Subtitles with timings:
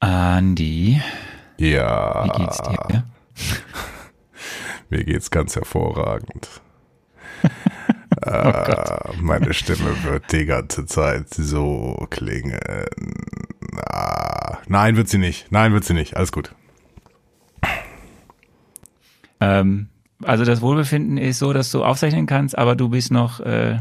[0.00, 1.00] Andi,
[1.58, 2.24] Ja.
[2.24, 3.04] wie geht's dir?
[4.90, 6.48] Mir geht's ganz hervorragend.
[8.26, 12.58] Oh äh, meine Stimme wird die ganze Zeit so klingen.
[13.88, 15.52] Ah, nein, wird sie nicht.
[15.52, 16.16] Nein, wird sie nicht.
[16.16, 16.52] Alles gut.
[19.40, 19.88] Ähm,
[20.24, 23.78] also das Wohlbefinden ist so, dass du aufzeichnen kannst, aber du bist noch, äh,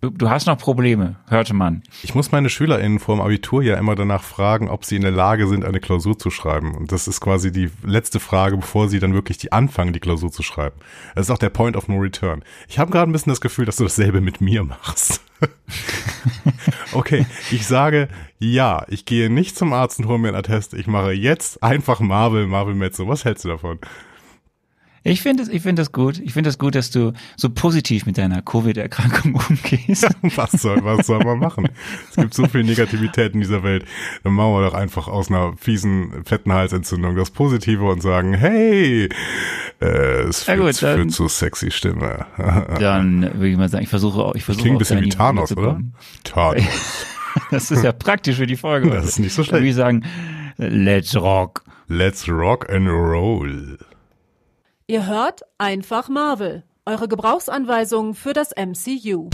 [0.00, 1.82] du, hast noch Probleme, hörte man.
[2.02, 5.10] Ich muss meine SchülerInnen vor dem Abitur ja immer danach fragen, ob sie in der
[5.10, 6.74] Lage sind, eine Klausur zu schreiben.
[6.74, 10.30] Und das ist quasi die letzte Frage, bevor sie dann wirklich die anfangen, die Klausur
[10.30, 10.76] zu schreiben.
[11.14, 12.44] Das ist auch der Point of No Return.
[12.68, 15.22] Ich habe gerade ein bisschen das Gefühl, dass du dasselbe mit mir machst.
[16.92, 20.74] okay, ich sage ja, ich gehe nicht zum Arzt und hole mir einen Attest.
[20.74, 23.08] Ich mache jetzt einfach Marvel, Marvel Mezzo.
[23.08, 23.78] Was hältst du davon?
[25.08, 26.18] Ich finde es, ich finde es gut.
[26.18, 30.06] Ich finde es gut, dass du so positiv mit deiner Covid-Erkrankung umgehst.
[30.34, 31.68] Was soll, was soll man machen?
[32.10, 33.84] Es gibt so viel Negativität in dieser Welt.
[34.24, 39.08] Dann machen wir doch einfach aus einer fiesen, fetten Halsentzündung das Positive und sagen, hey,
[39.80, 39.86] äh,
[40.22, 42.26] es führt, gut, dann- führt zu sexy Stimme.
[42.80, 45.56] Dann würde ich mal sagen, ich versuche auch, ich versuche Klingt ein bisschen wie Thanos,
[45.56, 45.80] oder?
[46.24, 46.62] Thanos.
[47.50, 48.88] Das ist ja praktisch für die Folge.
[48.88, 49.70] Das ist nicht so Dann würde schlecht.
[49.72, 50.04] ich sagen,
[50.56, 51.62] let's rock.
[51.86, 53.76] Let's rock and roll.
[54.88, 59.30] Ihr hört einfach Marvel, eure Gebrauchsanweisung für das MCU.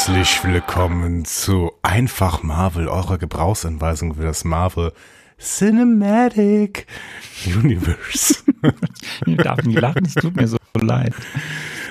[0.00, 4.94] Herzlich willkommen zu Einfach Marvel, eurer Gebrauchsanweisung für das Marvel
[5.38, 6.86] Cinematic
[7.44, 8.36] Universe.
[9.26, 11.12] Ich darf nicht lachen, es tut mir so leid.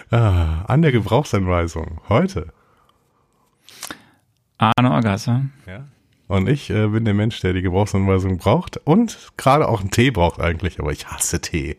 [0.09, 2.51] ah, an der Gebrauchsanweisung heute.
[4.57, 5.43] Arne Orgasser.
[5.67, 5.85] Ja.
[6.27, 10.09] Und ich äh, bin der Mensch, der die Gebrauchsanweisung braucht und gerade auch einen Tee
[10.09, 11.77] braucht eigentlich, aber ich hasse Tee.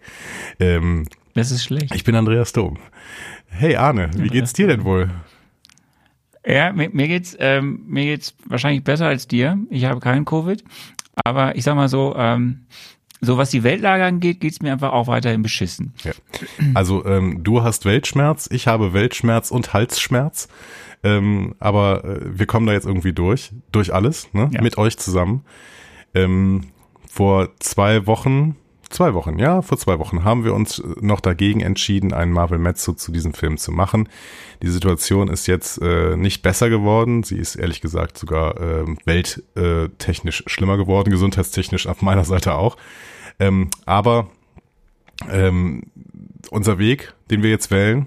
[0.61, 1.93] Ähm, Das ist schlecht.
[1.93, 2.79] ich bin Andreas Dom.
[3.49, 5.11] Hey Arne, wie geht's dir denn wohl?
[6.47, 9.59] Ja, mir, mir geht's, ähm, mir geht's wahrscheinlich besser als dir.
[9.71, 10.65] Ich habe keinen Covid.
[11.25, 12.67] Aber ich sag mal so, ähm,
[13.21, 15.93] so was die Weltlage angeht, geht's mir einfach auch weiterhin beschissen.
[16.03, 16.13] Ja.
[16.75, 20.49] Also ähm, du hast Weltschmerz, ich habe Weltschmerz und Halsschmerz.
[21.03, 24.51] Ähm, aber äh, wir kommen da jetzt irgendwie durch, durch alles, ne?
[24.53, 24.63] Ja.
[24.63, 25.45] mit euch zusammen.
[26.15, 26.69] Ähm,
[27.09, 28.57] vor zwei Wochen,
[28.91, 32.93] zwei Wochen, ja, vor zwei Wochen haben wir uns noch dagegen entschieden, einen Marvel Mezzo
[32.93, 34.09] zu diesem Film zu machen.
[34.63, 37.23] Die Situation ist jetzt äh, nicht besser geworden.
[37.23, 42.77] Sie ist ehrlich gesagt sogar äh, welttechnisch schlimmer geworden, gesundheitstechnisch auf meiner Seite auch.
[43.39, 44.29] Ähm, aber
[45.31, 45.85] ähm,
[46.51, 48.07] unser Weg, den wir jetzt wählen,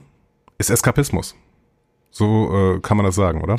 [0.58, 1.36] ist Eskapismus.
[2.12, 3.58] So äh, kann man das sagen, oder?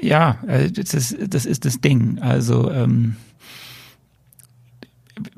[0.00, 2.18] Ja, äh, das ist das, ist das Ding.
[2.20, 3.16] Also ähm,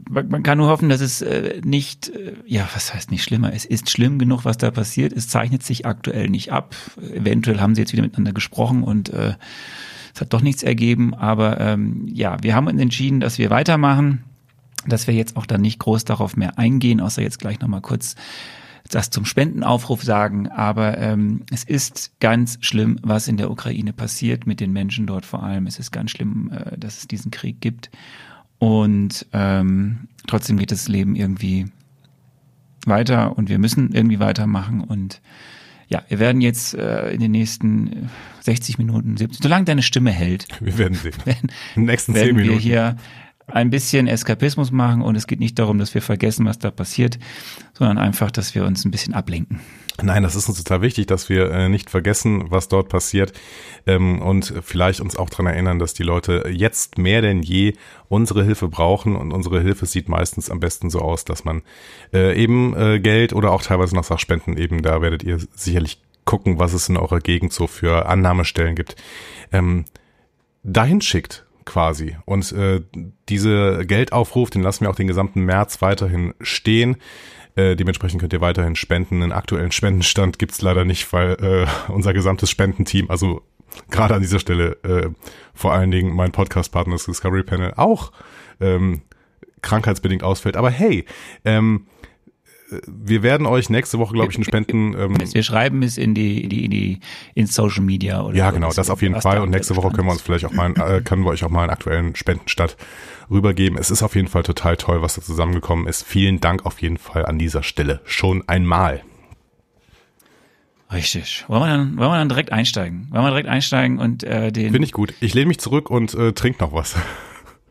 [0.09, 3.53] man kann nur hoffen, dass es äh, nicht, äh, ja, was heißt nicht schlimmer?
[3.53, 5.12] Es ist schlimm genug, was da passiert.
[5.12, 6.75] Es zeichnet sich aktuell nicht ab.
[7.12, 9.34] Eventuell haben sie jetzt wieder miteinander gesprochen und äh,
[10.15, 11.15] es hat doch nichts ergeben.
[11.15, 14.25] Aber ähm, ja, wir haben uns entschieden, dass wir weitermachen,
[14.87, 18.15] dass wir jetzt auch dann nicht groß darauf mehr eingehen, außer jetzt gleich nochmal kurz
[18.91, 24.47] das zum Spendenaufruf sagen, aber ähm, es ist ganz schlimm, was in der Ukraine passiert
[24.47, 25.67] mit den Menschen dort vor allem.
[25.67, 27.91] Es ist ganz schlimm, äh, dass es diesen Krieg gibt.
[28.59, 31.67] Und ähm, trotzdem geht das Leben irgendwie
[32.87, 34.81] weiter und wir müssen irgendwie weitermachen.
[34.81, 35.21] Und
[35.89, 37.97] ja, wir werden jetzt äh, in den nächsten äh,
[38.41, 41.15] 60 Minuten, 70, solange deine Stimme hält, Wir werden sehen.
[41.25, 42.61] werden, In den nächsten werden wir Minuten.
[42.61, 42.97] hier
[43.49, 47.19] ein bisschen Eskapismus machen und es geht nicht darum, dass wir vergessen, was da passiert,
[47.75, 49.61] sondern einfach, dass wir uns ein bisschen ablenken.
[50.03, 53.32] Nein, das ist uns total wichtig, dass wir äh, nicht vergessen, was dort passiert
[53.87, 57.75] ähm, und vielleicht uns auch dran erinnern, dass die Leute jetzt mehr denn je
[58.09, 61.62] unsere Hilfe brauchen und unsere Hilfe sieht meistens am besten so aus, dass man
[62.12, 66.59] äh, eben äh, Geld oder auch teilweise noch Sachspenden eben, da werdet ihr sicherlich gucken,
[66.59, 68.97] was es in eurer Gegend so für Annahmestellen gibt,
[69.50, 69.87] ähm,
[70.62, 72.17] dahin schickt quasi.
[72.25, 72.82] Und äh,
[73.29, 76.97] diese Geldaufruf, den lassen wir auch den gesamten März weiterhin stehen.
[77.56, 79.23] Äh, dementsprechend könnt ihr weiterhin spenden.
[79.23, 83.43] Einen aktuellen Spendenstand gibt's leider nicht, weil äh, unser gesamtes Spendenteam, also
[83.91, 85.11] gerade an dieser Stelle äh,
[85.55, 88.12] vor allen Dingen mein Podcast-Partner, das Discovery Panel, auch
[88.61, 89.03] ähm,
[89.62, 90.56] krankheitsbedingt ausfällt.
[90.56, 91.06] Aber hey,
[91.44, 91.87] ähm,
[92.87, 94.77] wir werden euch nächste Woche, glaube ich, einen Spenden.
[94.97, 97.01] Ähm, wir schreiben es in die, in die, in die,
[97.35, 98.37] in Social Media oder.
[98.37, 99.41] Ja, genau, das auf jeden Fall.
[99.41, 101.63] Und nächste Woche können wir uns vielleicht auch mal, äh, können wir euch auch mal
[101.63, 102.77] einen aktuellen Spendenstadt
[103.31, 103.79] rübergeben.
[103.79, 106.03] Es ist auf jeden Fall total toll, was da zusammengekommen ist.
[106.05, 109.03] Vielen Dank auf jeden Fall an dieser Stelle schon einmal.
[110.93, 111.45] Richtig.
[111.49, 113.09] Wollen wir dann, wollen wir dann direkt einsteigen?
[113.11, 114.73] Wollen wir direkt einsteigen und äh, den.
[114.73, 115.15] Finde ich gut.
[115.21, 116.95] Ich lehne mich zurück und äh, trink noch was.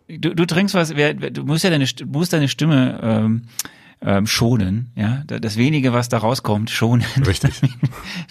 [0.08, 3.42] Du, du trinkst was, du musst ja deine, musst deine Stimme ähm,
[4.02, 7.06] ähm, schonen, ja, das wenige, was da rauskommt, schonen.
[7.26, 7.60] Richtig.
[7.62, 7.76] damit,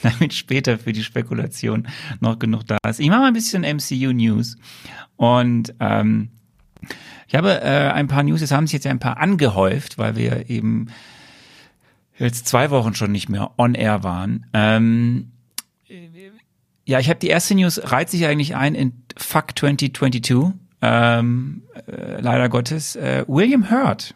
[0.03, 1.89] damit später für die Spekulation
[2.21, 3.01] noch genug da ist.
[3.01, 4.57] Ich mache mal ein bisschen MCU News
[5.17, 6.31] und ähm,
[7.27, 10.17] ich habe äh, ein paar News, es haben sich jetzt ja ein paar angehäuft, weil
[10.17, 10.89] wir eben
[12.19, 14.47] jetzt zwei Wochen schon nicht mehr on air waren.
[14.53, 15.33] Ähm,
[16.87, 20.55] ja, ich habe die erste News, reiht sich eigentlich ein in Fuck 2022.
[20.83, 22.95] Ähm, äh, leider Gottes.
[22.95, 24.15] Äh, William Hurt,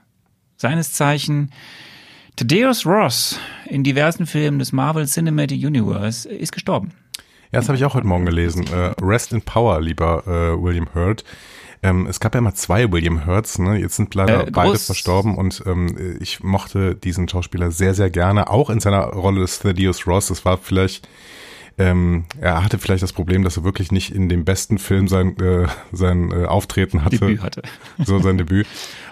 [0.59, 1.51] seines Zeichen
[2.37, 6.93] Thaddeus Ross in diversen Filmen des Marvel Cinematic Universe, ist gestorben.
[7.51, 8.67] Ja, das habe ich auch heute Morgen gelesen.
[8.67, 11.25] Äh, Rest in Power, lieber äh, William Hurt.
[11.83, 13.79] Ähm, es gab ja immer zwei William Hurts, ne?
[13.79, 18.51] Jetzt sind leider äh, beide verstorben und ähm, ich mochte diesen Schauspieler sehr, sehr gerne,
[18.51, 20.27] auch in seiner Rolle des Thaddeus Ross.
[20.27, 21.09] Das war vielleicht
[21.79, 25.39] ähm, er hatte vielleicht das Problem, dass er wirklich nicht in dem besten Film sein,
[25.39, 27.19] äh, sein äh, Auftreten hatte.
[27.19, 27.63] Debüt hatte.
[28.05, 28.67] so sein Debüt.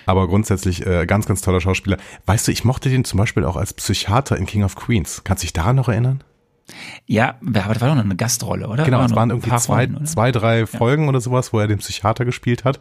[0.06, 1.98] Aber grundsätzlich äh, ganz, ganz toller Schauspieler.
[2.24, 5.22] Weißt du, ich mochte den zum Beispiel auch als Psychiater in King of Queens.
[5.24, 6.22] Kannst du dich daran noch erinnern?
[7.06, 8.84] Ja, aber das war doch noch eine Gastrolle, oder?
[8.84, 11.08] Genau, war es waren irgendwie zwei, Folgen, zwei, drei Folgen ja.
[11.10, 12.80] oder sowas, wo er den Psychiater gespielt hat.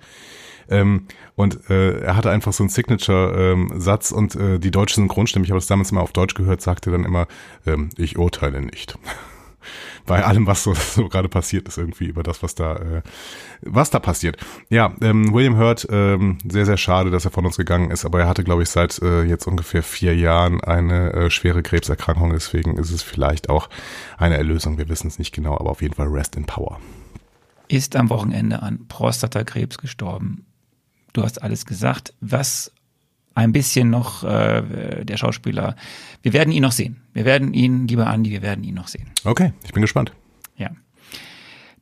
[0.69, 5.45] Ähm, und äh, er hatte einfach so einen Signature-Satz ähm, und äh, die deutsche Synchronstimme,
[5.45, 7.28] ich habe das damals mal auf Deutsch gehört, sagte dann immer,
[7.68, 8.98] ähm, ich urteile nicht
[10.06, 13.02] bei allem, was so, so gerade passiert ist, irgendwie über das, was da, äh,
[13.62, 14.38] was da passiert.
[14.69, 18.19] Ja, ähm, William Hurt, ähm, sehr, sehr schade, dass er von uns gegangen ist, aber
[18.22, 22.78] er hatte, glaube ich, seit äh, jetzt ungefähr vier Jahren eine äh, schwere Krebserkrankung, deswegen
[22.78, 23.69] ist es vielleicht auch
[24.18, 24.78] eine Erlösung.
[24.78, 26.80] Wir wissen es nicht genau, aber auf jeden Fall Rest in Power.
[27.68, 30.46] Ist am Wochenende an Prostatakrebs gestorben.
[31.13, 32.13] Du hast alles gesagt.
[32.19, 32.72] Was
[33.35, 35.75] ein bisschen noch äh, der Schauspieler.
[36.23, 37.01] Wir werden ihn noch sehen.
[37.13, 39.11] Wir werden ihn, lieber Andi, wir werden ihn noch sehen.
[39.23, 40.13] Okay, ich bin gespannt.
[40.57, 40.71] Ja.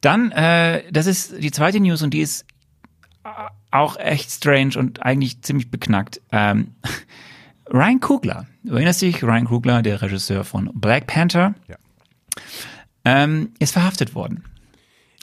[0.01, 2.45] Dann, äh, das ist die zweite News und die ist
[3.71, 6.21] auch echt strange und eigentlich ziemlich beknackt.
[6.31, 6.75] Ähm,
[7.71, 11.75] Ryan Kugler, du erinnerst dich, Ryan Kugler, der Regisseur von Black Panther, ja.
[13.05, 14.43] ähm, ist verhaftet worden.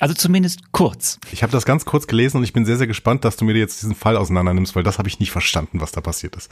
[0.00, 1.20] Also zumindest kurz.
[1.30, 3.54] Ich habe das ganz kurz gelesen und ich bin sehr, sehr gespannt, dass du mir
[3.54, 6.50] jetzt diesen Fall auseinander nimmst, weil das habe ich nicht verstanden, was da passiert ist.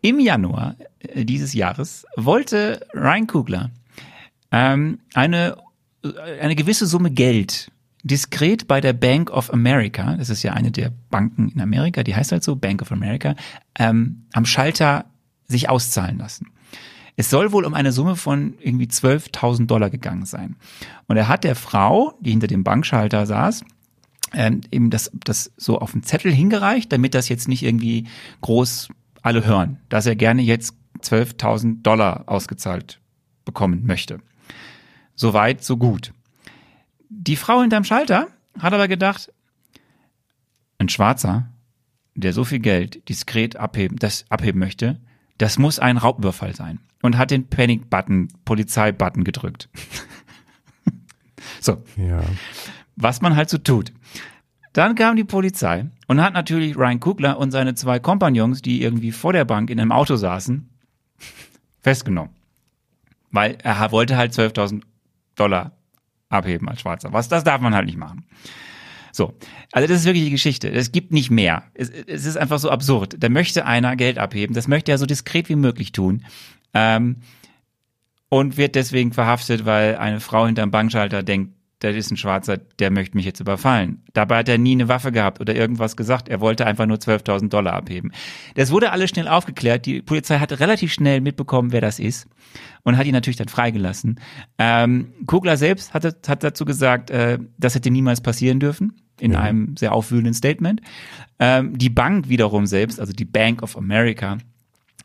[0.00, 3.70] Im Januar äh, dieses Jahres wollte Ryan Kugler
[4.50, 5.58] ähm, eine,
[6.02, 7.70] äh, eine gewisse Summe Geld
[8.02, 12.14] diskret bei der Bank of America, das ist ja eine der Banken in Amerika, die
[12.14, 13.34] heißt halt so, Bank of America,
[13.78, 15.06] ähm, am Schalter
[15.48, 16.48] sich auszahlen lassen.
[17.16, 20.56] Es soll wohl um eine Summe von irgendwie 12.000 Dollar gegangen sein.
[21.06, 23.64] Und er hat der Frau, die hinter dem Bankschalter saß,
[24.32, 28.08] ähm, eben das, das so auf den Zettel hingereicht, damit das jetzt nicht irgendwie
[28.40, 28.88] groß
[29.22, 33.00] alle hören, dass er gerne jetzt 12.000 Dollar ausgezahlt
[33.44, 34.18] bekommen möchte.
[35.14, 36.12] Soweit, so gut.
[37.08, 38.28] Die Frau hinterm Schalter
[38.58, 39.32] hat aber gedacht,
[40.78, 41.48] ein Schwarzer,
[42.14, 45.00] der so viel Geld diskret abheben, das abheben möchte,
[45.38, 49.68] das muss ein Raubüberfall sein und hat den Panic-Button, Polizei-Button gedrückt.
[51.60, 51.82] so.
[51.96, 52.22] Ja.
[52.96, 53.92] Was man halt so tut.
[54.72, 59.12] Dann kam die Polizei und hat natürlich Ryan Kugler und seine zwei Kompagnons, die irgendwie
[59.12, 60.68] vor der Bank in einem Auto saßen,
[61.80, 62.34] festgenommen.
[63.30, 64.82] Weil er wollte halt 12.000
[65.36, 65.72] Dollar
[66.28, 67.12] abheben als Schwarzer.
[67.12, 68.26] Was, das darf man halt nicht machen.
[69.14, 69.32] So,
[69.70, 70.68] also das ist wirklich die Geschichte.
[70.68, 71.62] Es gibt nicht mehr.
[71.74, 73.14] Es, es ist einfach so absurd.
[73.20, 74.54] Da möchte einer Geld abheben.
[74.56, 76.24] Das möchte er so diskret wie möglich tun.
[76.74, 77.18] Ähm,
[78.28, 82.90] und wird deswegen verhaftet, weil eine Frau hinterm Bankschalter denkt, das ist ein Schwarzer, der
[82.90, 84.02] möchte mich jetzt überfallen.
[84.14, 86.28] Dabei hat er nie eine Waffe gehabt oder irgendwas gesagt.
[86.28, 88.10] Er wollte einfach nur 12.000 Dollar abheben.
[88.56, 89.86] Das wurde alles schnell aufgeklärt.
[89.86, 92.26] Die Polizei hat relativ schnell mitbekommen, wer das ist
[92.82, 94.18] und hat ihn natürlich dann freigelassen.
[94.58, 99.40] Ähm, Kugler selbst hat, hat dazu gesagt, äh, das hätte niemals passieren dürfen in ja.
[99.40, 100.80] einem sehr aufwühlenden Statement.
[101.38, 104.38] Ähm, die Bank wiederum selbst, also die Bank of America,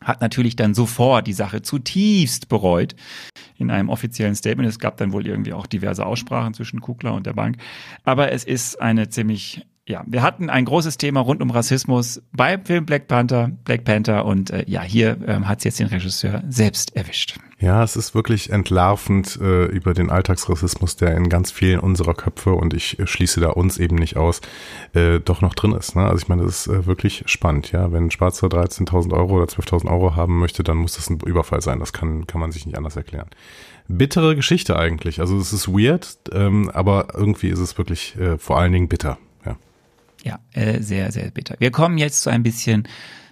[0.02, 2.96] hat natürlich dann sofort die Sache zutiefst bereut
[3.58, 4.68] in einem offiziellen Statement.
[4.68, 7.58] Es gab dann wohl irgendwie auch diverse Aussprachen zwischen Kugler und der Bank.
[8.04, 12.64] Aber es ist eine ziemlich Ja, wir hatten ein großes Thema rund um Rassismus beim
[12.64, 16.44] Film Black Panther, Black Panther und äh, ja, hier ähm, hat es jetzt den Regisseur
[16.48, 17.38] selbst erwischt.
[17.58, 22.52] Ja, es ist wirklich entlarvend äh, über den Alltagsrassismus, der in ganz vielen unserer Köpfe
[22.52, 24.42] und ich äh, schließe da uns eben nicht aus,
[24.94, 25.96] äh, doch noch drin ist.
[25.96, 26.04] Ne?
[26.04, 27.72] Also ich meine, das ist äh, wirklich spannend.
[27.72, 31.18] Ja, wenn ein Schwarzer 13.000 Euro oder 12.000 Euro haben möchte, dann muss das ein
[31.26, 31.80] Überfall sein.
[31.80, 33.28] Das kann kann man sich nicht anders erklären.
[33.88, 35.20] Bittere Geschichte eigentlich.
[35.20, 39.18] Also es ist weird, ähm, aber irgendwie ist es wirklich äh, vor allen Dingen bitter.
[40.24, 41.56] Ja, äh, sehr, sehr bitter.
[41.58, 42.86] Wir kommen jetzt zu ein bisschen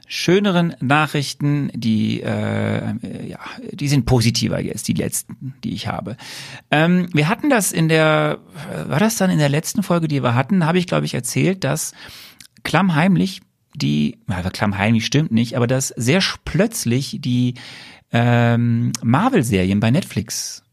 [0.09, 3.38] schöneren Nachrichten, die äh, ja,
[3.73, 6.16] die sind positiver jetzt, die letzten, die ich habe.
[6.71, 8.38] Ähm, wir hatten das in der,
[8.87, 11.62] war das dann in der letzten Folge, die wir hatten, habe ich glaube ich erzählt,
[11.62, 11.92] dass
[12.64, 13.42] klammheimlich
[13.75, 17.54] die, also klammheimlich stimmt nicht, aber dass sehr plötzlich die
[18.11, 20.64] ähm, Marvel-Serien bei Netflix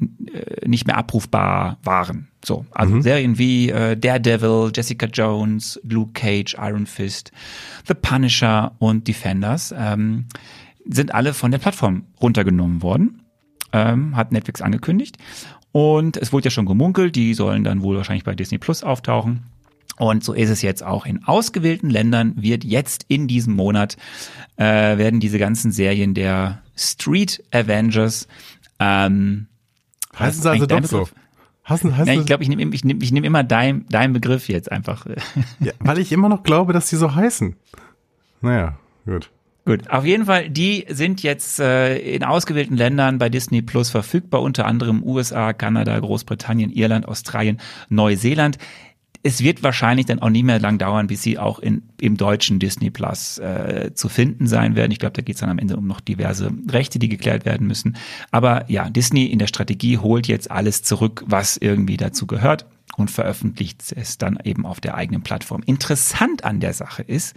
[0.00, 2.29] äh, nicht mehr abrufbar waren.
[2.44, 3.02] So, also mhm.
[3.02, 7.32] Serien wie äh, Daredevil, Jessica Jones, Luke Cage, Iron Fist,
[7.86, 10.26] The Punisher und Defenders ähm,
[10.88, 13.22] sind alle von der Plattform runtergenommen worden.
[13.72, 15.16] Ähm, hat Netflix angekündigt.
[15.70, 19.44] Und es wurde ja schon gemunkelt, die sollen dann wohl wahrscheinlich bei Disney Plus auftauchen.
[19.96, 21.06] Und so ist es jetzt auch.
[21.06, 23.96] In ausgewählten Ländern wird jetzt in diesem Monat
[24.56, 28.26] äh, werden diese ganzen Serien der Street Avengers
[28.80, 29.46] ähm,
[30.18, 31.08] Heißen sie also doch so?
[31.64, 34.48] Hassen, hassen ja, ich glaube, ich nehme ich nehm, ich nehm immer deinen dein Begriff
[34.48, 35.06] jetzt einfach.
[35.60, 37.54] Ja, weil ich immer noch glaube, dass die so heißen.
[38.40, 39.30] Naja, gut.
[39.66, 44.40] Gut, auf jeden Fall, die sind jetzt äh, in ausgewählten Ländern bei Disney Plus verfügbar,
[44.40, 48.56] unter anderem USA, Kanada, Großbritannien, Irland, Australien, Neuseeland
[49.22, 52.58] es wird wahrscheinlich dann auch nie mehr lang dauern, bis sie auch in, im deutschen
[52.58, 54.92] Disney Plus äh, zu finden sein werden.
[54.92, 57.66] Ich glaube, da geht es dann am Ende um noch diverse Rechte, die geklärt werden
[57.66, 57.96] müssen.
[58.30, 63.10] Aber ja, Disney in der Strategie holt jetzt alles zurück, was irgendwie dazu gehört und
[63.10, 65.62] veröffentlicht es dann eben auf der eigenen Plattform.
[65.66, 67.34] Interessant an der Sache ist,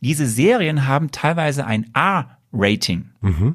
[0.00, 3.10] diese Serien haben teilweise ein A-Rating.
[3.20, 3.54] Mhm.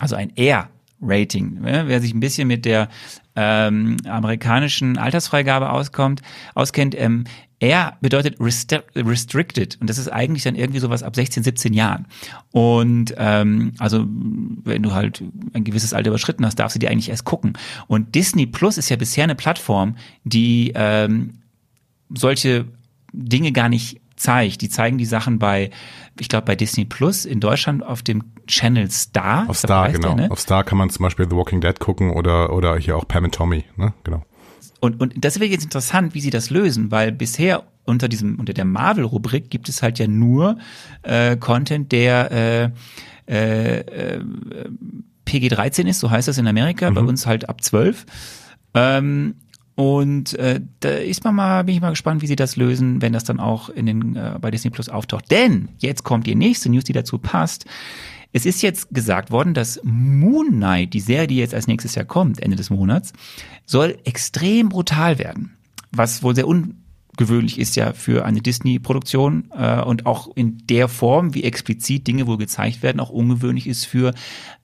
[0.00, 0.68] Also ein R
[1.02, 1.58] Rating.
[1.60, 2.88] Wer sich ein bisschen mit der
[3.34, 6.22] ähm, amerikanischen Altersfreigabe auskommt,
[6.54, 7.24] auskennt, ähm,
[7.62, 12.06] R bedeutet restricted und das ist eigentlich dann irgendwie sowas ab 16, 17 Jahren.
[12.50, 17.08] Und ähm, also wenn du halt ein gewisses Alter überschritten hast, darfst du dir eigentlich
[17.08, 17.52] erst gucken.
[17.86, 21.38] Und Disney Plus ist ja bisher eine Plattform, die ähm,
[22.12, 22.66] solche
[23.12, 24.62] Dinge gar nicht zeigt.
[24.62, 25.70] Die zeigen die Sachen bei,
[26.18, 29.48] ich glaube, bei Disney Plus in Deutschland auf dem Channel Star.
[29.48, 30.14] Auf Star, genau.
[30.14, 30.30] Der, ne?
[30.30, 33.24] Auf Star kann man zum Beispiel The Walking Dead gucken oder, oder hier auch Pam
[33.24, 33.92] and Tommy, ne?
[34.04, 34.22] Genau.
[34.80, 38.52] Und, und das wäre jetzt interessant, wie sie das lösen, weil bisher unter diesem, unter
[38.52, 40.58] der Marvel-Rubrik gibt es halt ja nur
[41.02, 42.70] äh, Content, der äh,
[43.28, 44.24] äh, äh
[45.24, 46.94] PG-13 ist, so heißt das in Amerika, mhm.
[46.94, 48.06] bei uns halt ab 12.
[48.74, 49.36] Ähm,
[49.74, 53.12] und äh, da ist man mal, bin ich mal gespannt, wie sie das lösen, wenn
[53.12, 55.30] das dann auch in den äh, bei Disney Plus auftaucht.
[55.30, 57.64] Denn jetzt kommt die nächste News, die dazu passt.
[58.32, 62.04] Es ist jetzt gesagt worden, dass Moon Knight, die Serie, die jetzt als nächstes Jahr
[62.04, 63.12] kommt, Ende des Monats,
[63.66, 65.56] soll extrem brutal werden.
[65.90, 66.81] Was wohl sehr un
[67.16, 72.26] gewöhnlich ist ja für eine Disney-Produktion äh, und auch in der Form, wie explizit Dinge
[72.26, 74.14] wohl gezeigt werden, auch ungewöhnlich ist für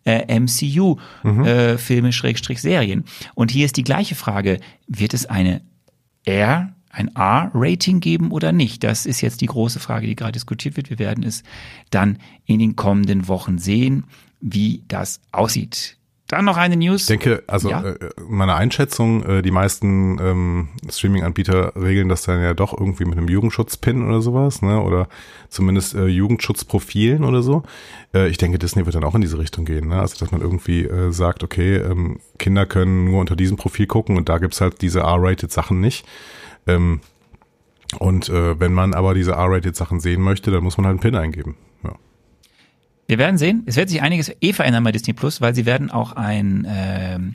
[0.04, 2.08] äh, MCU-Filme, mhm.
[2.08, 3.04] äh, Schrägstrich Serien.
[3.34, 5.60] Und hier ist die gleiche Frage, wird es eine
[6.24, 8.82] R, ein R-Rating geben oder nicht?
[8.82, 10.88] Das ist jetzt die große Frage, die gerade diskutiert wird.
[10.88, 11.42] Wir werden es
[11.90, 14.04] dann in den kommenden Wochen sehen,
[14.40, 15.97] wie das aussieht.
[16.28, 17.02] Dann noch eine News.
[17.02, 17.82] Ich denke, also ja.
[17.82, 17.96] äh,
[18.28, 23.28] meine Einschätzung, äh, die meisten ähm, Streaming-Anbieter regeln das dann ja doch irgendwie mit einem
[23.28, 24.82] Jugendschutz-Pin oder sowas, ne?
[24.82, 25.08] Oder
[25.48, 27.62] zumindest äh, Jugendschutzprofilen oder so.
[28.12, 30.00] Äh, ich denke, Disney wird dann auch in diese Richtung gehen, ne?
[30.00, 34.18] Also dass man irgendwie äh, sagt, okay, ähm, Kinder können nur unter diesem Profil gucken
[34.18, 36.04] und da gibt's halt diese R-rated Sachen nicht.
[36.66, 37.00] Ähm,
[38.00, 41.00] und äh, wenn man aber diese R-rated Sachen sehen möchte, dann muss man halt einen
[41.00, 41.56] Pin eingeben.
[43.08, 43.62] Wir werden sehen.
[43.64, 47.34] Es wird sich einiges eh verändern bei Disney Plus, weil sie werden auch ein ähm,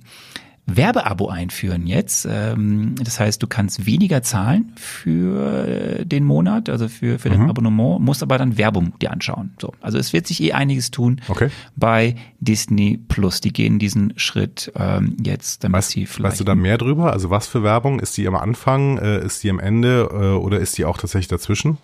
[0.68, 2.28] Werbeabo einführen jetzt.
[2.30, 7.34] Ähm, das heißt, du kannst weniger zahlen für den Monat, also für, für mhm.
[7.34, 9.56] dein Abonnement, musst aber dann Werbung dir anschauen.
[9.60, 11.50] So, also es wird sich eh einiges tun okay.
[11.76, 13.42] bei Disney Plus.
[13.42, 16.34] Die gehen diesen Schritt ähm, jetzt, damit weißt, sie vielleicht.
[16.34, 17.12] Weißt du da mehr drüber?
[17.12, 18.00] Also was für Werbung?
[18.00, 21.30] Ist die am Anfang, äh, ist die am Ende äh, oder ist die auch tatsächlich
[21.30, 21.80] dazwischen?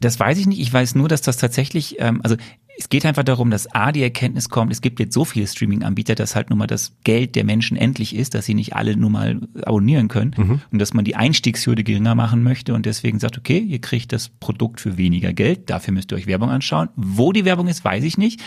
[0.00, 0.60] Das weiß ich nicht.
[0.60, 2.36] Ich weiß nur, dass das tatsächlich, ähm, also
[2.78, 6.14] es geht einfach darum, dass A, die Erkenntnis kommt, es gibt jetzt so viele Streaming-Anbieter,
[6.14, 9.12] dass halt nun mal das Geld der Menschen endlich ist, dass sie nicht alle nun
[9.12, 10.60] mal abonnieren können mhm.
[10.70, 14.28] und dass man die Einstiegshürde geringer machen möchte und deswegen sagt, okay, ihr kriegt das
[14.28, 16.88] Produkt für weniger Geld, dafür müsst ihr euch Werbung anschauen.
[16.94, 18.40] Wo die Werbung ist, weiß ich nicht.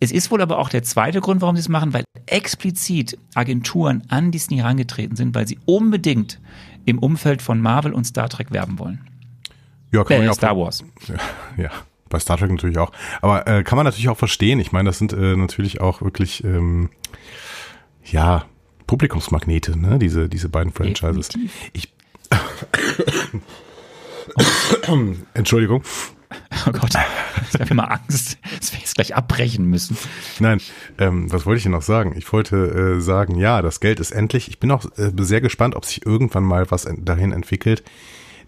[0.00, 4.02] Es ist wohl aber auch der zweite Grund, warum sie es machen, weil explizit Agenturen
[4.08, 6.40] an Disney herangetreten sind, weil sie unbedingt
[6.86, 9.00] im Umfeld von Marvel und Star Trek werben wollen.
[9.92, 10.84] Ja, kann Äh, man ja auch Star Wars.
[11.08, 11.70] Ja, ja,
[12.08, 12.92] bei Star Trek natürlich auch.
[13.20, 14.60] Aber äh, kann man natürlich auch verstehen.
[14.60, 16.90] Ich meine, das sind äh, natürlich auch wirklich, ähm,
[18.04, 18.44] ja,
[18.86, 19.98] Publikumsmagnete, ne?
[19.98, 21.30] Diese, diese beiden Franchises.
[21.72, 21.92] Ich.
[25.34, 25.82] Entschuldigung.
[26.66, 26.90] Oh Gott,
[27.52, 29.96] ich habe immer Angst, dass wir jetzt gleich abbrechen müssen.
[30.40, 30.60] Nein,
[30.98, 32.14] ähm, was wollte ich denn noch sagen?
[32.16, 34.48] Ich wollte äh, sagen, ja, das Geld ist endlich.
[34.48, 37.82] Ich bin auch äh, sehr gespannt, ob sich irgendwann mal was dahin entwickelt,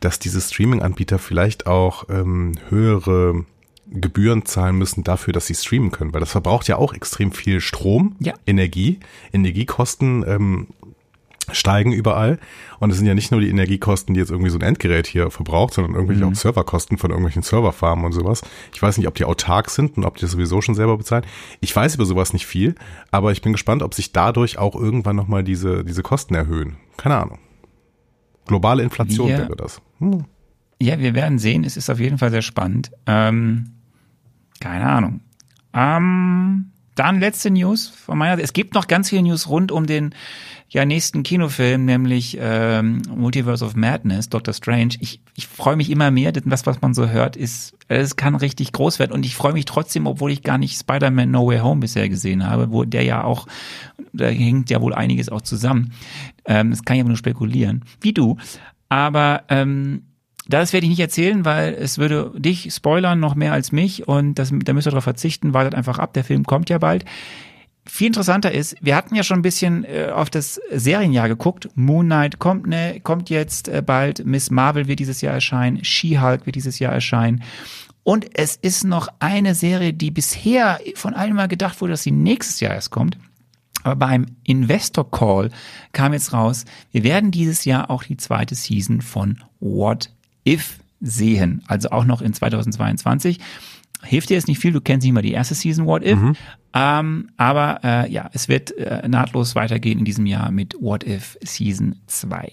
[0.01, 3.45] dass diese Streaming-Anbieter vielleicht auch ähm, höhere
[3.91, 7.61] Gebühren zahlen müssen dafür, dass sie streamen können, weil das verbraucht ja auch extrem viel
[7.61, 8.35] Strom, Ja.
[8.47, 9.01] Energie,
[9.33, 10.69] Energiekosten ähm,
[11.53, 12.39] steigen überall
[12.79, 15.33] und es sind ja nicht nur die Energiekosten, die jetzt irgendwie so ein Endgerät hier
[15.33, 18.43] verbraucht, sondern irgendwelche auch Serverkosten von irgendwelchen Serverfarmen und sowas.
[18.73, 21.25] Ich weiß nicht, ob die autark sind und ob die das sowieso schon selber bezahlen.
[21.61, 22.77] Ich weiß über sowas nicht viel,
[23.11, 26.77] aber ich bin gespannt, ob sich dadurch auch irgendwann nochmal diese, diese Kosten erhöhen.
[26.97, 27.39] Keine Ahnung.
[28.51, 29.81] Globale Inflation Wir- wäre das.
[30.01, 30.25] Hm.
[30.83, 31.63] Ja, wir werden sehen.
[31.63, 32.91] Es ist auf jeden Fall sehr spannend.
[33.07, 33.71] Ähm,
[34.61, 35.21] keine Ahnung.
[35.73, 38.43] Ähm, dann letzte News von meiner Seite.
[38.43, 40.15] Es gibt noch ganz viele News rund um den
[40.69, 44.95] ja, nächsten Kinofilm, nämlich ähm, Multiverse of Madness, Doctor Strange.
[45.01, 48.37] Ich, ich freue mich immer mehr, denn das, was man so hört, ist, es kann
[48.37, 49.13] richtig groß werden.
[49.13, 52.47] Und ich freue mich trotzdem, obwohl ich gar nicht Spider-Man No Way Home bisher gesehen
[52.47, 53.47] habe, wo der ja auch,
[54.13, 55.93] da hängt ja wohl einiges auch zusammen.
[56.45, 57.85] Ähm, das kann ich aber nur spekulieren.
[58.01, 58.37] Wie du.
[58.89, 60.03] Aber ähm,
[60.53, 64.35] das werde ich nicht erzählen, weil es würde dich spoilern noch mehr als mich und
[64.35, 67.05] das, da müsst ihr darauf verzichten, wartet einfach ab, der Film kommt ja bald.
[67.87, 71.69] Viel interessanter ist, wir hatten ja schon ein bisschen äh, auf das Serienjahr geguckt.
[71.75, 76.47] Moon Knight kommt, ne, kommt jetzt äh, bald, Miss Marvel wird dieses Jahr erscheinen, She-Hulk
[76.47, 77.43] wird dieses Jahr erscheinen.
[78.03, 82.13] Und es ist noch eine Serie, die bisher von allen mal gedacht wurde, dass sie
[82.13, 83.19] nächstes Jahr erst kommt.
[83.83, 85.51] Aber beim Investor Call
[85.93, 90.11] kam jetzt raus, wir werden dieses Jahr auch die zweite Season von What
[90.51, 91.63] If sehen.
[91.67, 93.39] Also auch noch in 2022.
[94.03, 96.19] Hilft dir jetzt nicht viel, du kennst nicht mal die erste Season What If.
[96.73, 101.37] Ähm, aber äh, ja, es wird äh, nahtlos weitergehen in diesem Jahr mit What If
[101.43, 102.53] Season 2.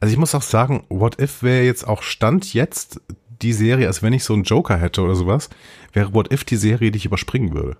[0.00, 3.00] Also ich muss auch sagen, What If wäre jetzt auch Stand jetzt
[3.42, 5.50] die Serie, als wenn ich so einen Joker hätte oder sowas,
[5.92, 7.76] wäre What If die Serie, die ich überspringen würde.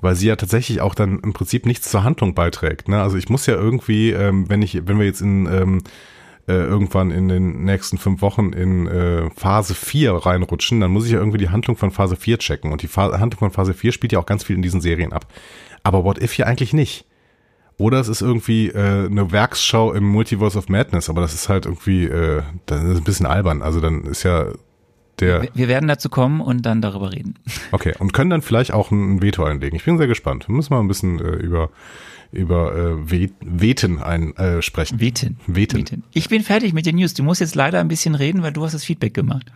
[0.00, 2.88] Weil sie ja tatsächlich auch dann im Prinzip nichts zur Handlung beiträgt.
[2.88, 3.00] Ne?
[3.00, 5.82] Also ich muss ja irgendwie, ähm, wenn ich, wenn wir jetzt in ähm,
[6.48, 11.12] äh, irgendwann in den nächsten fünf Wochen in äh, Phase 4 reinrutschen, dann muss ich
[11.12, 12.72] ja irgendwie die Handlung von Phase 4 checken.
[12.72, 15.12] Und die Fa Handlung von Phase 4 spielt ja auch ganz viel in diesen Serien
[15.12, 15.26] ab.
[15.82, 17.06] Aber What If ja eigentlich nicht.
[17.78, 21.64] Oder es ist irgendwie äh, eine Werksschau im Multiverse of Madness, aber das ist halt
[21.64, 23.62] irgendwie, äh, das ist ein bisschen albern.
[23.62, 24.48] Also dann ist ja
[25.20, 27.34] der, Wir werden dazu kommen und dann darüber reden.
[27.72, 29.76] okay, und können dann vielleicht auch ein Veto einlegen.
[29.76, 30.48] Ich bin sehr gespannt.
[30.48, 31.70] Wir müssen mal ein bisschen äh, über
[32.32, 35.00] über äh, We Weten ein, äh, sprechen.
[35.00, 35.38] Weten.
[35.46, 36.04] Weten.
[36.12, 37.14] Ich bin fertig mit den News.
[37.14, 39.46] Du musst jetzt leider ein bisschen reden, weil du hast das Feedback gemacht.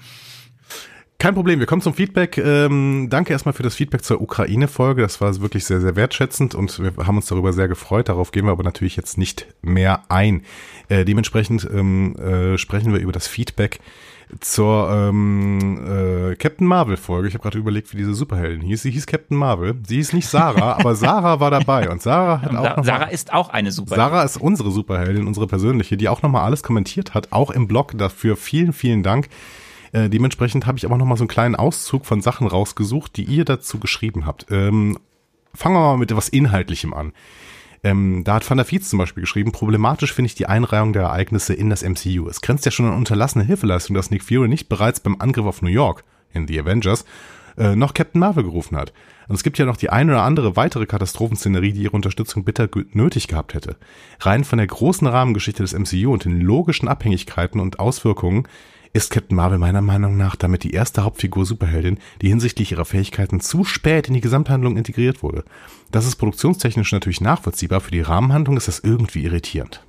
[1.18, 2.36] Kein Problem, wir kommen zum Feedback.
[2.36, 5.00] Ähm, danke erstmal für das Feedback zur Ukraine-Folge.
[5.00, 8.08] Das war wirklich sehr, sehr wertschätzend und wir haben uns darüber sehr gefreut.
[8.08, 10.42] Darauf gehen wir aber natürlich jetzt nicht mehr ein.
[10.88, 13.80] Äh, dementsprechend ähm, äh, sprechen wir über das Feedback
[14.40, 17.28] zur ähm, äh, Captain Marvel-Folge.
[17.28, 18.82] Ich habe gerade überlegt, wie diese Superheldin hieß.
[18.82, 19.76] Sie hieß Captain Marvel.
[19.86, 23.32] Sie hieß nicht Sarah, aber Sarah war dabei und Sarah hat auch noch Sarah ist
[23.32, 23.96] auch eine super.
[23.96, 27.92] Sarah ist unsere Superheldin, unsere persönliche, die auch nochmal alles kommentiert hat, auch im Blog.
[27.96, 29.28] Dafür vielen, vielen Dank.
[29.92, 33.44] Äh, dementsprechend habe ich aber nochmal so einen kleinen Auszug von Sachen rausgesucht, die ihr
[33.44, 34.46] dazu geschrieben habt.
[34.50, 34.98] Ähm,
[35.54, 37.12] fangen wir mal mit etwas Inhaltlichem an.
[37.84, 41.02] Ähm, da hat Van der Fietz zum Beispiel geschrieben, problematisch finde ich die Einreihung der
[41.02, 42.26] Ereignisse in das MCU.
[42.28, 45.60] Es grenzt ja schon an unterlassene Hilfeleistung, dass Nick Fury nicht bereits beim Angriff auf
[45.60, 47.04] New York in The Avengers
[47.58, 48.94] äh, noch Captain Marvel gerufen hat.
[49.28, 52.68] Und es gibt ja noch die eine oder andere weitere Katastrophenszenerie, die ihre Unterstützung bitter
[52.92, 53.76] nötig gehabt hätte.
[54.20, 58.48] Rein von der großen Rahmengeschichte des MCU und den logischen Abhängigkeiten und Auswirkungen
[58.94, 63.40] ist Captain Marvel meiner Meinung nach damit die erste Hauptfigur Superheldin, die hinsichtlich ihrer Fähigkeiten
[63.40, 65.44] zu spät in die Gesamthandlung integriert wurde.
[65.90, 69.84] Das ist produktionstechnisch natürlich nachvollziehbar, für die Rahmenhandlung ist das irgendwie irritierend.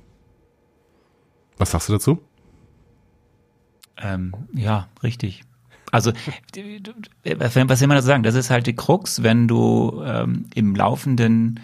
[1.56, 2.18] Was sagst du dazu?
[3.96, 5.44] Ähm, ja, richtig.
[5.92, 8.24] Also, was will man dazu sagen?
[8.24, 11.60] Das ist halt die Krux, wenn du ähm, im laufenden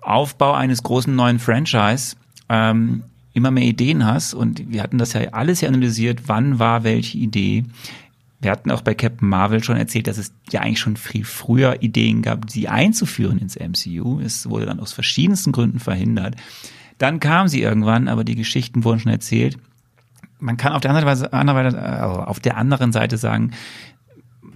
[0.00, 2.16] Aufbau eines großen neuen Franchise
[2.48, 4.34] ähm, immer mehr Ideen hast.
[4.34, 7.64] Und wir hatten das ja alles ja analysiert, wann war welche Idee.
[8.40, 11.82] Wir hatten auch bei Captain Marvel schon erzählt, dass es ja eigentlich schon viel früher
[11.82, 14.20] Ideen gab, sie einzuführen ins MCU.
[14.20, 16.36] Es wurde dann aus verschiedensten Gründen verhindert.
[16.98, 19.58] Dann kam sie irgendwann, aber die Geschichten wurden schon erzählt
[20.42, 23.52] man kann auf der anderen Seite, also auf der anderen Seite sagen,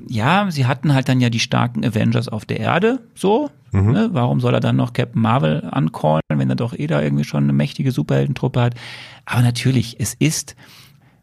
[0.08, 3.50] ja, sie hatten halt dann ja die starken Avengers auf der Erde, so.
[3.72, 3.92] Mhm.
[3.92, 4.08] Ne?
[4.12, 7.44] Warum soll er dann noch Captain Marvel ancallen, wenn er doch eh da irgendwie schon
[7.44, 8.74] eine mächtige Superheldentruppe hat?
[9.24, 10.56] Aber natürlich, es ist,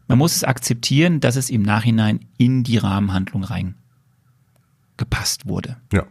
[0.06, 5.78] man muss es akzeptieren, dass es im Nachhinein in die Rahmenhandlung reingepasst wurde.
[5.92, 6.04] Ja.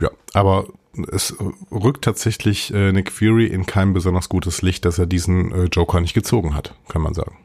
[0.00, 0.66] Ja, aber
[1.10, 1.36] es
[1.70, 6.00] rückt tatsächlich äh, Nick Fury in kein besonders gutes Licht, dass er diesen äh, Joker
[6.00, 7.38] nicht gezogen hat, kann man sagen.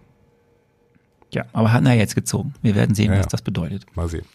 [1.32, 2.54] Ja, aber hat er jetzt gezogen.
[2.62, 3.86] Wir werden sehen, ja, was das bedeutet.
[3.96, 4.26] Mal sehen.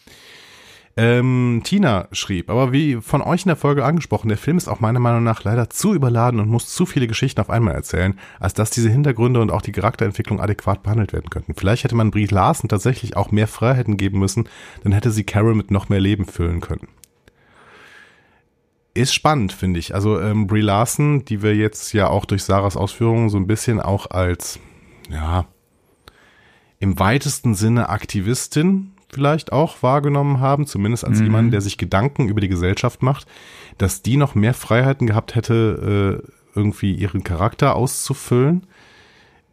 [0.99, 4.79] Ähm, Tina schrieb, aber wie von euch in der Folge angesprochen, der Film ist auch
[4.79, 8.55] meiner Meinung nach leider zu überladen und muss zu viele Geschichten auf einmal erzählen, als
[8.55, 11.53] dass diese Hintergründe und auch die Charakterentwicklung adäquat behandelt werden könnten.
[11.53, 14.49] Vielleicht hätte man Brie Larson tatsächlich auch mehr Freiheiten geben müssen,
[14.83, 16.87] dann hätte sie Carol mit noch mehr Leben füllen können.
[18.95, 19.93] Ist spannend, finde ich.
[19.93, 23.79] Also ähm, Brie Larson, die wir jetzt ja auch durch Sarahs Ausführungen so ein bisschen
[23.79, 24.59] auch als,
[25.11, 25.45] ja,
[26.79, 31.25] im weitesten Sinne Aktivistin vielleicht auch wahrgenommen haben, zumindest als mhm.
[31.25, 33.25] jemand, der sich Gedanken über die Gesellschaft macht,
[33.77, 38.67] dass die noch mehr Freiheiten gehabt hätte, äh, irgendwie ihren Charakter auszufüllen.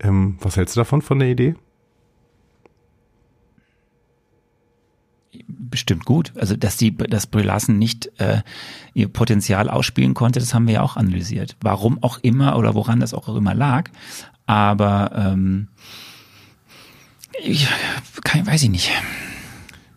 [0.01, 1.55] Ähm, was hältst du davon, von der Idee?
[5.47, 6.33] bestimmt gut.
[6.37, 8.43] Also dass die, dass Brie Larson nicht äh,
[8.95, 11.57] ihr Potenzial ausspielen konnte, das haben wir ja auch analysiert.
[11.61, 13.91] Warum auch immer oder woran das auch immer lag.
[14.47, 15.69] Aber ähm,
[17.43, 17.69] ich,
[18.25, 18.91] kann, weiß ich nicht.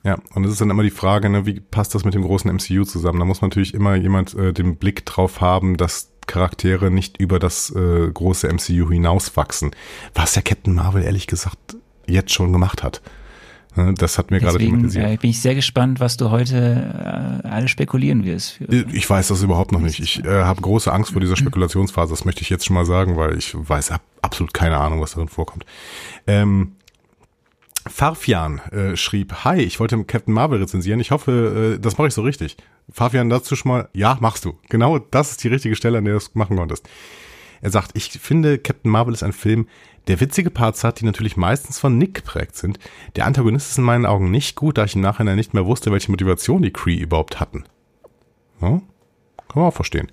[0.04, 2.50] Ja, und es ist dann immer die Frage, ne, wie passt das mit dem großen
[2.50, 3.20] MCU zusammen?
[3.20, 7.74] Da muss natürlich immer jemand äh, den Blick drauf haben, dass Charaktere nicht über das
[7.76, 9.72] äh, große MCU hinauswachsen.
[10.14, 13.02] Was ja Captain Marvel ehrlich gesagt jetzt schon gemacht hat.
[13.76, 15.06] Ne, das hat mir gerade thematisiert.
[15.06, 18.60] Äh, bin ich sehr gespannt, was du heute äh, alle spekulieren wirst.
[18.62, 20.00] Ich weiß das überhaupt noch nicht.
[20.00, 22.12] Ich äh, habe große Angst vor dieser Spekulationsphase.
[22.12, 25.30] Das möchte ich jetzt schon mal sagen, weil ich weiß absolut keine Ahnung, was darin
[25.30, 25.66] vorkommt.
[26.26, 26.77] Ähm,
[27.90, 31.00] Farfian äh, schrieb, hi, ich wollte Captain Marvel rezensieren.
[31.00, 32.58] Ich hoffe, äh, das mache ich so richtig.
[32.92, 34.58] Farfian, dazu schon mal, ja, machst du.
[34.70, 36.88] Genau das ist die richtige Stelle, an der du es machen konntest.
[37.62, 39.68] Er sagt, ich finde, Captain Marvel ist ein Film,
[40.08, 42.80] der witzige Parts hat, die natürlich meistens von Nick geprägt sind.
[43.16, 45.92] Der Antagonist ist in meinen Augen nicht gut, da ich im Nachhinein nicht mehr wusste,
[45.92, 47.66] welche Motivation die Cree überhaupt hatten.
[48.62, 48.82] Ja, kann
[49.56, 50.12] man auch verstehen.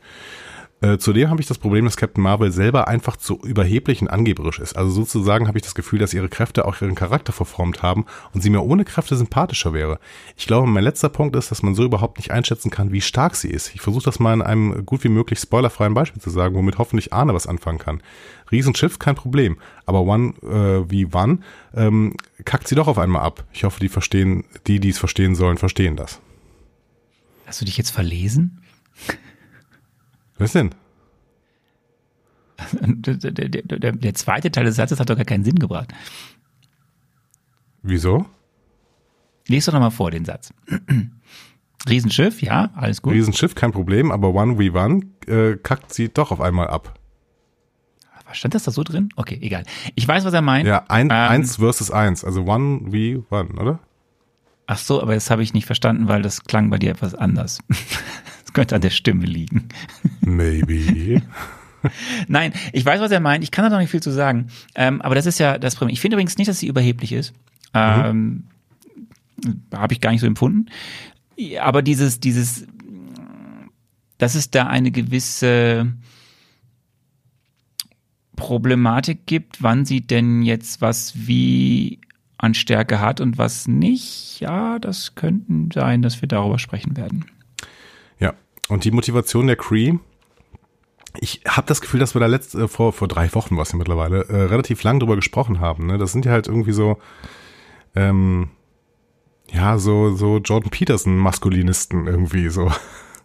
[0.84, 4.58] Äh, zudem habe ich das Problem, dass Captain Marvel selber einfach zu überheblich und angeberisch
[4.58, 4.76] ist.
[4.76, 8.42] Also sozusagen habe ich das Gefühl, dass ihre Kräfte auch ihren Charakter verformt haben und
[8.42, 9.98] sie mir ohne Kräfte sympathischer wäre.
[10.36, 13.34] Ich glaube, mein letzter Punkt ist, dass man so überhaupt nicht einschätzen kann, wie stark
[13.34, 13.74] sie ist.
[13.74, 17.14] Ich versuche das mal in einem gut wie möglich spoilerfreien Beispiel zu sagen, womit hoffentlich
[17.14, 18.02] Arne was anfangen kann.
[18.52, 19.56] Riesenschiff, kein Problem.
[19.86, 21.38] Aber One äh, wie One
[21.74, 23.44] ähm, kackt sie doch auf einmal ab.
[23.54, 26.20] Ich hoffe, die verstehen, die, die es verstehen sollen, verstehen das.
[27.46, 28.60] Hast du dich jetzt verlesen?
[30.38, 30.70] Was denn?
[32.80, 35.92] Der, der, der, der, zweite Teil des Satzes hat doch gar keinen Sinn gebracht.
[37.82, 38.26] Wieso?
[39.48, 40.54] Lies doch nochmal vor den Satz.
[41.88, 43.12] Riesenschiff, ja, alles gut.
[43.12, 46.98] Riesenschiff, kein Problem, aber One v One äh, kackt sie doch auf einmal ab.
[48.32, 49.10] Stand das da so drin?
[49.16, 49.64] Okay, egal.
[49.94, 50.66] Ich weiß, was er meint.
[50.66, 53.78] Ja, ein, ähm, eins versus eins, also One v One, oder?
[54.66, 57.60] Ach so, aber das habe ich nicht verstanden, weil das klang bei dir etwas anders.
[58.54, 59.68] könnte an der Stimme liegen.
[60.20, 61.22] Maybe.
[62.28, 63.44] Nein, ich weiß, was er meint.
[63.44, 64.48] Ich kann da noch nicht viel zu sagen.
[64.74, 65.92] Ähm, aber das ist ja das Problem.
[65.92, 67.34] Ich finde übrigens nicht, dass sie überheblich ist.
[67.74, 68.44] Ähm,
[69.44, 69.62] mhm.
[69.74, 70.66] Habe ich gar nicht so empfunden.
[71.60, 72.66] Aber dieses, dieses,
[74.18, 75.92] dass es da eine gewisse
[78.36, 82.00] Problematik gibt, wann sie denn jetzt was wie
[82.38, 87.24] an Stärke hat und was nicht, ja, das könnten sein, dass wir darüber sprechen werden.
[88.68, 89.94] Und die Motivation der Cree,
[91.20, 93.78] ich habe das Gefühl, dass wir da letzt, äh, vor, vor drei Wochen, was ja
[93.78, 95.86] mittlerweile, äh, relativ lang drüber gesprochen haben.
[95.86, 95.98] Ne?
[95.98, 96.98] Das sind ja halt irgendwie so,
[97.94, 98.50] ähm,
[99.52, 102.72] ja, so, so Jordan Peterson-Maskulinisten irgendwie so.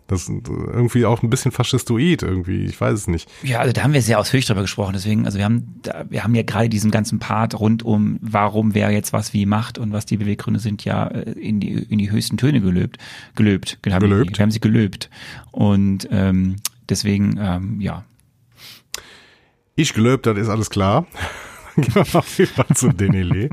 [0.10, 3.30] Das sind irgendwie auch ein bisschen faschistoid irgendwie, ich weiß es nicht.
[3.44, 6.34] Ja, also da haben wir sehr ausführlich drüber gesprochen, deswegen, also wir haben, wir haben
[6.34, 10.08] ja gerade diesen ganzen Part rund um, warum wer jetzt was wie macht und was
[10.08, 12.98] die Beweggründe sind, ja äh, in die, in die höchsten Töne gelöbt,
[13.36, 14.40] gelöbt, haben gelöbt.
[14.40, 15.12] Wir haben sie gelöbt
[15.52, 16.56] und ähm,
[16.90, 18.04] deswegen, ähm, ja.
[19.76, 21.06] Ich gelöbt, das ist alles klar.
[21.82, 23.50] Gehen wir mal rüber zu Denele.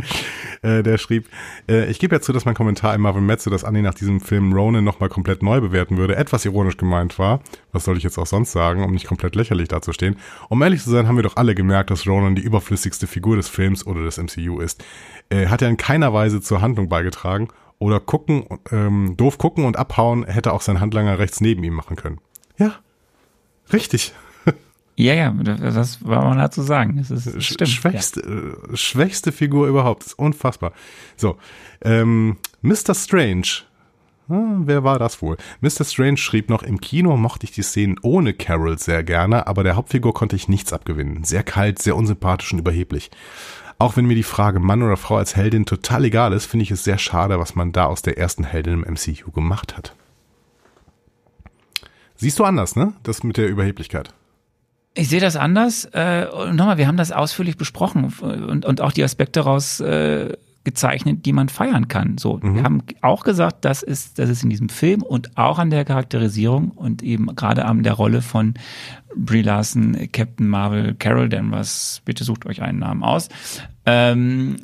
[0.63, 1.29] äh, der schrieb,
[1.69, 4.21] äh, ich gebe ja zu, dass mein Kommentar in Marvin Metze, dass Annie nach diesem
[4.21, 7.41] Film Ronan nochmal komplett neu bewerten würde, etwas ironisch gemeint war.
[7.73, 10.17] Was soll ich jetzt auch sonst sagen, um nicht komplett lächerlich dazustehen?
[10.49, 13.49] Um ehrlich zu sein, haben wir doch alle gemerkt, dass Ronan die überflüssigste Figur des
[13.49, 14.85] Films oder des MCU ist.
[15.29, 19.77] Äh, hat er in keiner Weise zur Handlung beigetragen oder gucken, ähm, doof gucken und
[19.77, 22.19] abhauen hätte auch sein Handlanger rechts neben ihm machen können.
[22.59, 22.77] Ja,
[23.73, 24.15] richtig.
[24.99, 26.97] Ja, ja, das war man dazu sagen.
[26.97, 27.69] Das ist, das stimmt.
[27.69, 28.73] Schwächste, ja.
[28.73, 30.03] äh, schwächste Figur überhaupt.
[30.03, 30.73] Das ist unfassbar.
[31.17, 31.37] So,
[31.83, 32.95] ähm, Mr.
[32.95, 33.47] Strange.
[34.29, 35.37] Ah, wer war das wohl?
[35.61, 35.85] Mr.
[35.85, 39.77] Strange schrieb noch, im Kino mochte ich die Szenen ohne Carol sehr gerne, aber der
[39.77, 41.25] Hauptfigur konnte ich nichts abgewinnen.
[41.25, 43.11] Sehr kalt, sehr unsympathisch und überheblich.
[43.79, 46.71] Auch wenn mir die Frage Mann oder Frau als Heldin total egal ist, finde ich
[46.71, 49.95] es sehr schade, was man da aus der ersten Heldin im MCU gemacht hat.
[52.17, 52.95] Siehst du anders, ne?
[53.03, 54.15] Das mit der Überheblichkeit.
[54.97, 55.85] Ich sehe das anders.
[55.93, 60.33] Äh, und nochmal, wir haben das ausführlich besprochen und, und auch die Aspekte raus äh,
[60.65, 62.19] gezeichnet, die man feiern kann.
[62.19, 62.57] So, mhm.
[62.57, 65.85] wir haben auch gesagt, das ist, das ist in diesem Film und auch an der
[65.85, 68.55] Charakterisierung und eben gerade an der Rolle von
[69.15, 72.03] Brie Larson, Captain Marvel, Carol Danvers.
[72.05, 73.29] Bitte sucht euch einen Namen aus.
[73.85, 74.57] Ähm,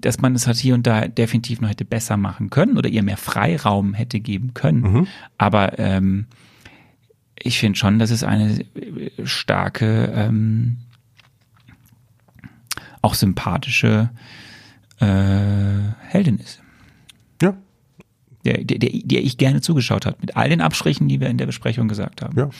[0.00, 3.02] dass man es halt hier und da definitiv noch hätte besser machen können oder ihr
[3.02, 4.80] mehr Freiraum hätte geben können.
[4.80, 5.06] Mhm.
[5.36, 6.26] Aber ähm,
[7.42, 8.64] ich finde schon, dass es eine
[9.24, 10.78] starke, ähm,
[13.02, 14.10] auch sympathische
[15.00, 15.06] äh,
[16.00, 16.62] Heldin ist.
[17.40, 17.56] Ja.
[18.44, 21.46] Der, der, der ich gerne zugeschaut habe, mit all den Abstrichen, die wir in der
[21.46, 22.38] Besprechung gesagt haben.
[22.38, 22.50] Ja.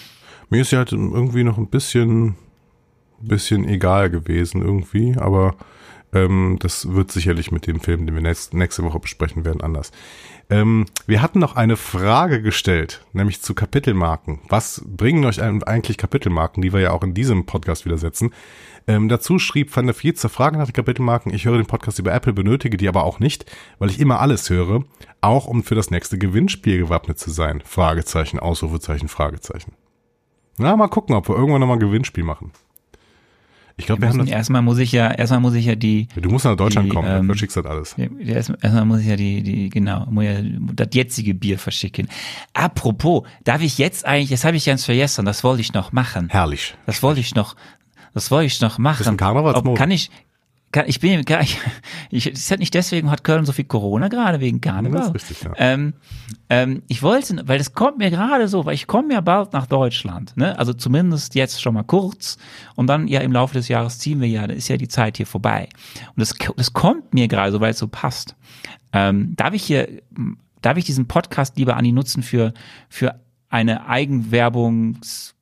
[0.49, 2.37] Mir ist ja halt irgendwie noch ein bisschen,
[3.21, 5.57] bisschen egal gewesen irgendwie, aber
[6.12, 9.92] ähm, das wird sicherlich mit dem Film, den wir nächst, nächste Woche besprechen werden, anders.
[10.49, 14.40] Ähm, wir hatten noch eine Frage gestellt, nämlich zu Kapitelmarken.
[14.49, 18.33] Was bringen euch eigentlich Kapitelmarken, die wir ja auch in diesem Podcast wieder setzen?
[18.88, 22.01] Ähm, dazu schrieb Van der Vier zur Frage nach den Kapitelmarken, ich höre den Podcast
[22.01, 23.44] über Apple, benötige die aber auch nicht,
[23.79, 24.85] weil ich immer alles höre,
[25.20, 27.62] auch um für das nächste Gewinnspiel gewappnet zu sein.
[27.64, 29.75] Fragezeichen, Ausrufezeichen, Fragezeichen.
[30.59, 32.53] Na, mal gucken, ob wir irgendwann nochmal ein Gewinnspiel machen.
[33.81, 36.31] Ich glaube, wir haben das erstmal muss ich ja erstmal muss ich ja die Du
[36.31, 37.97] musst nach Deutschland die, kommen, ähm, dann verschickst du das alles.
[38.19, 40.35] Erstmal muss ich ja die die genau, muss ja
[40.75, 42.09] das jetzige Bier verschicken.
[42.53, 46.29] Apropos, darf ich jetzt eigentlich, das habe ich ganz vergessen, das wollte ich noch machen.
[46.29, 46.77] Herrlich.
[46.87, 47.57] Das wollte ich noch
[48.12, 48.99] das wollte ich noch machen.
[48.99, 49.79] Das ist ein Karnevalsmodus.
[49.79, 50.11] Kann ich
[50.72, 51.59] kann, ich bin gar ich,
[52.11, 54.98] ich ist halt nicht deswegen hat Köln so viel Corona gerade wegen Karneval.
[54.98, 55.52] Das ist richtig, ja.
[55.56, 55.94] ähm,
[56.48, 59.66] ähm, ich wollte, weil das kommt mir gerade so, weil ich komme ja bald nach
[59.66, 60.59] Deutschland, ne?
[60.59, 62.38] Also zumindest jetzt schon mal kurz
[62.76, 65.16] und dann ja im Laufe des Jahres ziehen wir ja, da ist ja die Zeit
[65.16, 65.68] hier vorbei
[66.14, 68.37] und das das kommt mir gerade so, weil es so passt.
[68.92, 69.88] Ähm, darf ich hier,
[70.62, 72.52] darf ich diesen Podcast lieber an die nutzen für
[72.88, 75.35] für eine Eigenwerbungs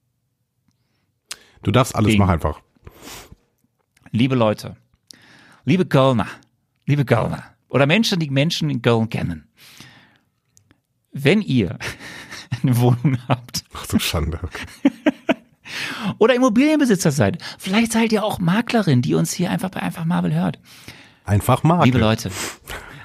[1.63, 2.21] Du darfst alles, Ding.
[2.21, 2.61] mach einfach.
[4.11, 4.77] Liebe Leute,
[5.69, 6.29] Liebe Kölner,
[6.87, 9.49] liebe Kölner oder Menschen, die Menschen in Köln kennen.
[11.13, 11.79] Wenn ihr
[12.63, 13.65] eine Wohnung habt.
[13.75, 14.41] Ach du Schande.
[16.19, 17.43] oder Immobilienbesitzer seid.
[17.59, 20.59] Vielleicht seid ihr auch Maklerin, die uns hier einfach bei Einfach Marvel hört.
[21.27, 21.85] Einfach Makel.
[21.85, 22.31] Liebe Leute,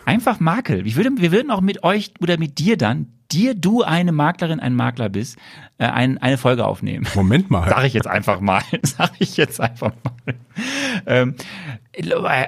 [0.06, 0.88] einfach Makel.
[0.88, 4.60] Ich würde, wir würden auch mit euch oder mit dir dann dir du eine Maklerin,
[4.60, 5.38] ein Makler bist,
[5.78, 7.08] äh, ein, eine Folge aufnehmen.
[7.16, 7.68] Moment mal.
[7.68, 8.62] Sag ich jetzt einfach mal.
[8.84, 10.36] Sag ich jetzt einfach mal.
[11.06, 11.36] Ähm,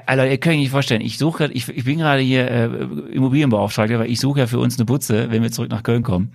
[0.06, 2.64] also, ihr könnt euch nicht vorstellen, ich suche, ich, ich bin gerade hier äh,
[3.12, 6.32] Immobilienbeauftragter, weil ich suche ja für uns eine Butze, wenn wir zurück nach Köln kommen.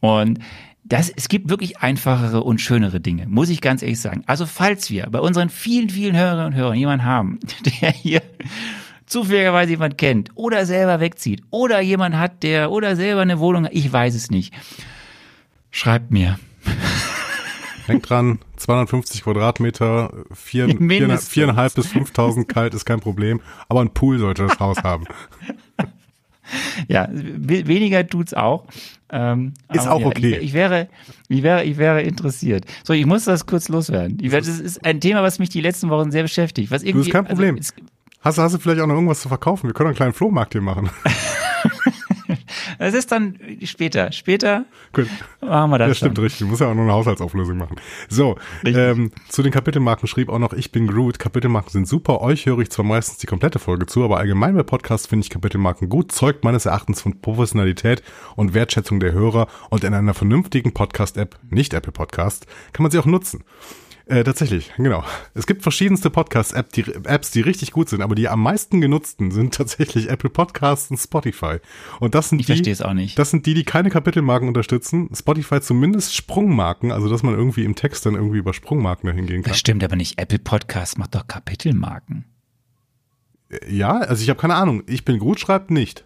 [0.00, 0.38] Und
[0.84, 4.22] das, es gibt wirklich einfachere und schönere Dinge, muss ich ganz ehrlich sagen.
[4.26, 7.38] Also falls wir bei unseren vielen, vielen Hörerinnen und Hörern jemanden haben,
[7.82, 8.22] der hier
[9.06, 13.92] zufälligerweise jemand kennt oder selber wegzieht oder jemand hat, der oder selber eine Wohnung, ich
[13.92, 14.54] weiß es nicht.
[15.70, 16.38] Schreibt mir.
[17.88, 23.90] Denkt dran, 250 Quadratmeter, vier, vier, viereinhalb bis 5000 kalt ist kein Problem, aber ein
[23.90, 25.04] Pool sollte das Haus haben.
[26.88, 28.66] Ja, weniger tut's auch.
[29.10, 30.36] Ähm, ist auch ja, okay.
[30.36, 30.88] Ich, ich, wäre,
[31.28, 32.64] ich wäre, ich wäre interessiert.
[32.82, 34.18] So, ich muss das kurz loswerden.
[34.20, 36.70] Ich, das ist ein Thema, was mich die letzten Wochen sehr beschäftigt.
[36.70, 37.56] Was irgendwie, du, ist kein Problem.
[37.56, 37.72] Also,
[38.24, 39.68] Hast, hast du vielleicht auch noch irgendwas zu verkaufen?
[39.68, 40.90] Wir können einen kleinen Flohmarkt hier machen.
[42.78, 44.10] Das ist dann später.
[44.12, 45.08] Später Gut.
[45.40, 45.88] machen wir das.
[45.90, 46.24] Das stimmt dann.
[46.24, 46.40] richtig.
[46.40, 47.76] Du musst ja auch noch eine Haushaltsauflösung machen.
[48.08, 51.18] So, ähm, zu den Kapitelmarken schrieb auch noch, ich bin Groot.
[51.18, 52.20] Kapitelmarken sind super.
[52.20, 55.30] Euch höre ich zwar meistens die komplette Folge zu, aber allgemein bei Podcasts finde ich
[55.30, 56.12] Kapitelmarken gut.
[56.12, 58.02] Zeugt meines Erachtens von Professionalität
[58.36, 62.98] und Wertschätzung der Hörer und in einer vernünftigen Podcast-App, nicht Apple Podcast, kann man sie
[62.98, 63.44] auch nutzen.
[64.06, 65.02] Äh, tatsächlich, genau.
[65.32, 69.30] Es gibt verschiedenste Podcast-Apps, die, Apps, die richtig gut sind, aber die am meisten genutzten
[69.30, 71.56] sind tatsächlich Apple Podcasts und Spotify.
[72.00, 73.18] Und das sind ich die, es auch nicht.
[73.18, 75.08] Das sind die, die keine Kapitelmarken unterstützen.
[75.14, 79.42] Spotify zumindest Sprungmarken, also dass man irgendwie im Text dann irgendwie über Sprungmarken dahin gehen
[79.42, 79.52] kann.
[79.52, 80.20] Das stimmt aber nicht.
[80.20, 82.26] Apple Podcasts macht doch Kapitelmarken.
[83.48, 84.82] Äh, ja, also ich habe keine Ahnung.
[84.86, 86.04] Ich bin gut, schreibt nicht.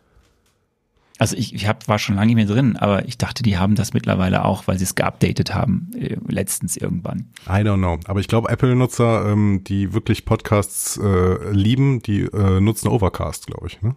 [1.19, 3.75] Also ich, ich hab, war schon lange nicht mehr drin, aber ich dachte, die haben
[3.75, 7.27] das mittlerweile auch, weil sie es geupdatet haben, äh, letztens irgendwann.
[7.47, 7.99] I don't know.
[8.07, 13.67] Aber ich glaube, Apple-Nutzer, ähm, die wirklich Podcasts äh, lieben, die äh, nutzen Overcast, glaube
[13.67, 13.83] ich.
[13.83, 13.97] Ne?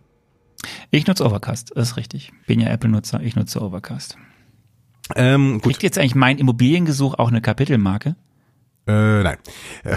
[0.89, 2.31] Ich nutze Overcast, das ist richtig.
[2.47, 4.17] Bin ja Apple-Nutzer, ich nutze Overcast.
[5.15, 5.63] Ähm, gut.
[5.63, 8.15] Kriegt jetzt eigentlich mein Immobiliengesuch auch eine Kapitelmarke?
[8.87, 9.37] Äh, nein.
[9.83, 9.95] Äh,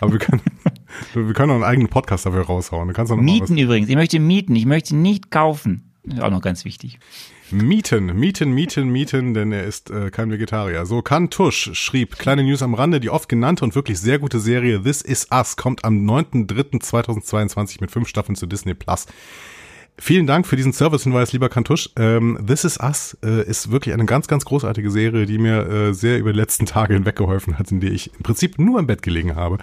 [0.00, 0.42] aber wir können,
[1.14, 2.88] wir können auch einen eigenen Podcast dafür raushauen.
[2.88, 3.88] Du kannst auch noch Mieten übrigens.
[3.88, 4.56] Ich möchte mieten.
[4.56, 5.91] Ich möchte nicht kaufen.
[6.04, 6.98] Ist auch noch ganz wichtig.
[7.52, 10.84] Mieten, mieten, mieten, mieten, denn er ist äh, kein Vegetarier.
[10.84, 14.40] So, Kan Tusch schrieb, kleine News am Rande, die oft genannte und wirklich sehr gute
[14.40, 19.06] Serie This Is Us kommt am 9.3.2022 mit fünf Staffeln zu Disney Plus.
[20.04, 21.88] Vielen Dank für diesen Servicehinweis, lieber Kantusch.
[21.94, 25.94] Ähm, This Is Us äh, ist wirklich eine ganz, ganz großartige Serie, die mir äh,
[25.94, 28.88] sehr über die letzten Tage hinweg geholfen hat, in der ich im Prinzip nur im
[28.88, 29.58] Bett gelegen habe.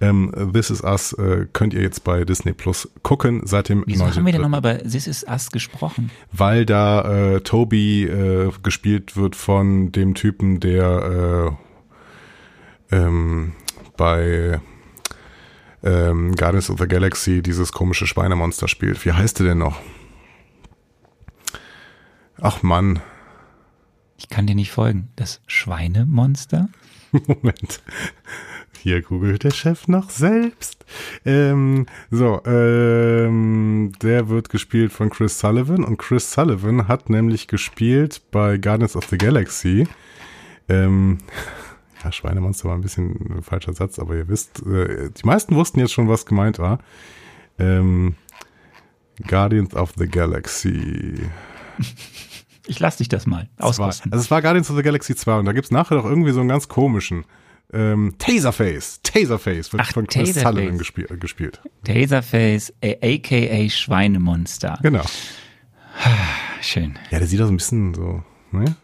[0.00, 4.04] Ähm, This Is Us äh, könnt ihr jetzt bei Disney Plus gucken seit dem Wieso
[4.04, 4.42] haben wir denn 9.3..
[4.42, 6.10] nochmal bei This Is Us gesprochen?
[6.32, 11.56] weil da äh, Toby äh, gespielt wird von dem Typen, der
[12.90, 13.52] äh, ähm,
[13.96, 14.60] bei
[15.86, 19.04] ähm, Guardians of the Galaxy dieses komische Schweinemonster spielt.
[19.04, 19.80] Wie heißt der denn noch?
[22.40, 23.00] Ach Mann,
[24.18, 25.08] Ich kann dir nicht folgen.
[25.16, 26.68] Das Schweinemonster?
[27.26, 27.82] Moment.
[28.82, 30.84] Hier googelt der Chef noch selbst.
[31.24, 38.22] Ähm, so, ähm, der wird gespielt von Chris Sullivan und Chris Sullivan hat nämlich gespielt
[38.30, 39.88] bei Guardians of the Galaxy.
[40.68, 41.18] Ähm,
[42.04, 45.80] ja, Schweinemonster war ein bisschen ein falscher Satz, aber ihr wisst, äh, die meisten wussten
[45.80, 46.78] jetzt schon, was gemeint war.
[47.58, 48.14] Ähm,
[49.26, 51.14] Guardians of the Galaxy.
[52.68, 54.12] Ich lass dich das mal Es war, ausrosten.
[54.12, 56.40] also es war Guardians of the Galaxy 2 und da gibt's nachher doch irgendwie so
[56.40, 57.24] einen ganz komischen
[57.72, 59.02] ähm, Taserface.
[59.04, 60.52] Taserface wird Ach, von Chris Taserface.
[60.52, 61.60] Sullivan gespielt, äh, gespielt.
[61.84, 64.80] Taserface, äh, aka Schweinemonster.
[64.82, 65.04] Genau.
[66.60, 66.98] Schön.
[67.12, 68.74] Ja, der sieht auch so ein bisschen so, ne?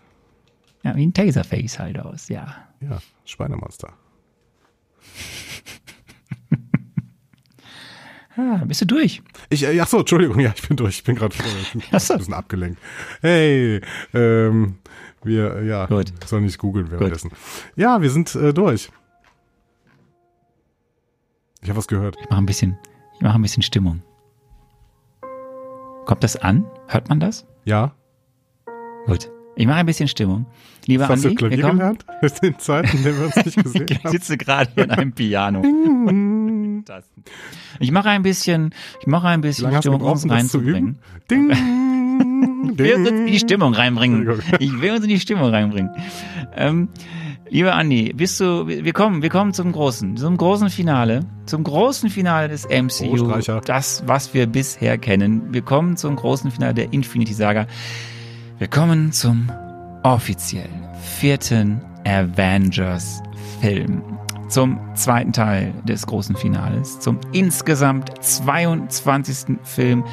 [0.85, 2.55] Ja, wie ein Taserface halt aus, ja.
[2.83, 3.93] Ja, Schweinemonster.
[8.35, 9.23] Ah, bist du durch?
[9.51, 10.97] Ich, äh, ach so, Entschuldigung, ja, ich bin durch.
[10.97, 12.81] Ich bin gerade ein bisschen abgelenkt.
[13.21, 13.83] Hey,
[14.15, 14.79] ähm,
[15.23, 16.15] wir, äh, ja, Gut.
[16.25, 17.31] soll nicht googeln währenddessen.
[17.77, 18.91] Ja, wir sind äh, durch.
[21.61, 22.17] Ich habe was gehört.
[22.23, 22.79] Ich mache ein bisschen,
[23.17, 24.03] ich mache ein bisschen Stimmung.
[26.07, 26.65] Kommt das an?
[26.87, 27.45] Hört man das?
[27.67, 27.95] Ja,
[29.07, 29.31] Gut.
[29.57, 30.47] Ich mache ein bisschen Stimmung.
[30.87, 32.07] Lieber hast du Andi, wir Klavier gelernt?
[32.23, 34.11] In den Zeiten, in denen wir uns nicht gesehen ich haben.
[34.11, 35.63] sitze gerade hier in einem Piano.
[37.79, 40.99] Ich mache ein bisschen, ich mache ein bisschen du Stimmung, um es reinzubringen.
[41.31, 44.43] Ding, Ich will uns in die Stimmung reinbringen.
[44.59, 45.93] Ich will uns in die Stimmung reinbringen.
[46.57, 46.89] Ähm,
[47.49, 52.11] lieber Andi, bist du, wir kommen, wir kommen zum großen, zum großen Finale, zum großen
[52.11, 53.31] Finale des MCU.
[53.33, 55.53] Oh, das, was wir bisher kennen.
[55.55, 57.69] Wir kommen zum großen Finale der Infinity Saga.
[58.63, 59.51] Wir kommen zum
[60.05, 60.87] offiziellen
[61.19, 63.21] vierten Avengers
[63.61, 64.05] Film.
[64.47, 69.59] Zum zweiten Teil des großen Finales, zum insgesamt 22.
[69.65, 70.05] Film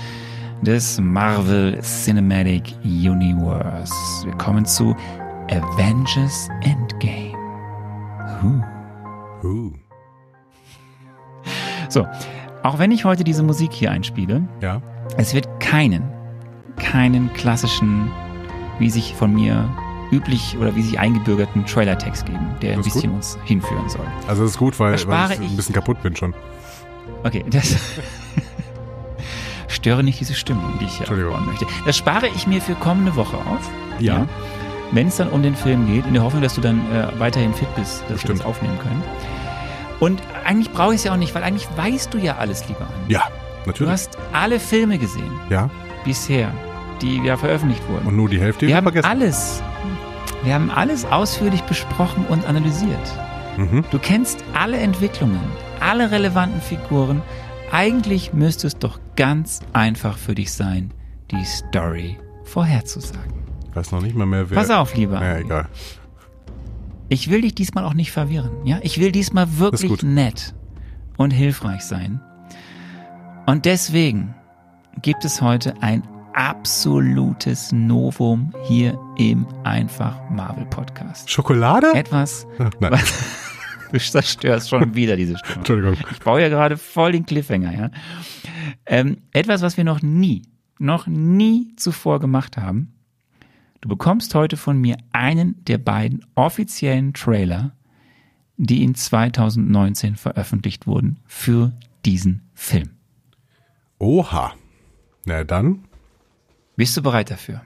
[0.63, 3.93] des Marvel Cinematic Universe.
[4.25, 4.95] Wir kommen zu
[5.51, 7.37] Avengers Endgame.
[8.41, 9.47] Huh.
[9.47, 9.71] Uh,
[11.87, 12.07] So,
[12.63, 14.81] auch wenn ich heute diese Musik hier einspiele, ja,
[15.17, 16.01] es wird keinen,
[16.77, 18.09] keinen klassischen,
[18.79, 19.69] wie sich von mir
[20.11, 24.05] üblich oder wie sich eingebürgerten Trailer-Text geben, der ein bisschen uns hinführen soll.
[24.27, 25.49] also das ist gut, weil, weil ich ich.
[25.51, 26.33] ein bisschen kaputt bin schon.
[27.23, 27.75] Okay, das
[29.67, 31.33] störe nicht diese Stimmung, die ich hier Entschuldigung.
[31.33, 31.65] aufbauen möchte.
[31.85, 33.69] Das spare ich mir für kommende Woche auf.
[33.99, 34.27] Ja.
[34.91, 37.53] Wenn es dann um den Film geht, in der Hoffnung, dass du dann äh, weiterhin
[37.53, 38.39] fit bist, dass wir Bestimmt.
[38.39, 39.03] das aufnehmen können.
[39.99, 42.81] Und eigentlich brauche ich es ja auch nicht, weil eigentlich weißt du ja alles, lieber
[42.87, 43.13] Andi.
[43.13, 43.23] Ja,
[43.65, 43.91] Du natürlich.
[43.91, 45.69] hast alle Filme gesehen Ja,
[46.05, 46.51] bisher,
[47.01, 48.07] die ja veröffentlicht wurden.
[48.07, 49.07] und nur die Hälfte wir haben vergessen.
[49.07, 49.63] alles,
[50.43, 52.99] wir haben alles ausführlich besprochen und analysiert.
[53.57, 53.83] Mhm.
[53.91, 55.41] Du kennst alle Entwicklungen,
[55.79, 57.21] alle relevanten Figuren.
[57.71, 60.91] Eigentlich müsste es doch ganz einfach für dich sein,
[61.31, 63.33] die Story vorherzusagen.
[63.69, 64.57] Ich weiß noch nicht mal mehr, wer.
[64.57, 65.21] Pass auf, lieber.
[65.21, 65.67] Ja, egal.
[67.09, 68.51] Ich will dich diesmal auch nicht verwirren.
[68.65, 70.53] Ja, ich will diesmal wirklich nett
[71.17, 72.21] und hilfreich sein.
[73.45, 74.35] Und deswegen
[75.01, 76.03] gibt es heute ein
[76.39, 81.29] absolutes Novum hier im Einfach Marvel Podcast.
[81.29, 81.93] Schokolade?
[81.93, 82.97] Etwas, Ach, Nein,
[83.91, 85.55] du zerstörst schon wieder diese Stimme.
[85.57, 85.97] Entschuldigung.
[86.09, 87.91] Ich baue ja gerade voll den Cliffhanger, ja.
[88.85, 90.43] Ähm, etwas, was wir noch nie,
[90.79, 92.93] noch nie zuvor gemacht haben.
[93.81, 97.73] Du bekommst heute von mir einen der beiden offiziellen Trailer,
[98.55, 101.73] die in 2019 veröffentlicht wurden für
[102.05, 102.91] diesen Film.
[103.97, 104.53] Oha.
[105.25, 105.88] Na dann.
[106.79, 107.61] Bist du bereit dafür?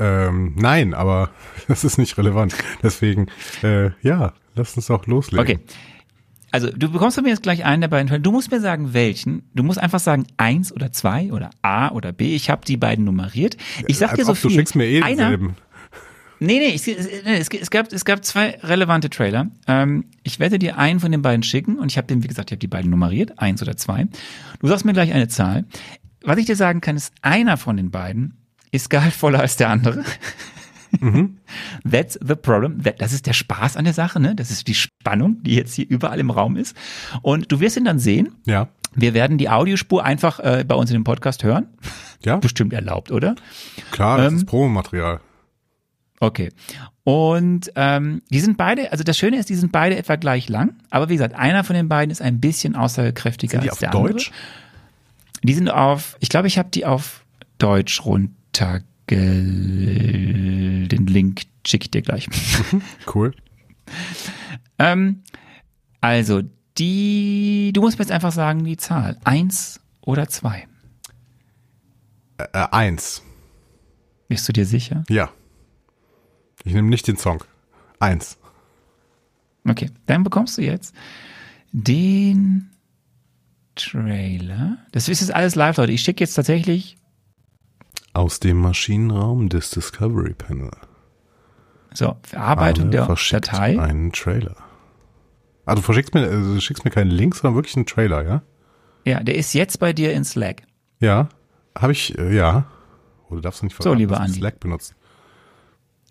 [0.00, 1.30] Ähm, nein, aber
[1.68, 2.52] das ist nicht relevant.
[2.82, 3.28] Deswegen,
[3.62, 5.40] äh, ja, lass uns auch loslegen.
[5.40, 5.60] Okay.
[6.50, 8.24] Also, du bekommst von mir jetzt gleich einen der beiden.
[8.24, 9.48] Du musst mir sagen, welchen.
[9.54, 12.34] Du musst einfach sagen, eins oder zwei oder A oder B.
[12.34, 13.56] Ich habe die beiden nummeriert.
[13.86, 14.50] Ich sag Als dir so ob viel.
[14.50, 15.54] Du schickst mir eh Einer, denselben.
[16.40, 19.46] Nee, nee, es, es, es, gab, es gab zwei relevante Trailer.
[19.68, 22.50] Ähm, ich werde dir einen von den beiden schicken und ich habe den, wie gesagt,
[22.50, 24.08] ich habe die beiden nummeriert, eins oder zwei.
[24.58, 25.66] Du sagst mir gleich eine Zahl.
[26.24, 28.39] Was ich dir sagen kann, ist, einer von den beiden
[28.70, 30.04] ist gehaltvoller als der andere.
[30.98, 31.38] Mhm.
[31.90, 32.82] That's the problem.
[32.98, 34.34] Das ist der Spaß an der Sache, ne?
[34.34, 36.76] Das ist die Spannung, die jetzt hier überall im Raum ist.
[37.22, 38.34] Und du wirst ihn dann sehen.
[38.46, 38.68] Ja.
[38.94, 41.68] Wir werden die Audiospur einfach äh, bei uns in dem Podcast hören.
[42.24, 42.36] Ja.
[42.36, 43.36] Bestimmt erlaubt, oder?
[43.92, 45.20] Klar, das ähm, ist Promomaterial.
[46.18, 46.50] Okay.
[47.04, 50.74] Und ähm, die sind beide, also das Schöne ist, die sind beide etwa gleich lang,
[50.90, 53.80] aber wie gesagt, einer von den beiden ist ein bisschen aussagekräftiger sind die als auf
[53.80, 54.28] der Deutsch?
[54.28, 55.40] andere.
[55.44, 57.24] Die sind auf, ich glaube, ich habe die auf
[57.56, 58.04] Deutsch
[58.50, 62.28] runterge den Link schicke ich dir gleich.
[63.14, 63.34] cool.
[64.78, 65.22] ähm,
[66.00, 66.42] also,
[66.78, 69.18] die, du musst mir jetzt einfach sagen, die Zahl.
[69.24, 70.68] Eins oder zwei?
[72.38, 73.22] Äh, äh eins.
[74.28, 75.02] Bist du dir sicher?
[75.08, 75.30] Ja.
[76.64, 77.42] Ich nehme nicht den Song.
[77.98, 78.38] Eins.
[79.68, 80.94] Okay, dann bekommst du jetzt
[81.72, 82.70] den
[83.74, 84.78] Trailer.
[84.92, 85.92] Das ist jetzt alles live, Leute.
[85.92, 86.96] Ich schicke jetzt tatsächlich
[88.12, 90.70] aus dem Maschinenraum des Discovery Panel.
[91.92, 93.80] So, Verarbeitung Arne der verschickt Datei.
[93.80, 94.56] einen Trailer.
[95.66, 98.42] Ah, du verschickst mir, also du schickst mir keinen Link, sondern wirklich einen Trailer, ja?
[99.04, 100.62] Ja, der ist jetzt bei dir in Slack.
[101.00, 101.28] Ja,
[101.78, 102.66] habe ich, äh, ja.
[103.28, 104.38] Oder oh, darfst du nicht verraten, so, lieber Andi.
[104.38, 104.94] Slack benutzen.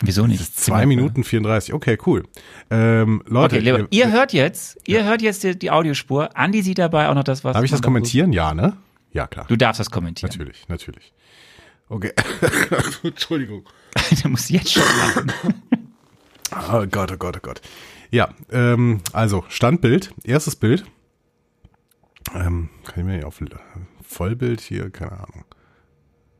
[0.02, 0.58] Wieso nicht?
[0.58, 1.74] Zwei Minuten 34.
[1.74, 2.24] Okay, cool.
[2.70, 5.06] Ähm, Leute, okay, lieber, ihr, ihr hört jetzt, ihr ja.
[5.06, 6.38] hört jetzt die, die, Audiospur.
[6.38, 7.54] Andi sieht dabei auch noch das, was.
[7.54, 8.32] Darf ich das kommentieren?
[8.32, 8.78] Ja, ne?
[9.12, 9.46] Ja, klar.
[9.50, 10.32] Du darfst das kommentieren.
[10.32, 11.14] Natürlich, natürlich.
[11.90, 12.14] Okay.
[13.04, 13.68] Entschuldigung.
[14.24, 15.34] du musst jetzt schon lachen.
[16.72, 17.62] oh Gott, oh Gott, oh Gott.
[18.12, 20.86] Ja, ähm, also Standbild, erstes Bild.
[22.34, 23.40] Ähm, kann ich mir nicht auf
[24.04, 25.46] Vollbild hier, keine Ahnung.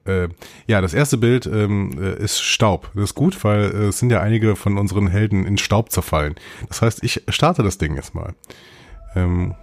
[0.06, 0.30] Äh,
[0.68, 2.92] ja, das erste Bild ähm, äh, ist Staub.
[2.96, 6.36] Das ist gut, weil äh, es sind ja einige von unseren Helden in Staub zerfallen.
[6.68, 8.34] Das heißt, ich starte das Ding jetzt mal.
[9.16, 9.56] Ähm,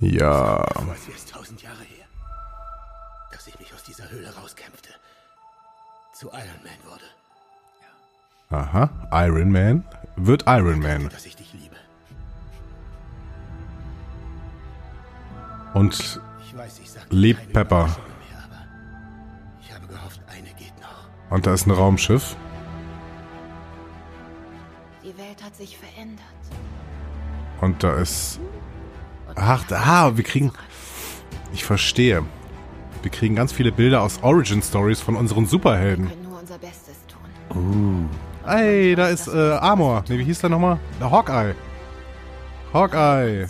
[0.00, 0.66] ja.
[0.66, 1.95] Das ist tausend Jahre her,
[4.16, 4.90] Höhle rauskämpfte.
[6.12, 7.04] Zu Iron Man wurde.
[8.48, 8.90] Aha,
[9.26, 9.84] Iron Man
[10.16, 11.08] wird Iron Man.
[11.10, 11.76] Dass ich dich liebe.
[15.74, 16.20] Und
[16.54, 17.84] weiß, Leap Pepper.
[17.84, 17.96] Mehr,
[19.60, 21.08] ich habe gehofft, eine geht noch.
[21.28, 22.36] Und da ist ein Raumschiff.
[25.02, 26.24] Die Welt hat sich verändert.
[27.60, 28.40] Und da ist.
[29.34, 30.52] Ach, da, wir kriegen.
[31.52, 32.24] Ich verstehe.
[33.02, 36.10] Wir kriegen ganz viele Bilder aus Origin Stories von unseren Superhelden.
[37.48, 38.08] Tun.
[38.44, 38.48] Uh.
[38.48, 40.04] Ey, da ist äh, Amor.
[40.08, 40.78] Ne, wie hieß der nochmal?
[41.00, 41.54] Der Hawkeye.
[42.72, 43.48] Hawkeye.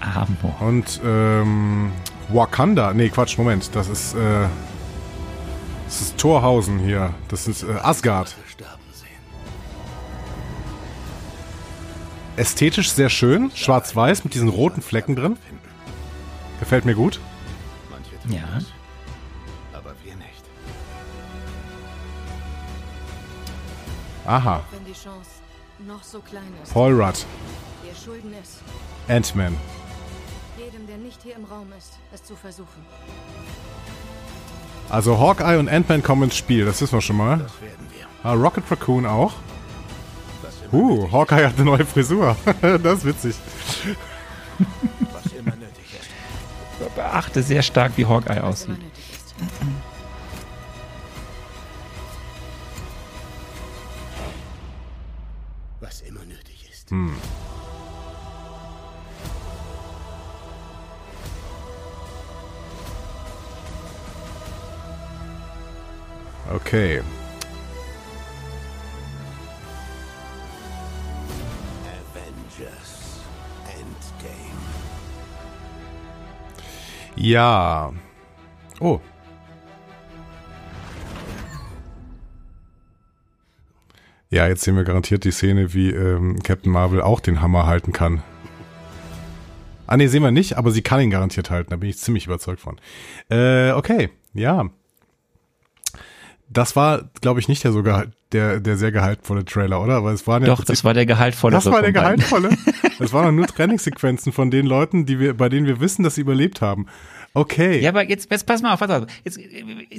[0.00, 0.56] Amor.
[0.60, 1.92] Und ähm,
[2.28, 2.92] Wakanda.
[2.94, 3.74] Nee, Quatsch, Moment.
[3.74, 4.46] Das ist äh,
[5.86, 7.14] das ist Torhausen hier.
[7.28, 8.36] Das ist äh, Asgard.
[12.38, 13.50] Ästhetisch sehr schön.
[13.54, 15.36] Schwarz-Weiß mit diesen roten Flecken drin.
[16.60, 17.20] Gefällt mir gut.
[18.28, 18.42] Ja.
[19.72, 20.44] Aber wir nicht.
[24.26, 24.62] Aha.
[26.02, 26.72] So klein ist.
[26.72, 27.24] Paul Rudd.
[27.82, 28.58] Wir schulden es.
[29.08, 29.56] Ant-Man
[30.58, 32.84] jedem, der nicht hier im Raum ist, es zu versuchen.
[34.88, 37.38] Also Hawkeye und Ant-Man kommen ins Spiel, das wissen wir schon mal.
[37.38, 38.06] Das werden wir.
[38.22, 39.34] Ah, Rocket Raccoon auch.
[40.70, 42.36] Uh, Hawkeye hat eine neue Frisur.
[42.60, 43.36] das ist witzig.
[45.12, 46.94] Was immer nötig ist.
[46.94, 48.76] Beachte sehr stark, wie Hawkeye aussieht.
[55.80, 56.90] Was immer nötig ist.
[56.90, 57.14] Hm.
[66.54, 67.02] Okay.
[77.20, 77.92] Ja.
[78.80, 79.00] Oh.
[84.30, 87.92] Ja, jetzt sehen wir garantiert die Szene, wie ähm, Captain Marvel auch den Hammer halten
[87.92, 88.22] kann.
[89.86, 91.70] Ah, nee, sehen wir nicht, aber sie kann ihn garantiert halten.
[91.70, 92.76] Da bin ich ziemlich überzeugt von.
[93.30, 94.70] Äh, okay, ja
[96.50, 99.96] das war, glaube ich, nicht der sogar der, der sehr gehaltvolle Trailer, oder?
[99.96, 101.54] Aber es waren ja Doch, das war der gehaltvolle.
[101.54, 102.50] Das war der gehaltvolle.
[102.98, 106.22] das waren nur Trainingssequenzen von den Leuten, die wir, bei denen wir wissen, dass sie
[106.22, 106.86] überlebt haben.
[107.34, 107.80] Okay.
[107.80, 109.06] Ja, aber jetzt, jetzt pass mal auf, pass auf.
[109.24, 109.38] Jetzt,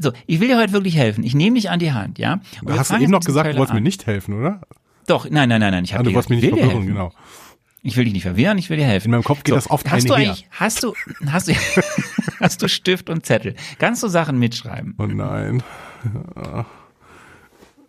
[0.01, 1.23] so, ich will dir heute wirklich helfen.
[1.23, 2.41] Ich nehme dich an die Hand, ja?
[2.63, 4.61] Und hast du eben noch gesagt, du wolltest mir nicht helfen, oder?
[5.07, 5.83] Doch, nein, nein, nein, nein.
[5.83, 7.11] Ich habe ah, du wolltest mich nicht verwirren, genau.
[7.81, 9.07] Ich will dich nicht verwirren, ich will dir helfen.
[9.07, 10.93] In meinem Kopf geht das oft hast du eigentlich, hast du,
[11.31, 11.53] hast du,
[12.39, 13.55] hast du Stift und Zettel?
[13.77, 14.95] Kannst du Sachen mitschreiben?
[14.97, 15.63] Oh nein.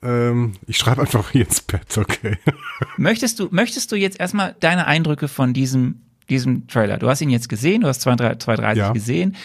[0.03, 2.39] Ähm, ich schreibe einfach hier ins Bett, okay.
[2.97, 6.01] Möchtest du, möchtest du jetzt erstmal deine Eindrücke von diesem,
[6.31, 6.97] diesem Trailer?
[6.97, 8.93] Du hast ihn jetzt gesehen, du hast 230 Ja.
[8.93, 9.37] gesehen.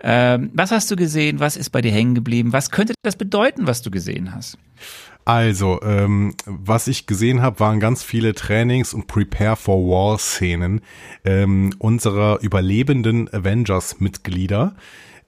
[0.00, 1.40] Ähm, was hast du gesehen?
[1.40, 2.52] Was ist bei dir hängen geblieben?
[2.54, 4.56] Was könnte das bedeuten, was du gesehen hast?
[5.24, 10.80] Also, ähm, was ich gesehen habe, waren ganz viele Trainings und Prepare for War Szenen
[11.26, 14.74] ähm, unserer überlebenden Avengers-Mitglieder.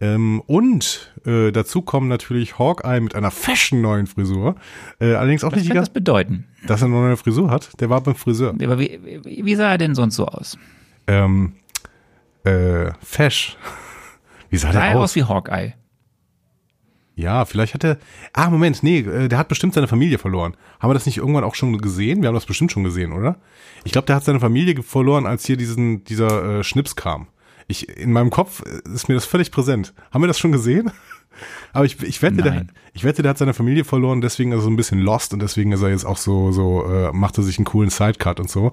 [0.02, 4.54] Ähm, und äh, dazu kommen natürlich Hawkeye mit einer fashion neuen Frisur.
[4.98, 6.46] Äh, allerdings auch Was nicht die das bedeuten?
[6.66, 7.80] dass er eine neue Frisur hat.
[7.80, 8.54] Der war beim Friseur.
[8.62, 10.58] Aber wie, wie, sah er denn sonst so aus?
[11.06, 11.54] Ähm,
[12.44, 13.56] äh, Fesch.
[14.50, 15.10] Wie sah Sah der er aus?
[15.10, 15.74] aus wie Hawkeye?
[17.14, 17.98] Ja, vielleicht hat er.
[18.32, 20.56] Ah, Moment, nee, äh, der hat bestimmt seine Familie verloren.
[20.80, 22.22] Haben wir das nicht irgendwann auch schon gesehen?
[22.22, 23.36] Wir haben das bestimmt schon gesehen, oder?
[23.84, 27.28] Ich glaube, der hat seine Familie verloren, als hier diesen, dieser äh, Schnips kam.
[27.70, 28.62] Ich, in meinem Kopf
[28.92, 29.94] ist mir das völlig präsent.
[30.10, 30.90] Haben wir das schon gesehen?
[31.72, 34.62] Aber ich, ich wette, der, ich wette, der hat seine Familie verloren, deswegen ist er
[34.62, 37.44] so ein bisschen lost und deswegen ist er jetzt auch so, so, äh, macht er
[37.44, 38.72] sich einen coolen Sidecut und so.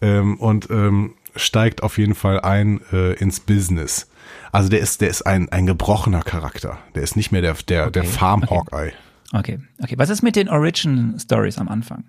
[0.00, 4.08] Ähm, und ähm, steigt auf jeden Fall ein äh, ins Business.
[4.52, 6.78] Also der ist, der ist ein, ein gebrochener Charakter.
[6.94, 8.54] Der ist nicht mehr der, der, der Okay, Farm okay.
[8.54, 8.92] Hawkeye.
[9.32, 9.94] Okay, okay.
[9.96, 12.04] Was ist mit den Origin Stories am Anfang?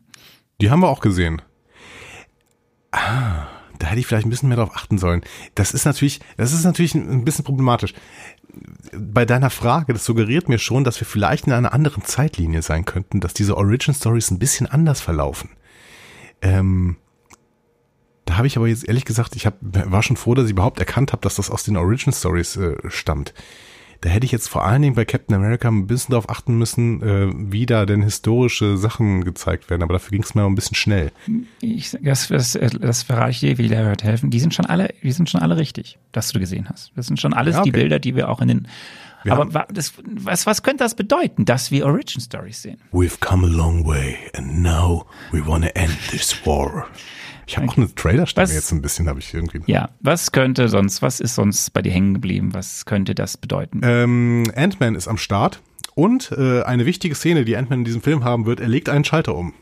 [0.61, 1.41] Die haben wir auch gesehen.
[2.91, 3.47] Ah,
[3.79, 5.21] da hätte ich vielleicht ein bisschen mehr drauf achten sollen.
[5.55, 7.93] Das ist natürlich, das ist natürlich ein ein bisschen problematisch.
[8.93, 12.85] Bei deiner Frage, das suggeriert mir schon, dass wir vielleicht in einer anderen Zeitlinie sein
[12.85, 15.49] könnten, dass diese Origin Stories ein bisschen anders verlaufen.
[16.41, 16.97] Ähm,
[18.25, 20.79] da habe ich aber jetzt ehrlich gesagt, ich hab, war schon froh, dass ich überhaupt
[20.79, 23.33] erkannt habe, dass das aus den Origin Stories äh, stammt.
[24.05, 27.01] Da hätte ich jetzt vor allen Dingen bei Captain America ein bisschen darauf achten müssen,
[27.01, 29.81] äh, wie da denn historische Sachen gezeigt werden.
[29.81, 31.11] Aber dafür ging es mir noch ein bisschen schnell.
[31.59, 34.29] Ich, das, das, das verrate ich dir, wie die hört helfen.
[34.29, 36.91] Die sind schon alle, die sind schon alle richtig, dass du gesehen hast.
[36.95, 37.79] Das sind schon alles Ja, die okay.
[37.79, 38.67] Bilder, die wir auch in den.
[39.23, 42.77] Wir aber das, was, was könnte das bedeuten, dass wir Origin Stories sehen?
[42.91, 46.85] We've come a long way and now we wanna end this war.
[47.47, 49.61] Ich habe auch eine Trailerstimme jetzt ein bisschen, habe ich irgendwie.
[49.67, 52.53] Ja, was könnte sonst, was ist sonst bei dir hängen geblieben?
[52.53, 53.81] Was könnte das bedeuten?
[53.83, 55.61] Ähm, Ant-Man ist am Start
[55.93, 59.03] und äh, eine wichtige Szene, die Ant-Man in diesem Film haben wird, er legt einen
[59.03, 59.53] Schalter um.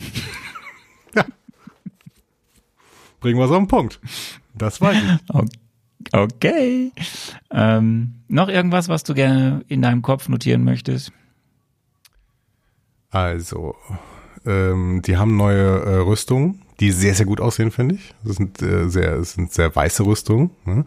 [1.14, 1.24] ja.
[3.20, 4.00] Bringen wir es auf den Punkt.
[4.54, 6.12] Das weiß ich.
[6.12, 6.92] Okay.
[7.50, 11.12] Ähm, noch irgendwas, was du gerne in deinem Kopf notieren möchtest?
[13.10, 13.74] Also,
[14.48, 18.14] ähm, die haben neue äh, Rüstungen, die sehr, sehr gut aussehen, finde ich.
[18.24, 20.50] Das sind äh, sehr, es sind sehr weiße Rüstungen.
[20.64, 20.84] Ne?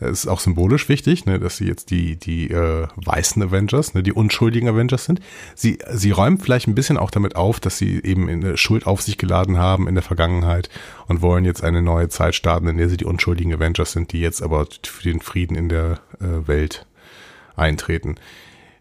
[0.00, 4.02] Es ist auch symbolisch wichtig, ne, dass sie jetzt die, die äh, weißen Avengers, ne,
[4.02, 5.20] die unschuldigen Avengers sind.
[5.54, 9.02] Sie, sie räumen vielleicht ein bisschen auch damit auf, dass sie eben eine Schuld auf
[9.02, 10.68] sich geladen haben in der Vergangenheit
[11.06, 14.20] und wollen jetzt eine neue Zeit starten, in der sie die unschuldigen Avengers sind, die
[14.20, 16.86] jetzt aber für den Frieden in der äh, Welt
[17.56, 18.16] eintreten.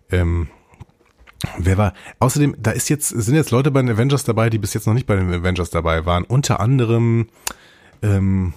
[0.10, 0.48] Ähm,
[1.58, 1.94] Wer war?
[2.20, 4.94] Außerdem, da ist jetzt, sind jetzt Leute bei den Avengers dabei, die bis jetzt noch
[4.94, 6.24] nicht bei den Avengers dabei waren.
[6.24, 7.28] Unter anderem
[8.02, 8.54] ähm,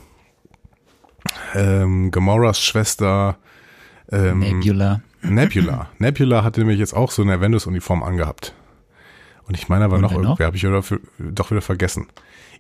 [1.55, 3.39] ähm, Gamoras Schwester
[4.11, 5.01] ähm, Nebula.
[5.23, 5.89] Nebula.
[5.99, 8.55] Nebula hatte nämlich jetzt auch so eine Avengers-Uniform angehabt.
[9.47, 10.25] Und ich meine aber Und noch wer noch?
[10.25, 12.07] irgendwer, habe ich oder für, doch wieder vergessen.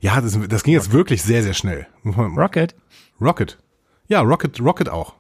[0.00, 1.86] Ja, das, das ging jetzt wirklich sehr, sehr schnell.
[2.04, 2.74] Rocket.
[3.20, 3.58] Rocket.
[4.08, 5.14] Ja, Rocket, Rocket auch.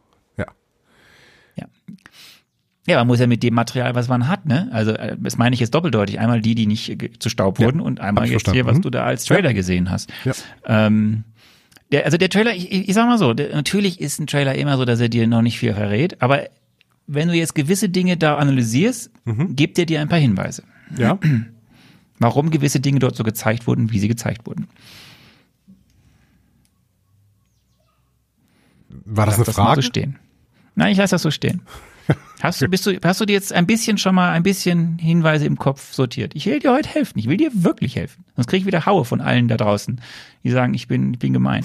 [2.88, 2.94] Ja.
[2.94, 2.98] Ja.
[2.98, 4.68] Ja, man muss ja mit dem Material, was man hat, ne?
[4.72, 6.18] Also, äh, das meine ich jetzt doppeldeutig.
[6.18, 8.68] Einmal die, die nicht äh, zu Staub Ja, wurden und einmal jetzt hier, verstanden.
[8.68, 10.10] was du da als Trailer gesehen hast.
[10.24, 10.32] Ja.
[10.64, 11.24] Ähm,
[11.92, 14.76] der, also der Trailer, ich, ich sag mal so, der, natürlich ist ein Trailer immer
[14.76, 16.48] so, dass er dir noch nicht viel verrät, aber
[17.06, 19.56] wenn du jetzt gewisse Dinge da analysierst, Mhm.
[19.56, 20.62] gibt er dir ein paar Hinweise.
[20.98, 21.18] Ja.
[22.18, 24.66] Warum gewisse Dinge dort so gezeigt wurden, wie sie gezeigt wurden.
[28.88, 29.82] War das eine das Frage?
[29.82, 30.18] so stehen.
[30.74, 31.62] Nein, ich lasse das so stehen.
[32.40, 35.44] Hast du, bist du, hast du dir jetzt ein bisschen schon mal ein bisschen Hinweise
[35.44, 36.32] im Kopf sortiert?
[36.36, 37.18] Ich will dir heute helfen.
[37.18, 38.24] Ich will dir wirklich helfen.
[38.36, 40.00] Sonst kriege ich wieder Haue von allen da draußen,
[40.44, 41.64] die sagen, ich bin, ich bin gemein.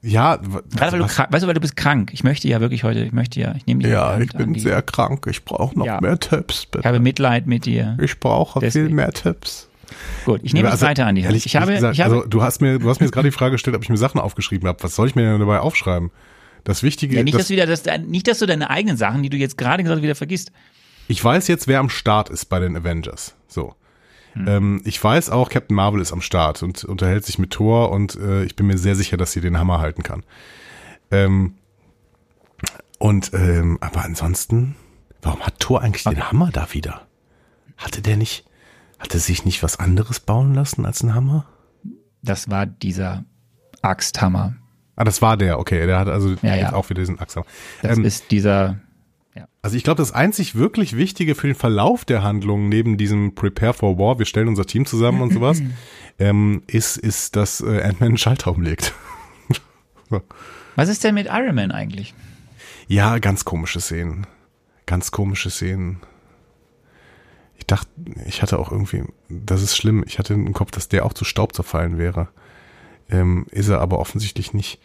[0.00, 2.10] Ja, Gerade weil du weißt du, weil du bist krank.
[2.14, 4.58] Ich möchte ja wirklich heute, ich möchte ja, ich nehme dich Ja, ich bin an
[4.58, 5.26] sehr krank.
[5.28, 6.00] Ich brauche noch Ja.
[6.00, 6.88] mehr Tipps, Ich bitte.
[6.88, 7.98] habe Mitleid mit dir.
[8.00, 9.68] Ich brauche viel mehr Tipps.
[10.24, 11.32] Gut, ich nehme Also, weiter an die Hand.
[11.32, 13.28] ehrlich- Ich habe, gesagt, ich habe, also du hast mir, du hast mir jetzt gerade
[13.28, 14.82] die Frage gestellt, ob ich mir Sachen aufgeschrieben habe.
[14.82, 16.10] Was soll ich mir denn dabei aufschreiben?
[16.64, 19.22] Das Wichtige, ja, nicht, das, dass du wieder, das, nicht, dass du deine eigenen Sachen,
[19.22, 20.52] die du jetzt gerade gesagt hast, wieder vergisst.
[21.08, 23.34] ich weiß jetzt, wer am Start ist bei den Avengers.
[23.48, 23.74] So.
[24.34, 24.48] Hm.
[24.48, 28.16] Ähm, ich weiß auch, Captain Marvel ist am Start und unterhält sich mit Thor und
[28.16, 30.24] äh, ich bin mir sehr sicher, dass sie den Hammer halten kann.
[31.10, 31.54] Ähm,
[32.98, 34.76] und ähm, aber ansonsten,
[35.20, 37.06] warum hat Thor eigentlich den Hammer da wieder?
[37.76, 38.46] Hatte der nicht,
[38.98, 41.46] hatte sich nicht was anderes bauen lassen als ein Hammer?
[42.22, 43.24] Das war dieser
[43.82, 44.54] Axthammer.
[44.96, 45.86] Ah, das war der, okay.
[45.86, 46.72] Der hat also Ja, ja.
[46.72, 47.46] auch wieder diesen Axthammer.
[47.80, 48.78] Das Ähm, ist dieser,
[49.62, 53.72] Also ich glaube, das einzig wirklich Wichtige für den Verlauf der Handlung neben diesem Prepare
[53.72, 55.62] for War, wir stellen unser Team zusammen und sowas,
[56.18, 58.92] ähm, ist, ist, dass äh, Ant-Man einen Schalter umlegt.
[60.76, 62.12] was ist denn mit Iron Man eigentlich?
[62.88, 64.26] Ja, ganz komische Szenen.
[64.86, 66.00] Ganz komische Szenen.
[67.56, 67.88] Ich dachte,
[68.26, 71.24] ich hatte auch irgendwie, das ist schlimm, ich hatte im Kopf, dass der auch zu
[71.24, 72.28] Staub zerfallen wäre.
[73.12, 74.80] Ähm, ist er aber offensichtlich nicht.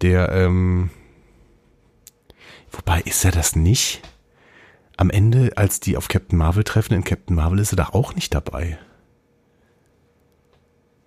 [0.00, 0.90] Der, ähm,
[2.72, 4.02] wobei, ist er das nicht?
[4.96, 8.14] Am Ende, als die auf Captain Marvel treffen, in Captain Marvel ist er da auch
[8.14, 8.78] nicht dabei.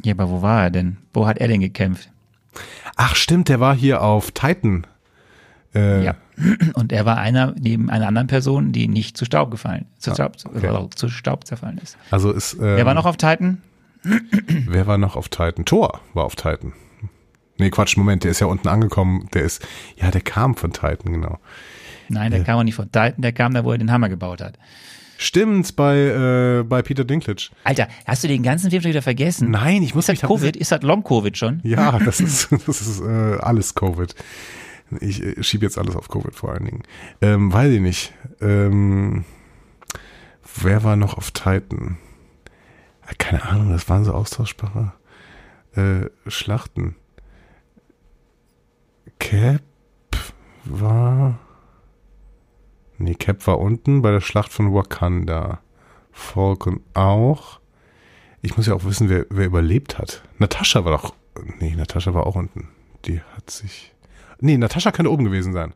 [0.03, 0.97] Ja, aber wo war er denn?
[1.11, 2.11] Wo hat er denn gekämpft?
[2.95, 4.85] Ach stimmt, der war hier auf Titan.
[5.73, 6.15] Äh, Ja.
[6.75, 10.37] Und er war einer neben einer anderen Person, die nicht zu Staub gefallen, zu, Staub,
[10.45, 10.87] okay.
[10.95, 11.97] zu Staub zerfallen ist.
[12.11, 13.61] Also ist, ähm, Wer war noch auf Titan?
[14.03, 15.65] Wer war noch auf Titan?
[15.65, 16.73] Thor war auf Titan.
[17.57, 19.27] Nee, Quatsch, Moment, der ist ja unten angekommen.
[19.33, 19.65] Der ist,
[19.97, 21.39] ja, der kam von Titan, genau.
[22.07, 24.41] Nein, der kam auch nicht von Titan, der kam da, wo er den Hammer gebaut
[24.41, 24.57] hat.
[25.17, 27.49] Stimmt, bei, äh, bei Peter Dinklage.
[27.65, 29.51] Alter, hast du den ganzen Film schon wieder vergessen?
[29.51, 30.55] Nein, ich muss Ist mich das Covid?
[30.55, 31.59] Ist das Long-Covid schon?
[31.63, 34.15] Ja, das ist, das ist äh, alles Covid.
[35.01, 36.83] Ich äh, schiebe jetzt alles auf Covid vor allen Dingen.
[37.21, 38.13] Ähm, weiß ich nicht.
[38.39, 39.25] Ähm,
[40.55, 41.97] wer war noch auf Titan?
[43.17, 44.93] Keine Ahnung, das waren so austauschbare
[45.75, 46.95] äh, Schlachten.
[49.19, 49.61] Cap
[50.65, 51.39] war.
[52.97, 55.59] Nee, Cap war unten bei der Schlacht von Wakanda.
[56.11, 57.59] Falcon auch.
[58.41, 60.23] Ich muss ja auch wissen, wer, wer überlebt hat.
[60.37, 61.13] Natascha war doch.
[61.59, 62.69] Nee, Natascha war auch unten.
[63.05, 63.93] Die hat sich.
[64.39, 65.73] Nee, Natascha könnte oben gewesen sein.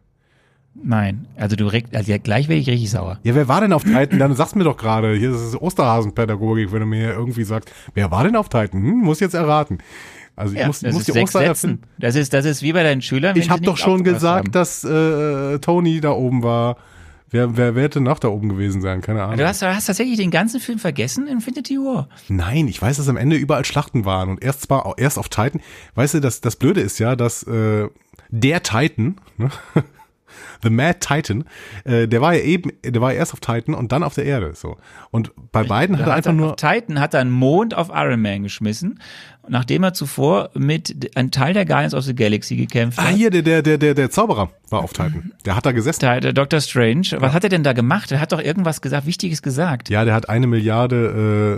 [0.75, 3.19] Nein, also du regt, also ja, gleich werde ich richtig sauer.
[3.23, 4.17] Ja, wer war denn auf Titan?
[4.19, 5.15] Dann sag's mir doch gerade.
[5.15, 8.81] Hier ist es Osterhasenpädagogik, wenn du mir irgendwie sagst, wer war denn auf Titan?
[8.81, 9.77] Hm, muss jetzt erraten.
[10.35, 11.69] Also ich Ja, muss, muss die sechs Oster Sätzen.
[11.69, 11.83] erfinden.
[11.99, 13.37] Das ist, das ist wie bei deinen Schülern.
[13.37, 14.51] Ich habe doch schon gesagt, haben.
[14.51, 16.77] dass äh, Tony da oben war.
[17.29, 19.01] Wer, wer, wer hätte noch da oben gewesen sein?
[19.01, 19.37] Keine Ahnung.
[19.37, 22.07] Du hast, du hast tatsächlich den ganzen Film vergessen, Infinity War.
[22.29, 25.61] Nein, ich weiß, dass am Ende überall Schlachten waren und erst zwar erst auf Titan.
[25.95, 27.87] Weißt du, das, das Blöde ist ja, dass äh,
[28.29, 29.49] der Titan, ne?
[30.61, 31.43] The Mad Titan,
[31.85, 34.25] äh, der war ja eben, der war ja erst auf Titan und dann auf der
[34.25, 34.53] Erde.
[34.55, 34.77] So.
[35.11, 36.51] Und bei beiden hat er einfach nur.
[36.51, 38.99] Auf Titan hat er einen Mond auf Iron Man geschmissen,
[39.47, 43.15] nachdem er zuvor mit einem Teil der Guardians of the Galaxy gekämpft Ah, hat.
[43.15, 45.33] hier, der, der, der, der, der Zauberer war auf Titan.
[45.45, 45.99] Der hat da gesessen.
[46.01, 48.11] Der, der Doctor Strange, was hat er denn da gemacht?
[48.11, 49.89] Er hat doch irgendwas gesagt, Wichtiges gesagt.
[49.89, 50.95] Ja, der hat eine Milliarde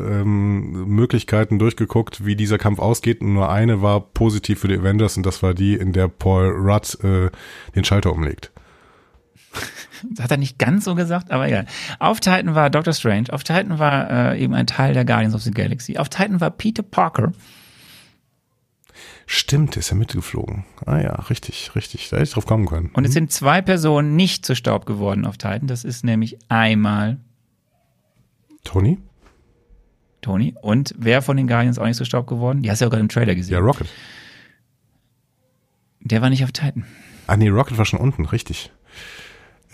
[0.10, 3.22] äh, ähm, Möglichkeiten durchgeguckt, wie dieser Kampf ausgeht.
[3.22, 6.48] Und nur eine war positiv für die Avengers und das war die, in der Paul
[6.50, 7.30] Rudd äh,
[7.76, 8.52] den Schalter umlegt.
[10.12, 11.66] Das hat er nicht ganz so gesagt, aber egal.
[12.00, 15.42] Auf Titan war Doctor Strange, auf Titan war äh, eben ein Teil der Guardians of
[15.42, 17.32] the Galaxy, auf Titan war Peter Parker.
[19.28, 20.66] Stimmt, der ist ja mitgeflogen.
[20.86, 22.10] Ah ja, richtig, richtig.
[22.10, 22.92] Da hätte ich drauf kommen können.
[22.94, 25.66] Und es sind zwei Personen nicht zu Staub geworden auf Titan.
[25.68, 27.18] Das ist nämlich einmal
[28.64, 29.00] Tony?
[30.22, 32.62] Tony und wer von den Guardians auch nicht zu Staub geworden?
[32.62, 33.54] Die hast du ja auch gerade im Trailer gesehen.
[33.54, 33.88] Ja, Rocket.
[36.02, 36.86] Der war nicht auf Titan.
[37.28, 38.72] Ah nee, Rocket war schon unten, richtig.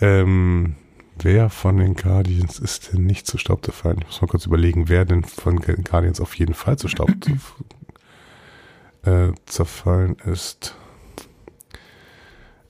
[0.02, 0.74] Ähm,
[1.20, 3.98] wer von den Guardians ist denn nicht zu Staub zerfallen?
[4.00, 7.10] Ich muss mal kurz überlegen, wer denn von den Guardians auf jeden Fall zu Staub
[9.04, 10.74] äh, zerfallen ist.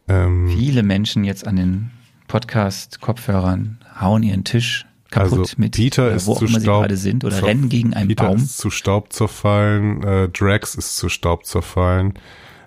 [0.08, 1.90] Ähm, Viele Menschen jetzt an den
[2.28, 6.82] Podcast-Kopfhörern hauen ihren Tisch kaputt Also mit, Peter äh, ist wo zu immer sie Staub
[6.82, 8.36] gerade sind oder rennen gegen einen Peter Baum.
[8.36, 12.12] ist zu Staub zerfallen, äh, Drax ist zu Staub zerfallen,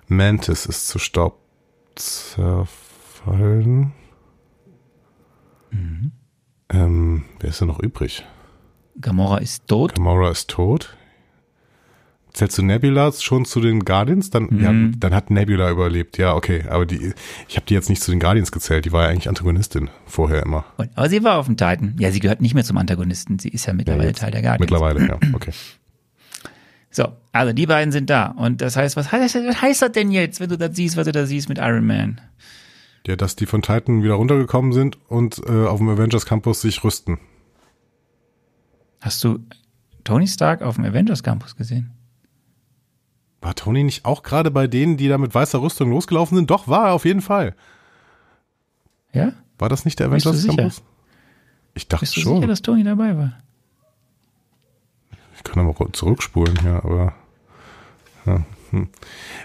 [0.08, 1.38] Mantis ist zu Staub
[1.94, 3.92] zerfallen.
[5.76, 6.12] Mhm.
[6.70, 8.24] Ähm, wer ist denn noch übrig?
[9.00, 9.94] Gamora ist tot.
[9.94, 10.96] Gamora ist tot.
[12.32, 14.28] Zählst du Nebula schon zu den Guardians?
[14.28, 15.00] Dann, ja, Mhm.
[15.00, 16.18] dann hat Nebula überlebt.
[16.18, 16.64] Ja, okay.
[16.68, 17.14] Aber die,
[17.48, 18.84] ich habe die jetzt nicht zu den Guardians gezählt.
[18.84, 20.64] Die war ja eigentlich Antagonistin vorher immer.
[20.76, 21.94] Und, aber sie war auf dem Titan.
[21.98, 23.38] Ja, sie gehört nicht mehr zum Antagonisten.
[23.38, 24.60] Sie ist ja mittlerweile jetzt Teil der Guardians.
[24.60, 25.18] Mittlerweile, ja.
[25.34, 25.52] Okay.
[26.90, 28.26] So, also die beiden sind da.
[28.28, 31.04] Und das heißt, was heißt, was heißt das denn jetzt, wenn du das siehst, was
[31.06, 32.20] du da siehst mit Iron Man?
[33.06, 36.82] Ja, dass die von Titan wieder runtergekommen sind und äh, auf dem Avengers Campus sich
[36.82, 37.18] rüsten.
[39.00, 39.38] Hast du
[40.02, 41.92] Tony Stark auf dem Avengers Campus gesehen?
[43.40, 46.50] War Tony nicht auch gerade bei denen, die da mit weißer Rüstung losgelaufen sind?
[46.50, 47.54] Doch, war er auf jeden Fall.
[49.12, 49.34] Ja?
[49.58, 50.56] War das nicht der Bist Avengers?
[50.56, 50.82] Campus?
[51.74, 52.36] Ich dachte Bist du schon.
[52.36, 53.34] sicher, dass Tony dabei war?
[55.36, 57.14] Ich kann aber zurückspulen, ja, aber.
[58.24, 58.88] Ja, hm.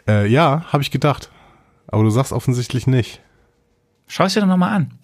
[0.07, 1.29] äh, ja habe ich gedacht.
[1.87, 3.21] Aber du sagst offensichtlich nicht.
[4.13, 4.99] Schau es dir doch nochmal an.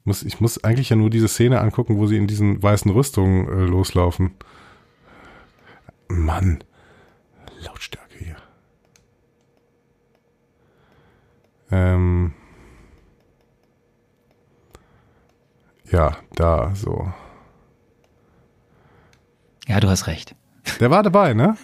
[0.00, 2.90] Ich muss, ich muss eigentlich ja nur diese Szene angucken, wo sie in diesen weißen
[2.90, 4.34] Rüstungen äh, loslaufen.
[6.08, 6.62] Mann.
[7.60, 8.36] Lautstärke hier.
[11.70, 12.34] Ähm.
[15.90, 17.10] Ja, da so.
[19.66, 20.34] Ja, du hast recht.
[20.78, 21.56] Der war dabei, ne?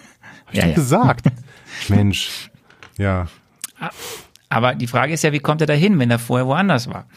[0.47, 0.73] Hab ich Ja, ja.
[0.73, 1.27] gesagt.
[1.89, 2.49] Mensch.
[2.97, 3.27] Ja.
[4.49, 7.07] Aber die Frage ist ja, wie kommt er dahin, wenn er vorher woanders war?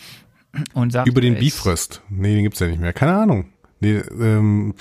[0.73, 2.03] Und sagt, Über den Bifröst.
[2.09, 2.93] Nee, den gibt's ja nicht mehr.
[2.93, 3.47] Keine Ahnung.
[3.81, 4.75] Nee, ähm,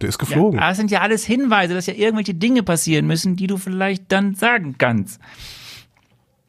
[0.00, 0.60] der ist geflogen.
[0.60, 4.10] Ja, das sind ja alles Hinweise, dass ja irgendwelche Dinge passieren müssen, die du vielleicht
[4.12, 5.20] dann sagen kannst.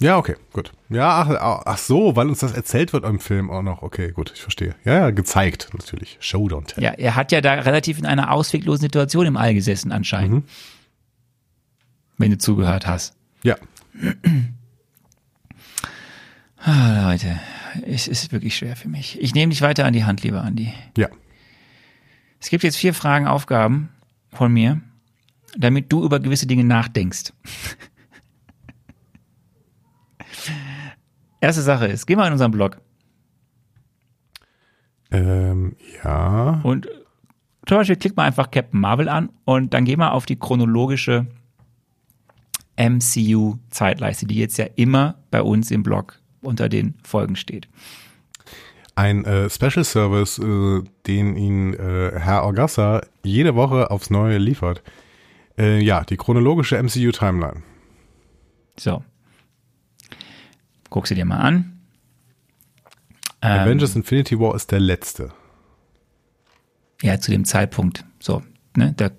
[0.01, 0.71] Ja, okay, gut.
[0.89, 3.81] Ja, ach, ach so, weil uns das erzählt wird im Film auch noch.
[3.81, 4.75] Okay, gut, ich verstehe.
[4.85, 6.17] Ja, ja, gezeigt natürlich.
[6.21, 6.83] Show don't tell.
[6.83, 10.31] Ja, er hat ja da relativ in einer ausweglosen Situation im All gesessen anscheinend.
[10.31, 10.43] Mhm.
[12.17, 13.13] Wenn du zugehört hast.
[13.43, 13.55] Ja.
[16.61, 17.39] Ah, Leute,
[17.85, 19.19] es ist wirklich schwer für mich.
[19.21, 20.73] Ich nehme dich weiter an die Hand, lieber Andi.
[20.97, 21.07] Ja.
[22.39, 23.89] Es gibt jetzt vier Fragen, Aufgaben
[24.31, 24.81] von mir,
[25.57, 27.33] damit du über gewisse Dinge nachdenkst.
[31.41, 32.81] Erste Sache ist, geh mal in unseren Blog
[35.11, 36.59] Ähm, ja.
[36.63, 36.87] und
[37.67, 41.27] zum Beispiel klick mal einfach Captain Marvel an und dann geh mal auf die chronologische
[42.77, 47.67] MCU-Zeitleiste, die jetzt ja immer bei uns im Blog unter den Folgen steht.
[48.95, 54.83] Ein äh, Special Service, äh, den Ihnen äh, Herr Orgassa jede Woche aufs Neue liefert.
[55.57, 57.63] Äh, ja, die chronologische MCU-Timeline.
[58.77, 59.03] So.
[60.89, 61.79] Guck sie dir mal an.
[63.41, 65.31] Ähm, Avengers Infinity War ist der letzte.
[67.01, 68.03] Ja, zu dem Zeitpunkt.
[68.19, 68.41] So,
[68.75, 69.09] ne, da,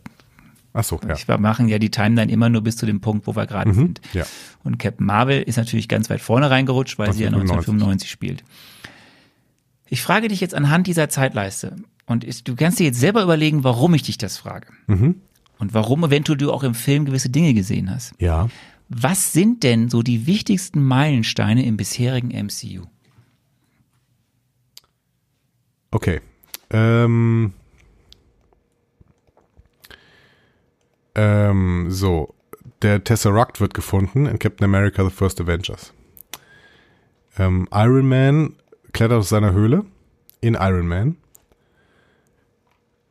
[0.72, 1.16] Ach so, ja.
[1.26, 4.00] wir machen ja die Timeline immer nur bis zu dem Punkt, wo wir gerade sind.
[4.12, 4.24] Ja.
[4.62, 8.44] Und Captain Marvel ist natürlich ganz weit vorne reingerutscht, weil sie ja 1995 1995 spielt.
[9.88, 13.64] Ich frage dich jetzt anhand dieser Zeitleiste und ist, du kannst dir jetzt selber überlegen,
[13.64, 14.68] warum ich dich das frage.
[14.86, 15.16] Mhm.
[15.58, 18.14] Und warum eventuell du auch im Film gewisse Dinge gesehen hast.
[18.18, 18.48] Ja.
[18.88, 22.86] Was sind denn so die wichtigsten Meilensteine im bisherigen MCU?
[25.90, 26.20] Okay.
[26.70, 27.52] Ähm,
[31.20, 32.34] ähm, so.
[32.82, 35.92] Der Tesseract wird gefunden in Captain America The First Avengers.
[37.36, 38.56] Ähm, Iron Man
[38.92, 39.84] klettert aus seiner Höhle
[40.40, 41.16] in Iron Man.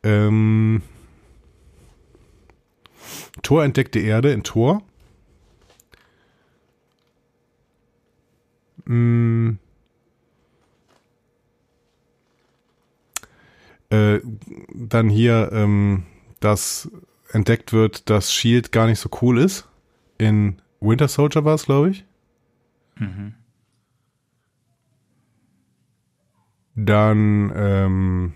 [0.02, 0.82] Ähm,
[3.42, 4.82] Thor entdeckt die Erde in Thor.
[8.86, 9.58] Mm.
[13.90, 14.20] äh,
[14.72, 16.04] dann hier, ähm,
[16.38, 16.90] dass
[17.32, 19.68] entdeckt wird, dass Shield gar nicht so cool ist.
[20.18, 22.04] In Winter Soldier war es, glaube ich.
[26.74, 28.32] Dann ähm,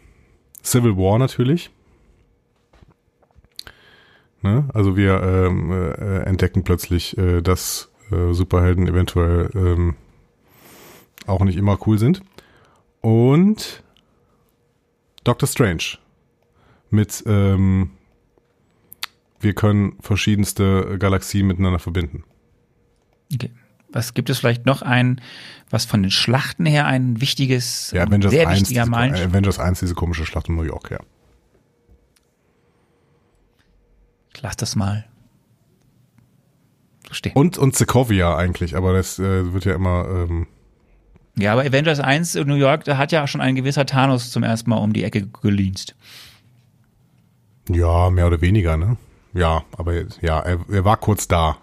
[0.62, 1.70] Civil War natürlich.
[4.42, 4.68] Ne?
[4.74, 9.96] Also wir ähm, äh, entdecken plötzlich, äh, dass äh, Superhelden eventuell ähm,
[11.26, 12.22] auch nicht immer cool sind.
[13.00, 13.82] Und
[15.24, 15.98] Doctor Strange.
[16.90, 17.90] Mit, ähm,
[19.44, 22.24] wir können verschiedenste Galaxien miteinander verbinden.
[23.32, 23.50] Okay.
[23.90, 25.20] Was gibt es vielleicht noch ein,
[25.70, 29.30] was von den Schlachten her ein wichtiges, Ja, Avengers sehr 1, wichtiger Meilenstein?
[29.30, 30.98] Avengers 1, diese komische Schlacht in New York, ja.
[34.40, 35.04] Lass das mal
[37.12, 37.32] stehen.
[37.34, 40.48] Und, und Sokovia eigentlich, aber das äh, wird ja immer, ähm,
[41.38, 44.42] Ja, aber Avengers 1 in New York, da hat ja schon ein gewisser Thanos zum
[44.42, 45.94] ersten Mal um die Ecke geleanst.
[47.68, 48.96] ja, mehr oder weniger, ne?
[49.34, 51.58] Ja, aber ja, er, er war kurz da.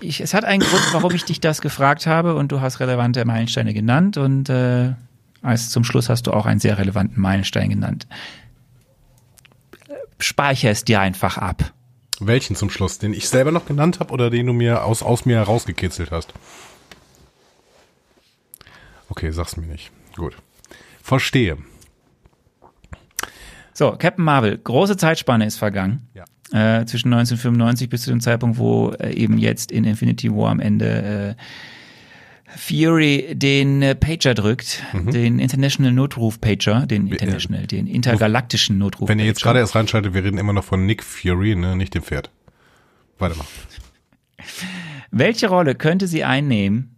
[0.00, 3.24] Ich, es hat einen Grund, warum ich dich das gefragt habe und du hast relevante
[3.24, 4.92] Meilensteine genannt und äh,
[5.42, 8.06] als zum Schluss hast du auch einen sehr relevanten Meilenstein genannt.
[10.18, 11.72] Speicher es dir einfach ab.
[12.18, 12.98] Welchen zum Schluss?
[12.98, 16.32] Den ich selber noch genannt habe oder den du mir aus, aus mir herausgekitzelt hast?
[19.08, 19.92] Okay, sag's mir nicht.
[20.16, 20.36] Gut.
[21.02, 21.58] Verstehe.
[23.76, 26.08] So, Captain Marvel, große Zeitspanne ist vergangen.
[26.14, 26.24] Ja.
[26.80, 30.60] Äh, zwischen 1995 bis zu dem Zeitpunkt, wo äh, eben jetzt in Infinity War am
[30.60, 35.10] Ende äh, Fury den äh, Pager drückt, Mhm.
[35.10, 39.10] den International Notruf Pager, den International, den intergalaktischen Notruf.
[39.10, 39.50] äh, Wenn ihr jetzt Pager.
[39.50, 42.30] gerade erst reinschaltet, wir reden immer noch von Nick Fury, ne, nicht dem Pferd.
[43.18, 43.44] Warte mal.
[45.10, 46.96] Welche Rolle könnte sie einnehmen,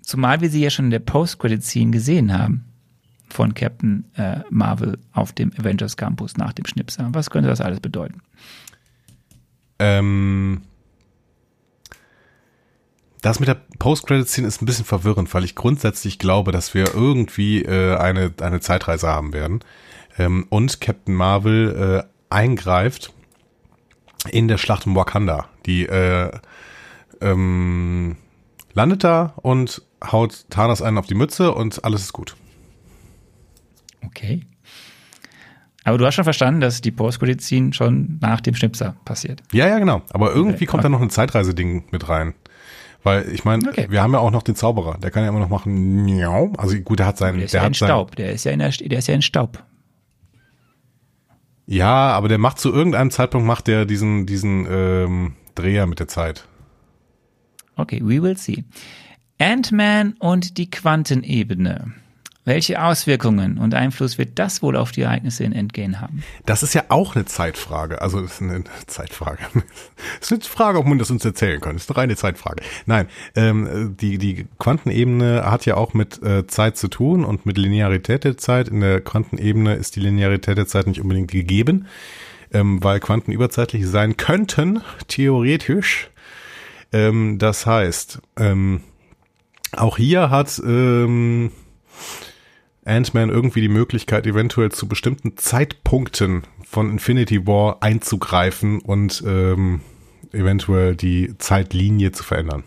[0.00, 2.64] zumal wir sie ja schon in der Post-Credit-Scene gesehen haben
[3.34, 7.06] von Captain äh, Marvel auf dem Avengers Campus nach dem Schnipsel?
[7.10, 8.22] Was könnte das alles bedeuten?
[9.80, 10.62] Ähm,
[13.20, 17.62] das mit der Post-Credit-Scene ist ein bisschen verwirrend, weil ich grundsätzlich glaube, dass wir irgendwie
[17.62, 19.60] äh, eine, eine Zeitreise haben werden.
[20.16, 23.12] Ähm, und Captain Marvel äh, eingreift
[24.30, 25.48] in der Schlacht um Wakanda.
[25.66, 26.30] Die äh,
[27.20, 28.16] ähm,
[28.74, 32.36] landet da und haut Thanos einen auf die Mütze und alles ist gut.
[34.16, 34.42] Okay.
[35.84, 39.42] Aber du hast schon verstanden, dass die Post-Credit-Scene schon nach dem Schnipser passiert.
[39.52, 40.02] Ja, ja, genau.
[40.10, 40.66] Aber irgendwie Okay.
[40.66, 42.34] kommt da noch ein Zeitreise-Ding mit rein.
[43.02, 43.86] Weil ich meine, Okay.
[43.90, 44.96] wir haben ja auch noch den Zauberer.
[44.98, 46.04] Der kann ja immer noch machen.
[46.06, 46.52] miau.
[46.56, 47.36] Also gut, der hat seinen.
[47.36, 48.16] Der ist der ja hat in Staub.
[48.16, 49.62] Der ist ja in, der, der ist ja in Staub.
[51.66, 56.08] Ja, aber der macht zu irgendeinem Zeitpunkt macht der diesen diesen ähm, Dreher mit der
[56.08, 56.46] Zeit.
[57.76, 58.64] Okay, we will see.
[59.38, 61.92] Ant-Man und die Quantenebene.
[62.46, 66.22] Welche Auswirkungen und Einfluss wird das wohl auf die Ereignisse in Endgame haben?
[66.44, 68.02] Das ist ja auch eine Zeitfrage.
[68.02, 69.38] Also das ist eine Zeitfrage.
[70.20, 71.76] Das ist eine Frage, ob man das uns erzählen kann.
[71.76, 72.62] Das ist eine reine Zeitfrage.
[72.84, 77.56] Nein, ähm, die, die Quantenebene hat ja auch mit äh, Zeit zu tun und mit
[77.56, 78.68] Linearität der Zeit.
[78.68, 81.86] In der Quantenebene ist die Linearität der Zeit nicht unbedingt gegeben,
[82.52, 86.10] ähm, weil Quanten überzeitlich sein könnten, theoretisch.
[86.92, 88.82] Ähm, das heißt, ähm,
[89.72, 91.50] auch hier hat ähm,
[92.84, 99.80] Ant-Man irgendwie die Möglichkeit, eventuell zu bestimmten Zeitpunkten von Infinity War einzugreifen und ähm,
[100.32, 102.64] eventuell die Zeitlinie zu verändern.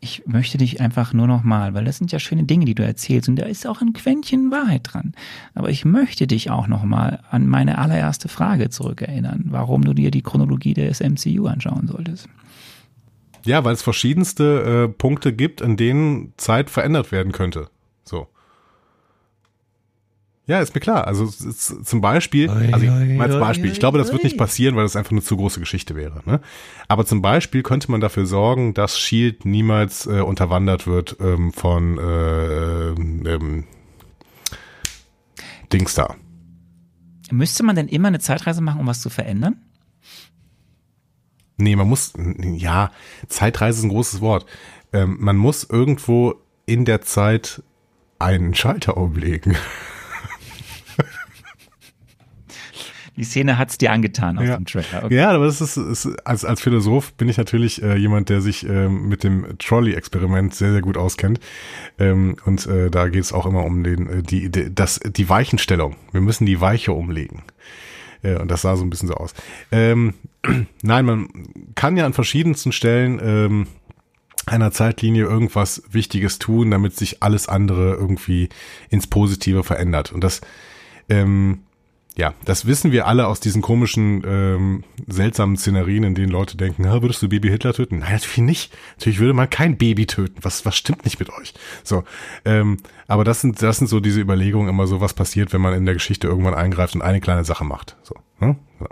[0.00, 2.84] Ich möchte dich einfach nur noch mal, weil das sind ja schöne Dinge, die du
[2.84, 5.14] erzählst und da ist auch ein Quäntchen Wahrheit dran.
[5.54, 10.10] Aber ich möchte dich auch noch mal an meine allererste Frage zurückerinnern, warum du dir
[10.10, 12.28] die Chronologie des MCU anschauen solltest.
[13.44, 17.68] Ja, weil es verschiedenste äh, Punkte gibt, in denen Zeit verändert werden könnte.
[18.04, 18.28] So.
[20.48, 21.08] Ja, ist mir klar.
[21.08, 24.84] Also zum Beispiel, also ich, mal als Beispiel, ich glaube, das wird nicht passieren, weil
[24.84, 26.22] das einfach eine zu große Geschichte wäre.
[26.24, 26.40] Ne?
[26.86, 31.98] Aber zum Beispiel könnte man dafür sorgen, dass Shield niemals äh, unterwandert wird ähm, von
[31.98, 33.64] äh, ähm,
[35.72, 36.14] Dings da.
[37.32, 39.56] Müsste man denn immer eine Zeitreise machen, um was zu verändern?
[41.56, 42.92] Nee, man muss, ja,
[43.26, 44.46] Zeitreise ist ein großes Wort.
[44.92, 46.34] Ähm, man muss irgendwo
[46.66, 47.64] in der Zeit
[48.20, 49.56] einen Schalter umlegen.
[53.16, 54.56] Die Szene hat's dir angetan auf Ja.
[54.56, 55.04] dem Trailer.
[55.04, 55.14] Okay.
[55.14, 58.68] Ja, aber das ist, ist als, als Philosoph bin ich natürlich äh, jemand, der sich
[58.68, 61.40] ähm, mit dem Trolley-Experiment sehr, sehr gut auskennt.
[61.98, 65.28] Ähm, und äh, da geht es auch immer um den, äh, die, die, das, die
[65.28, 65.96] Weichenstellung.
[66.12, 67.42] Wir müssen die Weiche umlegen.
[68.22, 69.32] Äh, und das sah so ein bisschen so aus.
[69.72, 70.14] Ähm,
[70.82, 71.28] nein, man
[71.74, 73.66] kann ja an verschiedensten Stellen ähm,
[74.44, 78.48] einer Zeitlinie irgendwas Wichtiges tun, damit sich alles andere irgendwie
[78.90, 80.12] ins Positive verändert.
[80.12, 80.40] Und das,
[81.08, 81.60] ähm,
[82.18, 86.88] ja, das wissen wir alle aus diesen komischen, ähm, seltsamen Szenarien, in denen Leute denken,
[86.88, 87.98] ha, würdest du Baby Hitler töten?
[87.98, 88.76] Nein, natürlich nicht.
[88.96, 90.36] Natürlich würde man kein Baby töten.
[90.40, 91.52] Was, was stimmt nicht mit euch?
[91.84, 92.04] So,
[92.46, 95.74] ähm, aber das sind, das sind so diese Überlegungen immer so, was passiert, wenn man
[95.74, 97.96] in der Geschichte irgendwann eingreift und eine kleine Sache macht.
[98.02, 98.56] So, ne?
[98.78, 98.86] so.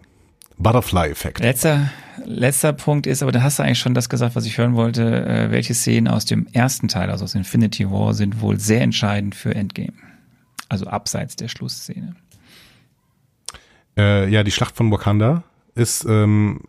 [0.58, 1.40] Butterfly-Effekt.
[1.40, 1.90] Letzter,
[2.26, 5.26] letzter Punkt ist, aber da hast du eigentlich schon das gesagt, was ich hören wollte.
[5.26, 9.34] Äh, welche Szenen aus dem ersten Teil, also aus Infinity War, sind wohl sehr entscheidend
[9.34, 9.94] für Endgame?
[10.68, 12.16] Also abseits der Schlussszene.
[13.96, 16.60] Äh, ja, die Schlacht von Wakanda ist ähm,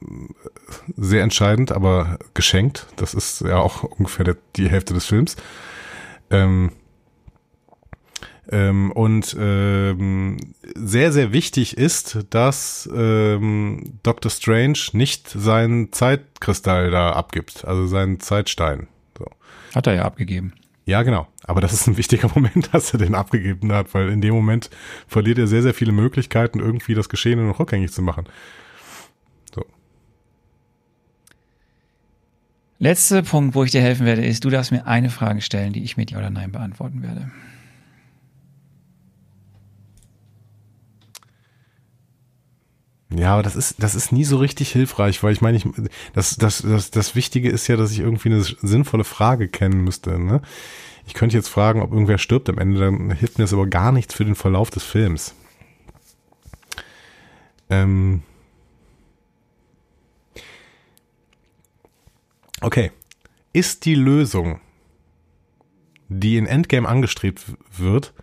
[0.95, 2.87] sehr entscheidend, aber geschenkt.
[2.95, 5.35] Das ist ja auch ungefähr der, die Hälfte des Films.
[6.29, 6.71] Ähm,
[8.51, 10.37] ähm, und ähm,
[10.75, 14.29] sehr, sehr wichtig ist, dass ähm, Dr.
[14.29, 18.87] Strange nicht seinen Zeitkristall da abgibt, also seinen Zeitstein.
[19.17, 19.25] So.
[19.73, 20.53] Hat er ja abgegeben.
[20.85, 21.27] Ja, genau.
[21.43, 24.69] Aber das ist ein wichtiger Moment, dass er den abgegeben hat, weil in dem Moment
[25.07, 28.25] verliert er sehr, sehr viele Möglichkeiten, irgendwie das Geschehene noch rückgängig zu machen.
[29.53, 29.65] So.
[32.77, 35.83] Letzter Punkt, wo ich dir helfen werde, ist, du darfst mir eine Frage stellen, die
[35.83, 37.31] ich mit Ja oder Nein beantworten werde.
[43.17, 45.65] Ja, aber das ist, das ist nie so richtig hilfreich, weil ich meine, ich,
[46.13, 50.19] das, das, das, das Wichtige ist ja, dass ich irgendwie eine sinnvolle Frage kennen müsste.
[50.19, 50.41] Ne?
[51.07, 53.91] Ich könnte jetzt fragen, ob irgendwer stirbt am Ende, dann hilft mir das aber gar
[53.93, 55.33] nichts für den Verlauf des Films.
[57.69, 58.23] Ähm
[62.61, 62.91] okay.
[63.53, 64.59] Ist die Lösung,
[66.09, 67.45] die in Endgame angestrebt
[67.77, 68.13] wird,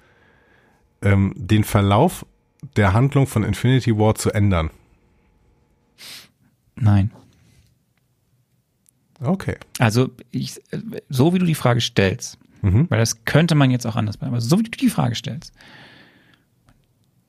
[1.00, 2.26] ähm, den Verlauf
[2.76, 4.70] der Handlung von Infinity War zu ändern?
[6.76, 7.10] Nein.
[9.20, 9.56] Okay.
[9.78, 10.60] Also, ich,
[11.08, 12.86] so wie du die Frage stellst, Mhm.
[12.90, 15.52] weil das könnte man jetzt auch anders machen, aber so wie du die Frage stellst.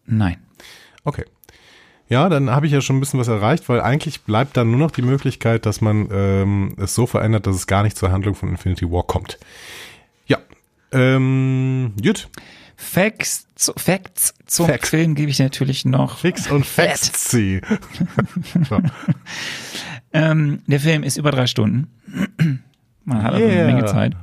[0.05, 0.37] Nein.
[1.03, 1.25] Okay.
[2.09, 4.79] Ja, dann habe ich ja schon ein bisschen was erreicht, weil eigentlich bleibt dann nur
[4.79, 8.35] noch die Möglichkeit, dass man ähm, es so verändert, dass es gar nicht zur Handlung
[8.35, 9.39] von Infinity War kommt.
[10.27, 10.37] Ja.
[10.91, 12.29] Ähm, gut.
[12.83, 14.89] Facts, zu, Facts zum Facts.
[14.89, 16.19] Film gebe ich natürlich noch.
[16.19, 17.61] Fix und Fancy.
[18.69, 18.79] so.
[20.11, 21.87] Ähm, der Film ist über drei Stunden.
[23.05, 23.63] Man hat also Yeah.
[23.63, 24.15] eine Menge Zeit.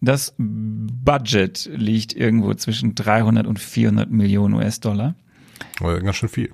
[0.00, 5.14] Das Budget liegt irgendwo zwischen 300 und 400 Millionen US-Dollar.
[5.80, 6.50] Aber Ganz schön viel.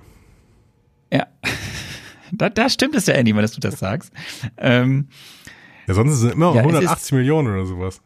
[1.13, 1.27] Ja,
[2.31, 4.11] da, da stimmt es ja endlich mal, dass du das sagst.
[4.57, 5.07] Ähm,
[5.87, 8.01] Ja, sonst sind es immer Ja, es 180 Millionen oder sowas.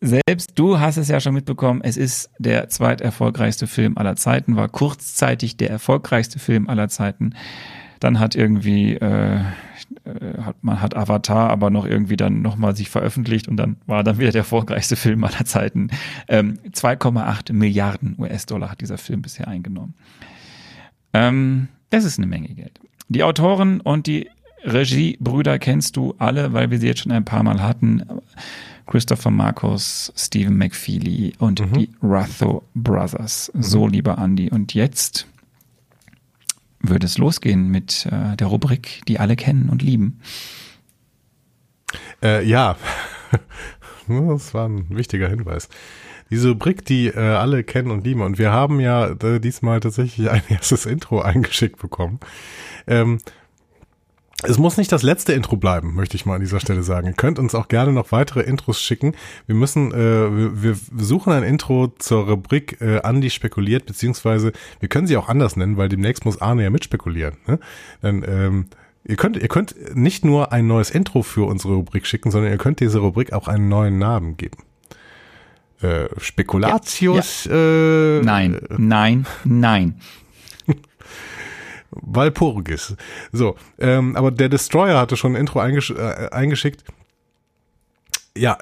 [0.00, 4.68] Selbst du hast es ja schon mitbekommen, es ist der zweiterfolgreichste Film aller Zeiten, war
[4.68, 7.34] kurzzeitig der erfolgreichste Film aller Zeiten.
[7.98, 9.40] Dann hat irgendwie, äh,
[10.40, 14.18] hat, man hat Avatar aber noch irgendwie dann nochmal sich veröffentlicht und dann war dann
[14.18, 15.90] wieder der erfolgreichste Film aller Zeiten.
[16.28, 19.94] Ähm, 2,8 Milliarden US-Dollar hat dieser Film bisher eingenommen.
[21.12, 22.78] Ähm, das ist eine Menge Geld.
[23.08, 24.28] Die Autoren und die
[24.64, 28.04] Regiebrüder kennst du alle, weil wir sie jetzt schon ein paar Mal hatten.
[28.88, 33.52] Christopher Marcos, Stephen McFeely und die Ratho Brothers.
[33.54, 34.50] So, lieber Andy.
[34.50, 35.26] Und jetzt
[36.80, 40.20] würde es losgehen mit äh, der Rubrik, die alle kennen und lieben.
[42.22, 42.76] Äh, ja,
[44.08, 45.68] das war ein wichtiger Hinweis.
[46.30, 48.22] Diese Rubrik, die äh, alle kennen und lieben.
[48.22, 52.20] Und wir haben ja äh, diesmal tatsächlich ein erstes Intro eingeschickt bekommen.
[52.86, 53.18] Ähm,
[54.44, 57.08] es muss nicht das letzte Intro bleiben, möchte ich mal an dieser Stelle sagen.
[57.08, 59.14] Ihr könnt uns auch gerne noch weitere Intros schicken.
[59.46, 59.96] Wir müssen, äh,
[60.62, 65.28] wir, wir suchen ein Intro zur Rubrik äh, Andi spekuliert, beziehungsweise wir können sie auch
[65.28, 67.36] anders nennen, weil demnächst muss Arne ja mitspekulieren.
[67.48, 67.58] Ne?
[68.00, 68.66] Dann, ähm,
[69.04, 72.58] ihr könnt, ihr könnt nicht nur ein neues Intro für unsere Rubrik schicken, sondern ihr
[72.58, 74.58] könnt dieser Rubrik auch einen neuen Namen geben.
[75.80, 79.94] Äh, Spekulatius, Äh, Nein, nein, nein.
[81.90, 82.96] Walpurgis.
[83.32, 86.84] So, ähm, aber der Destroyer hatte schon ein Intro eingesch äh, eingeschickt.
[88.36, 88.58] Ja,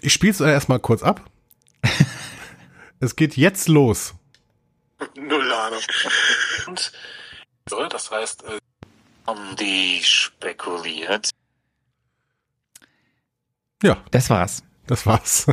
[0.00, 1.22] ich spiel's erstmal kurz ab.
[3.00, 4.14] es geht jetzt los.
[5.16, 5.80] Null Ahnung.
[6.66, 6.92] Und
[7.68, 8.58] so, das heißt, äh,
[9.26, 11.30] um die spekuliert.
[13.82, 14.62] Ja, Das war's.
[14.86, 15.46] das war's.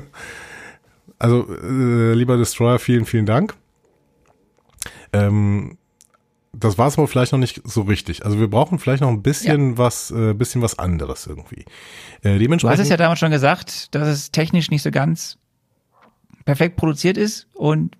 [1.19, 3.55] Also, äh, lieber Destroyer, vielen, vielen Dank.
[5.11, 5.77] Ähm,
[6.53, 8.23] das war's aber vielleicht noch nicht so richtig.
[8.25, 11.65] Also wir brauchen vielleicht noch ein bisschen was, äh, bisschen was anderes irgendwie.
[12.21, 12.77] Äh, Du dementsprechend.
[12.79, 15.37] hast es ja damals schon gesagt, dass es technisch nicht so ganz
[16.45, 17.95] perfekt produziert ist und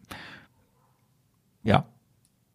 [1.63, 1.85] ja,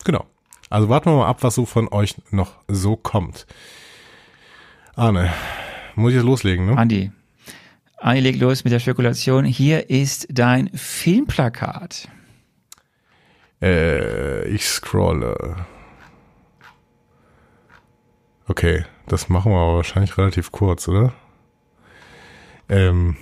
[0.05, 0.25] Genau.
[0.71, 3.47] Also warten wir mal ab, was so von euch noch so kommt.
[4.95, 5.33] Arne,
[5.97, 6.77] muss ich jetzt loslegen, ne?
[6.79, 7.11] Andi.
[7.99, 9.45] Andi, leg los mit der Spekulation.
[9.45, 12.09] Hier ist dein Filmplakat.
[13.61, 15.57] Äh, ich scrolle.
[18.49, 21.13] Okay, das machen wir aber wahrscheinlich relativ kurz, oder?
[22.69, 23.17] Ähm,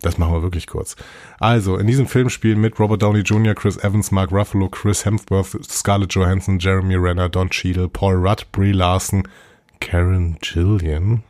[0.00, 0.96] das machen wir wirklich kurz.
[1.38, 5.64] Also, in diesem Film spielen mit Robert Downey Jr., Chris Evans, Mark Ruffalo, Chris Hemsworth,
[5.64, 9.24] Scarlett Johansson, Jeremy Renner, Don Cheadle, Paul Rudd, Brie Larson,
[9.80, 11.22] Karen Gillian.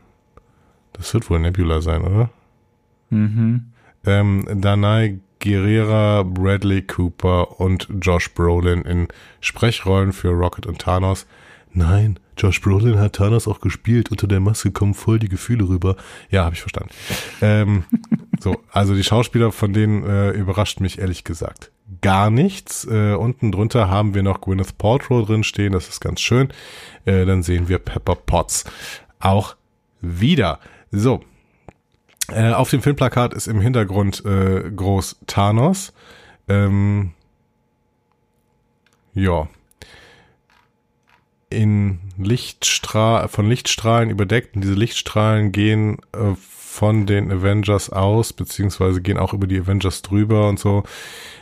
[0.92, 2.30] Das wird wohl Nebula sein, oder?
[3.10, 3.72] Mhm.
[4.06, 9.08] ähm, Danai Guerrera, Bradley Cooper und Josh Brolin in
[9.40, 11.26] Sprechrollen für Rocket und Thanos.
[11.74, 14.10] Nein, Josh Brolin hat Thanos auch gespielt.
[14.10, 15.96] Unter der Maske kommen voll die Gefühle rüber.
[16.30, 16.90] Ja, habe ich verstanden.
[17.40, 17.84] ähm,
[18.40, 22.86] so, also die Schauspieler, von denen äh, überrascht mich ehrlich gesagt gar nichts.
[22.90, 25.72] Äh, unten drunter haben wir noch Gwyneth Paltrow drin stehen.
[25.72, 26.48] Das ist ganz schön.
[27.04, 28.64] Äh, dann sehen wir Pepper Potts
[29.20, 29.56] auch
[30.00, 30.58] wieder.
[30.90, 31.22] So,
[32.28, 35.92] äh, auf dem Filmplakat ist im Hintergrund äh, groß Thanos.
[36.48, 37.12] Ähm,
[39.14, 39.48] ja.
[41.52, 49.02] In Lichtstrahl, von Lichtstrahlen überdeckt und diese Lichtstrahlen gehen äh, von den Avengers aus, beziehungsweise
[49.02, 50.84] gehen auch über die Avengers drüber und so,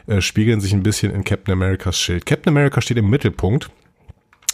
[0.09, 2.27] äh, spiegeln sich ein bisschen in Captain Americas Schild.
[2.27, 3.71] Captain America steht im Mittelpunkt.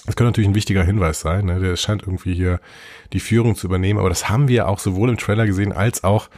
[0.04, 1.46] Das könnte natürlich ein wichtiger Hinweis sein.
[1.46, 1.60] Ne?
[1.60, 2.60] Der scheint irgendwie hier
[3.12, 6.28] die Führung zu übernehmen, aber das haben wir auch sowohl im Trailer gesehen als auch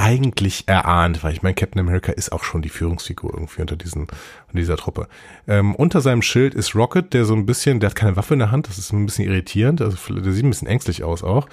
[0.00, 4.02] eigentlich erahnt, weil ich meine, Captain America ist auch schon die Führungsfigur irgendwie unter diesen,
[4.02, 5.08] unter dieser Truppe.
[5.46, 8.40] Ähm, unter seinem Schild ist Rocket, der so ein bisschen, der hat keine Waffe in
[8.40, 11.48] der Hand, das ist ein bisschen irritierend, also der sieht ein bisschen ängstlich aus auch.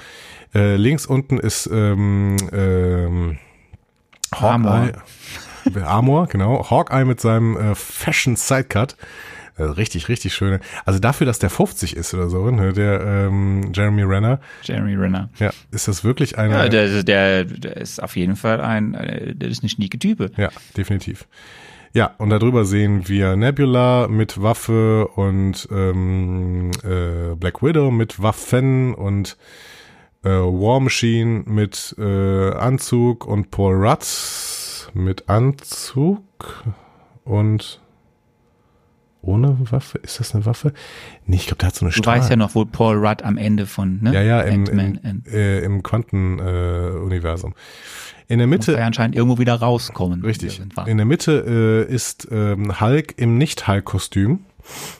[0.55, 3.37] Äh, links unten ist ähm, ähm,
[4.31, 4.91] Armor.
[5.65, 5.83] Hawkeye.
[5.83, 6.69] Armor, genau.
[6.69, 8.95] Hawkeye mit seinem äh, Fashion Sidecut.
[9.57, 10.59] Äh, richtig, richtig schöne.
[10.85, 15.29] Also dafür, dass der 50 ist oder so, ne, der ähm, Jeremy Renner, Jeremy Renner.
[15.39, 16.53] ja, ist das wirklich eine.
[16.53, 20.31] Ja, der, der, der ist auf jeden Fall ein, äh, der ist eine schnieke Type.
[20.37, 21.27] Ja, definitiv.
[21.93, 28.93] Ja, und darüber sehen wir Nebula mit Waffe und ähm, äh, Black Widow mit Waffen
[28.93, 29.37] und
[30.23, 34.05] äh, War Machine mit äh, Anzug und Paul Rudd
[34.93, 36.21] mit Anzug
[37.23, 37.81] und
[39.21, 39.97] ohne Waffe.
[39.99, 40.73] Ist das eine Waffe?
[41.25, 42.19] Nee, ich glaube, der hat so eine Du Strahl.
[42.19, 44.13] weißt ja noch, wo Paul Rudd am Ende von ne?
[44.13, 47.51] ja, ja, im, im, äh, im Quantenuniversum.
[47.51, 48.33] Äh.
[48.33, 50.23] In der muss Mitte er ja anscheinend irgendwo wieder rauskommen.
[50.23, 50.61] Richtig.
[50.85, 54.39] In der Mitte äh, ist ähm, Hulk im Nicht-Hulk-Kostüm.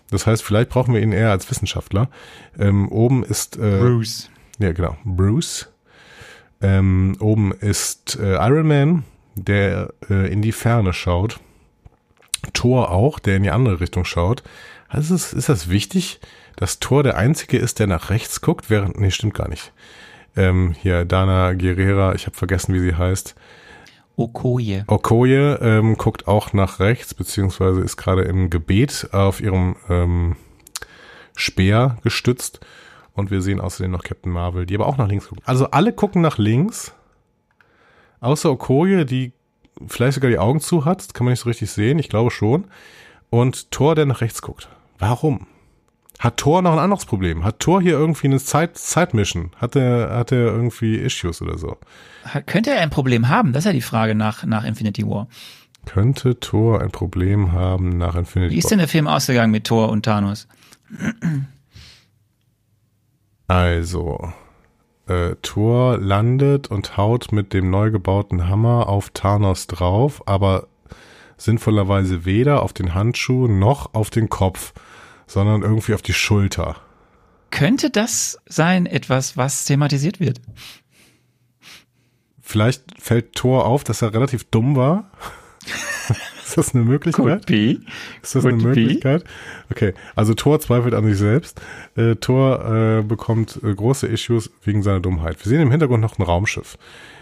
[0.10, 2.10] Das heißt, vielleicht brauchen wir ihn eher als Wissenschaftler.
[2.58, 4.30] Ähm, oben ist äh, Bruce.
[4.60, 5.68] ja genau Bruce.
[6.62, 9.04] Ähm, oben ist äh, Iron Man,
[9.36, 11.40] der äh, in die Ferne schaut.
[12.54, 14.44] Thor auch, der in die andere Richtung schaut.
[14.90, 16.20] Also ist, ist das wichtig,
[16.56, 19.74] dass Thor der einzige ist, der nach rechts guckt, während nee stimmt gar nicht.
[20.36, 23.36] Ähm, hier Dana Guerrera, ich habe vergessen, wie sie heißt.
[24.16, 24.84] Okoye.
[24.88, 30.36] Okoye ähm, guckt auch nach rechts, beziehungsweise ist gerade im Gebet auf ihrem ähm,
[31.36, 32.60] Speer gestützt.
[33.14, 35.44] Und wir sehen außerdem noch Captain Marvel, die aber auch nach links gucken.
[35.46, 36.94] Also alle gucken nach links,
[38.20, 39.34] außer Okoye, die
[39.88, 41.14] vielleicht sogar die Augen zu hat.
[41.14, 42.66] Kann man nicht so richtig sehen, ich glaube schon.
[43.30, 44.70] Und Thor, der nach rechts guckt.
[45.00, 45.48] Warum?
[46.20, 47.44] Hat Thor noch ein anderes Problem?
[47.44, 49.52] Hat Thor hier irgendwie eine Zeit, Zeitmission?
[49.58, 51.78] Hat er, hat er irgendwie Issues oder so?
[52.26, 53.54] Hat- Könnte er ein Problem haben?
[53.54, 55.28] Das ist ja die Frage nach, nach Infinity War.
[55.86, 58.70] Könnte Thor ein Problem haben nach Infinity Wie ist War?
[58.72, 60.48] denn der Film ausgegangen mit Thor und Thanos?
[63.48, 64.34] Also,
[65.08, 70.68] äh, Thor landet und haut mit dem neu gebauten Hammer auf Thanos drauf, aber
[71.38, 74.74] sinnvollerweise weder auf den Handschuh noch auf den Kopf,
[75.28, 76.76] sondern irgendwie auf die Schulter.
[77.52, 80.42] Könnte das sein, etwas, was thematisiert wird?
[82.42, 85.12] Vielleicht fällt Thor auf, dass er relativ dumm war.
[86.58, 87.46] Ist das eine Möglichkeit?
[87.46, 87.78] be.
[88.24, 88.82] Ist das eine Could be.
[88.82, 89.24] Möglichkeit?
[89.72, 91.62] Okay, also Thor zweifelt an sich selbst.
[91.96, 95.38] Äh, Thor äh, bekommt äh, große Issues wegen seiner Dummheit.
[95.46, 96.78] Wir sehen im Hintergrund noch ein Raumschiff.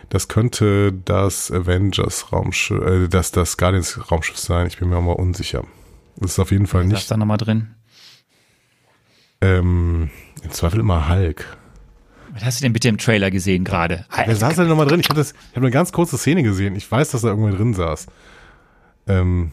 [0.09, 4.67] Das könnte das Avengers Raumschiff, äh, das das Guardians Raumschiff sein.
[4.67, 5.65] Ich bin mir auch mal unsicher.
[6.17, 7.11] Das ist auf jeden Fall Was ist nicht.
[7.11, 7.67] da nochmal drin?
[9.41, 10.09] Ähm,
[10.43, 11.57] Im Zweifel immer Hulk.
[12.33, 14.05] Was hast du denn bitte im Trailer gesehen gerade?
[14.25, 14.99] Wer saß denn nochmal drin?
[14.99, 16.75] Ich habe habe eine ganz kurze Szene gesehen.
[16.75, 18.07] Ich weiß, dass da irgendwer drin saß.
[19.07, 19.51] Ähm,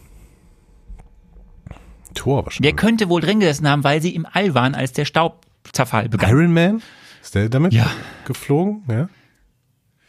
[2.14, 2.76] Wer wahrscheinlich.
[2.76, 6.30] könnte wohl drin gesessen haben, weil sie im All waren, als der Staubzerfall begann?
[6.30, 6.82] Iron Man?
[7.22, 7.90] Ist der damit Ja.
[8.26, 8.82] geflogen?
[8.88, 9.09] Ja.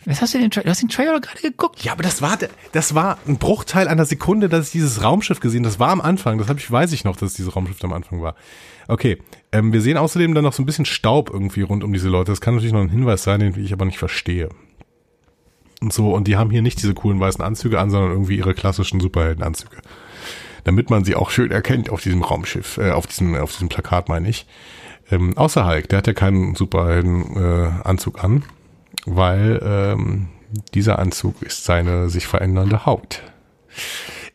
[0.05, 0.49] Was hast du denn?
[0.49, 1.81] Du hast den Trailer gerade geguckt.
[1.83, 2.37] Ja, aber das war,
[2.73, 5.63] das war ein Bruchteil einer Sekunde, dass ich dieses Raumschiff gesehen.
[5.63, 6.37] Das war am Anfang.
[6.39, 8.35] Das habe ich, weiß ich noch, dass dieses Raumschiff am Anfang war.
[8.89, 9.17] Okay,
[9.53, 12.33] ähm, wir sehen außerdem dann noch so ein bisschen Staub irgendwie rund um diese Leute.
[12.33, 14.49] Das kann natürlich noch ein Hinweis sein, den ich aber nicht verstehe.
[15.83, 18.53] Und so, und die haben hier nicht diese coolen weißen Anzüge an, sondern irgendwie ihre
[18.53, 19.77] klassischen Superheldenanzüge.
[20.63, 24.07] Damit man sie auch schön erkennt auf diesem Raumschiff, äh, auf diesem, auf diesem Plakat
[24.07, 24.45] meine ich.
[25.11, 28.43] Ähm, außer Hulk, der hat ja keinen Superheldenanzug äh, an,
[29.05, 30.29] weil ähm,
[30.73, 33.21] dieser Anzug ist seine sich verändernde Haut.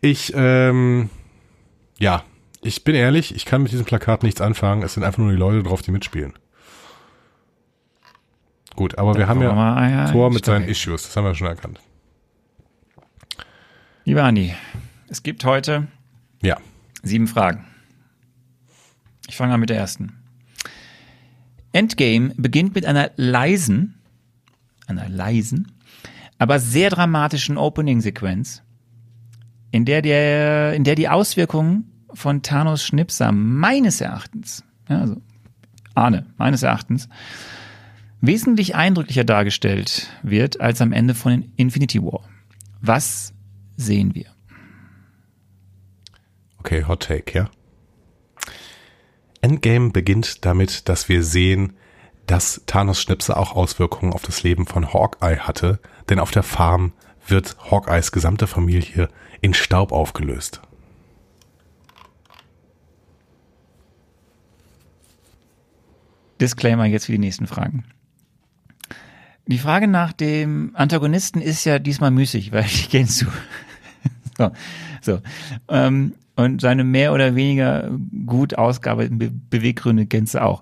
[0.03, 1.09] Ich, ähm,
[1.99, 2.25] ja,
[2.61, 4.83] ich bin ehrlich, ich kann mit diesem Plakat nichts anfangen.
[4.83, 6.35] Es sind einfach nur die Leute drauf, die mitspielen.
[8.79, 11.35] Gut, aber wir haben wir ja mal, ja, Tor mit seinen Issues, das haben wir
[11.35, 11.81] schon erkannt.
[14.05, 14.55] Lieber Andi,
[15.09, 15.89] es gibt heute
[16.43, 16.59] Ja,
[17.03, 17.65] sieben Fragen.
[19.27, 20.13] Ich fange an mit der ersten.
[21.73, 23.99] Endgame beginnt mit einer leisen,
[24.87, 25.73] einer leisen,
[26.39, 28.63] aber sehr dramatischen Opening-Sequenz,
[29.73, 35.21] in der, der, in der die Auswirkungen von Thanos Schnipser meines Erachtens, ja, also
[35.97, 37.09] Arne, meines Erachtens,
[38.21, 42.23] wesentlich eindrücklicher dargestellt wird als am Ende von Infinity War.
[42.81, 43.33] Was
[43.77, 44.27] sehen wir?
[46.69, 47.51] okay, Hot Take, ja.
[49.41, 51.73] Endgame beginnt damit, dass wir sehen,
[52.27, 55.79] dass Thanos Schnipse auch Auswirkungen auf das Leben von Hawkeye hatte,
[56.11, 56.93] denn auf der Farm
[57.27, 59.09] wird Hawkeyes gesamte Familie
[59.41, 60.61] in Staub aufgelöst.
[66.39, 67.85] Disclaimer jetzt für die nächsten Fragen.
[69.49, 73.27] Die Frage nach dem Antagonisten ist ja diesmal müßig, weil die kennst du.
[74.39, 74.51] so,
[75.01, 75.21] so.
[75.69, 77.91] Ähm, und seine mehr oder weniger
[78.27, 80.61] gut ausgearbeiteten Be Beweggründe kennst du auch.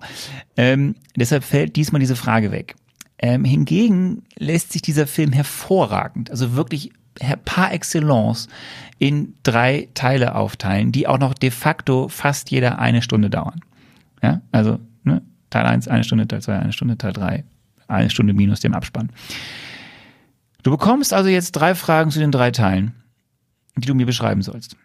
[0.55, 2.75] Ähm, deshalb fällt diesmal diese Frage weg.
[3.19, 6.93] Ähm, hingegen lässt sich dieser Film hervorragend, also wirklich
[7.43, 8.47] par excellence,
[8.99, 13.59] in drei Teile aufteilen, die auch noch de facto fast jeder eine Stunde dauern.
[14.23, 17.43] Ja, also ne, Teil 1 eine Stunde, Teil 2 eine Stunde, Teil 3
[17.87, 19.11] eine Stunde minus dem Abspann.
[20.63, 22.93] Du bekommst also jetzt drei Fragen zu den drei Teilen,
[23.75, 24.75] die du mir beschreiben sollst.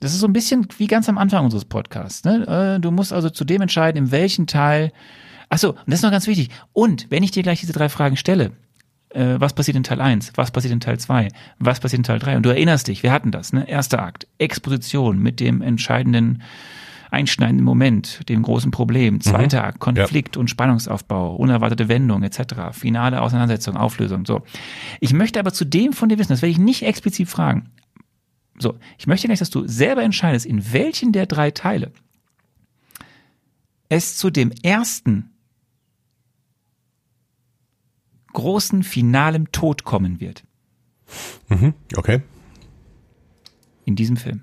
[0.00, 2.24] Das ist so ein bisschen wie ganz am Anfang unseres Podcasts.
[2.24, 2.46] Ne?
[2.76, 4.92] Äh, Du musst also zu dem entscheiden, in welchen Teil.
[5.48, 6.50] Achso, und das ist noch ganz wichtig.
[6.72, 8.52] Und wenn ich dir gleich diese drei Fragen stelle,
[9.10, 11.28] äh, was passiert in Teil 1, was passiert in Teil 2,
[11.58, 12.36] was passiert in Teil 3.
[12.36, 13.66] Und du erinnerst dich, wir hatten das, ne?
[13.68, 16.42] Erster Akt, Exposition mit dem entscheidenden
[17.14, 19.20] einschneidenden Moment, dem großen Problem.
[19.20, 22.72] Zweiter Akt, Konflikt und Spannungsaufbau, unerwartete Wendung etc.
[22.72, 24.26] Finale Auseinandersetzung, Auflösung.
[24.26, 24.42] So.
[25.00, 27.70] Ich möchte aber zu dem von dir wissen, das werde ich nicht explizit fragen.
[28.58, 31.92] So, ich möchte gleich, dass du selber entscheidest, in welchen der drei Teile
[33.88, 35.30] es zu dem ersten
[38.32, 40.44] großen finalem Tod kommen wird.
[41.48, 42.22] Mhm, okay.
[43.84, 44.42] In diesem Film.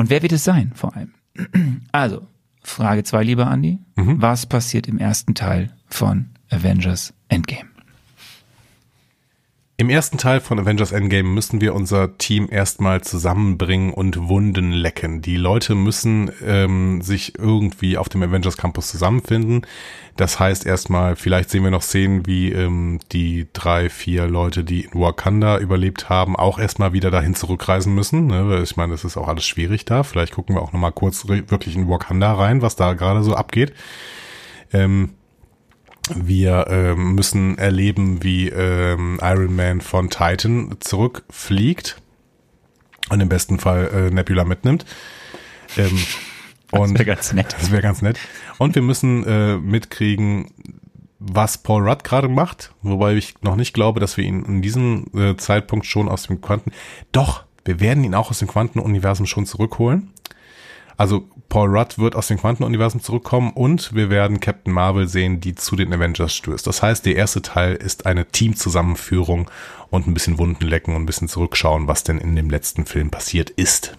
[0.00, 1.12] Und wer wird es sein, vor allem?
[1.92, 2.26] Also,
[2.62, 3.80] Frage 2, lieber Andi.
[3.96, 4.22] Mhm.
[4.22, 7.68] Was passiert im ersten Teil von Avengers Endgame?
[9.80, 15.22] Im ersten Teil von Avengers Endgame müssen wir unser Team erstmal zusammenbringen und Wunden lecken.
[15.22, 19.62] Die Leute müssen ähm, sich irgendwie auf dem Avengers Campus zusammenfinden.
[20.16, 24.82] Das heißt erstmal, vielleicht sehen wir noch Szenen, wie ähm, die drei, vier Leute, die
[24.82, 28.26] in Wakanda überlebt haben, auch erstmal wieder dahin zurückreisen müssen.
[28.26, 28.60] Ne?
[28.62, 30.02] Ich meine, das ist auch alles schwierig da.
[30.02, 33.72] Vielleicht gucken wir auch nochmal kurz wirklich in Wakanda rein, was da gerade so abgeht.
[34.74, 35.14] Ähm,
[36.14, 42.00] wir ähm, müssen erleben, wie ähm, Iron Man von Titan zurückfliegt
[43.10, 44.84] und im besten Fall äh, Nebula mitnimmt.
[45.76, 45.98] Ähm,
[46.72, 47.54] und wäre ganz nett.
[47.58, 48.18] Das wäre ganz nett.
[48.58, 50.52] Und wir müssen äh, mitkriegen,
[51.18, 55.06] was Paul Rudd gerade macht, wobei ich noch nicht glaube, dass wir ihn in diesem
[55.14, 56.72] äh, Zeitpunkt schon aus dem Quanten.
[57.12, 60.10] Doch, wir werden ihn auch aus dem Quantenuniversum schon zurückholen.
[61.00, 65.54] Also Paul Rudd wird aus dem Quantenuniversum zurückkommen und wir werden Captain Marvel sehen, die
[65.54, 66.66] zu den Avengers stößt.
[66.66, 69.50] Das heißt, der erste Teil ist eine Teamzusammenführung
[69.88, 73.10] und ein bisschen Wunden lecken und ein bisschen zurückschauen, was denn in dem letzten Film
[73.10, 73.96] passiert ist.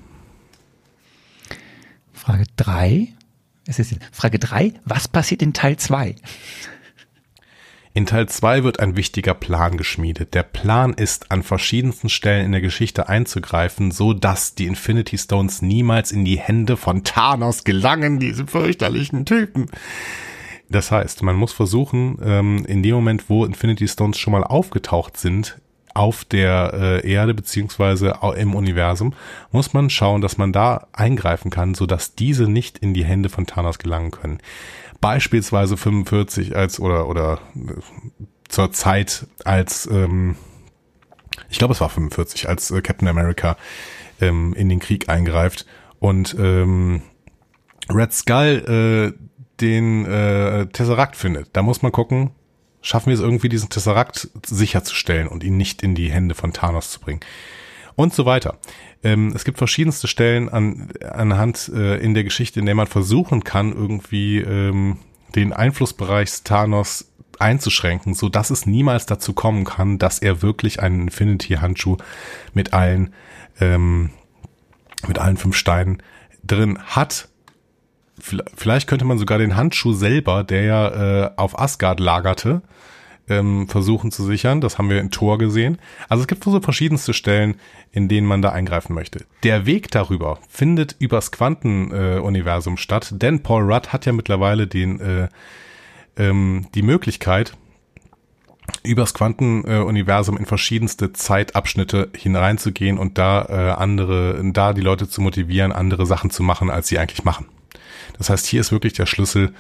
[2.13, 3.07] Frage 3.
[3.65, 4.73] Es ist Frage 3.
[4.85, 6.17] Was passiert in Teil 2?
[7.93, 10.34] In Teil 2 wird ein wichtiger Plan geschmiedet.
[10.34, 15.61] Der Plan ist, an verschiedensten Stellen in der Geschichte einzugreifen, so dass die Infinity Stones
[15.61, 19.65] niemals in die Hände von Thanos gelangen, diese fürchterlichen Typen.
[20.69, 25.18] Das heißt, man muss versuchen, ähm, in dem Moment, wo Infinity Stones schon mal aufgetaucht
[25.18, 25.59] sind,
[25.93, 29.13] auf der äh, Erde beziehungsweise im Universum,
[29.51, 33.27] muss man schauen, dass man da eingreifen kann, so dass diese nicht in die Hände
[33.27, 34.39] von Thanos gelangen können
[35.01, 37.73] beispielsweise 45 als oder oder äh,
[38.47, 40.35] zur Zeit als ähm,
[41.49, 43.57] ich glaube es war 45 als äh, Captain America
[44.21, 45.65] ähm, in den Krieg eingreift
[45.99, 47.01] und ähm,
[47.89, 51.49] Red Skull äh, den äh, Tesseract findet.
[51.53, 52.31] Da muss man gucken,
[52.81, 56.91] schaffen wir es irgendwie diesen Tesseract sicherzustellen und ihn nicht in die Hände von Thanos
[56.91, 57.19] zu bringen
[58.01, 58.57] und so weiter.
[59.03, 63.43] Ähm, es gibt verschiedenste Stellen an, anhand äh, in der Geschichte, in der man versuchen
[63.43, 64.97] kann, irgendwie ähm,
[65.35, 67.07] den Einflussbereich Thanos
[67.39, 71.97] einzuschränken, so dass es niemals dazu kommen kann, dass er wirklich einen Infinity-Handschuh
[72.53, 73.13] mit allen,
[73.59, 74.11] ähm,
[75.07, 76.01] mit allen fünf Steinen
[76.43, 77.29] drin hat.
[78.55, 82.61] Vielleicht könnte man sogar den Handschuh selber, der ja äh, auf Asgard lagerte,
[83.31, 84.61] ähm, versuchen zu sichern.
[84.61, 85.77] Das haben wir in Tor gesehen.
[86.09, 87.55] Also es gibt so verschiedenste Stellen,
[87.91, 89.25] in denen man da eingreifen möchte.
[89.43, 94.99] Der Weg darüber findet übers Quantenuniversum äh, statt, denn Paul Rudd hat ja mittlerweile den,
[94.99, 95.29] äh,
[96.17, 97.53] ähm, die Möglichkeit,
[98.83, 105.71] übers Quantenuniversum in verschiedenste Zeitabschnitte hineinzugehen und da äh, andere, da die Leute zu motivieren,
[105.71, 107.47] andere Sachen zu machen, als sie eigentlich machen.
[108.17, 109.53] Das heißt, hier ist wirklich der Schlüssel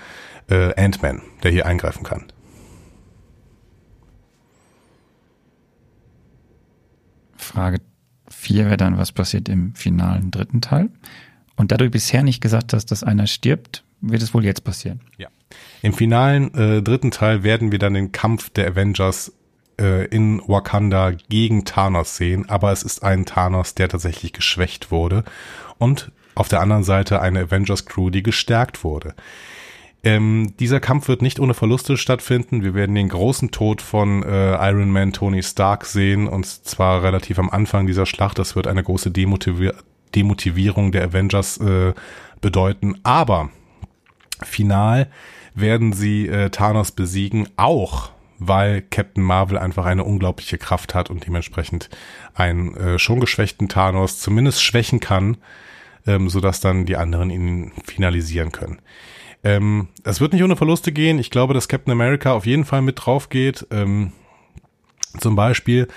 [0.49, 2.31] äh, Ant-Man, der hier eingreifen kann.
[7.51, 7.79] Frage
[8.29, 10.89] 4 wäre dann, was passiert im finalen dritten Teil?
[11.55, 15.01] Und da du bisher nicht gesagt hast, dass einer stirbt, wird es wohl jetzt passieren.
[15.17, 15.27] Ja.
[15.81, 19.33] Im finalen äh, dritten Teil werden wir dann den Kampf der Avengers
[19.79, 25.23] äh, in Wakanda gegen Thanos sehen, aber es ist ein Thanos, der tatsächlich geschwächt wurde
[25.77, 29.13] und auf der anderen Seite eine Avengers Crew, die gestärkt wurde.
[30.03, 32.63] Ähm, dieser Kampf wird nicht ohne Verluste stattfinden.
[32.63, 37.37] Wir werden den großen Tod von äh, Iron Man Tony Stark sehen und zwar relativ
[37.37, 38.39] am Anfang dieser Schlacht.
[38.39, 39.71] Das wird eine große Demotivi
[40.15, 41.93] Demotivierung der Avengers äh,
[42.41, 42.99] bedeuten.
[43.03, 43.49] Aber
[44.43, 45.07] final
[45.53, 51.25] werden sie äh, Thanos besiegen, auch weil Captain Marvel einfach eine unglaubliche Kraft hat und
[51.25, 51.89] dementsprechend
[52.33, 55.37] einen äh, schon geschwächten Thanos zumindest schwächen kann,
[56.07, 58.79] ähm, sodass dann die anderen ihn finalisieren können.
[59.43, 61.19] Ähm, es wird nicht ohne Verluste gehen.
[61.19, 63.65] Ich glaube, dass Captain America auf jeden Fall mit drauf geht.
[63.71, 64.13] Ähm,
[65.19, 65.87] zum Beispiel.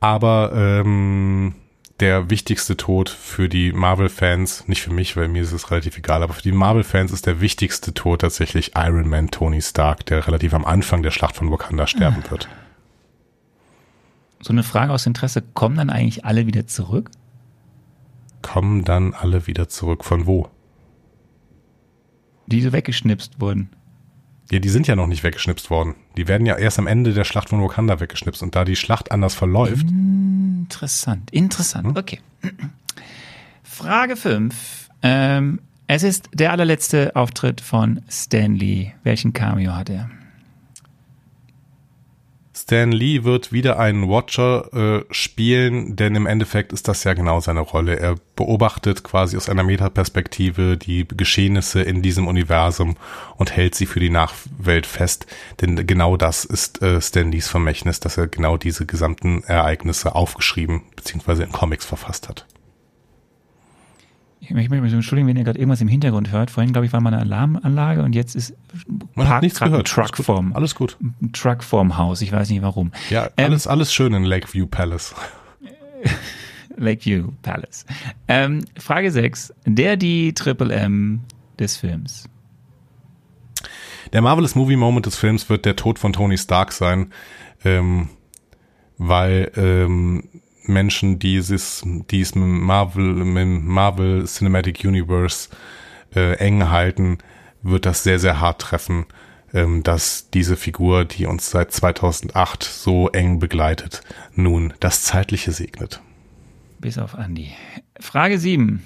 [0.00, 1.54] Aber ähm,
[2.00, 6.22] der wichtigste Tod für die Marvel-Fans, nicht für mich, weil mir ist es relativ egal,
[6.22, 10.54] aber für die Marvel-Fans ist der wichtigste Tod tatsächlich Iron Man Tony Stark, der relativ
[10.54, 12.48] am Anfang der Schlacht von Wakanda sterben wird.
[14.40, 17.10] So eine Frage aus Interesse, kommen dann eigentlich alle wieder zurück?
[18.42, 20.50] Kommen dann alle wieder zurück von wo?
[22.46, 23.70] Die so weggeschnipst wurden.
[24.50, 25.94] Ja, die sind ja noch nicht weggeschnipst worden.
[26.16, 28.42] Die werden ja erst am Ende der Schlacht von Wakanda weggeschnipst.
[28.42, 29.86] Und da die Schlacht anders verläuft,
[30.64, 31.98] Interessant, interessant.
[31.98, 32.20] Okay.
[33.62, 34.88] Frage 5.
[35.02, 38.94] Ähm, es ist der allerletzte Auftritt von Stanley.
[39.02, 40.08] Welchen Cameo hat er?
[42.64, 47.40] Stan Lee wird wieder einen Watcher äh, spielen, denn im Endeffekt ist das ja genau
[47.40, 48.00] seine Rolle.
[48.00, 52.96] Er beobachtet quasi aus einer Metaperspektive die Geschehnisse in diesem Universum
[53.36, 55.26] und hält sie für die Nachwelt fest.
[55.60, 60.84] Denn genau das ist äh, Stan Lees Vermächtnis, dass er genau diese gesamten Ereignisse aufgeschrieben
[60.96, 61.42] bzw.
[61.42, 62.46] in Comics verfasst hat.
[64.46, 66.50] Ich möchte mich entschuldigen, wenn ihr gerade irgendwas im Hintergrund hört.
[66.50, 68.54] Vorhin, glaube ich, war mal eine Alarmanlage und jetzt ist
[69.14, 69.88] Man hat nichts gehört.
[69.88, 70.96] Truck vorm, Alles gut.
[71.32, 72.20] Truck vorm Haus.
[72.20, 72.92] Ich weiß nicht warum.
[73.10, 75.14] Ja, Ähm, alles, alles schön in Lakeview Palace.
[76.76, 77.86] Lakeview Palace.
[78.28, 79.54] Ähm, Frage 6.
[79.66, 81.20] Der die Triple M
[81.58, 82.28] des Films.
[84.12, 87.12] Der Marvelous Movie Moment des Films wird der Tod von Tony Stark sein,
[87.64, 88.10] ähm,
[88.98, 90.28] weil ähm,
[90.66, 95.48] Menschen dieses, die es mit Marvel, mit Marvel Cinematic Universe
[96.14, 97.18] äh, eng halten,
[97.62, 99.06] wird das sehr, sehr hart treffen,
[99.52, 104.02] ähm, dass diese Figur, die uns seit 2008 so eng begleitet,
[104.34, 106.00] nun das Zeitliche segnet.
[106.80, 107.52] Bis auf Andy.
[108.00, 108.82] Frage 7.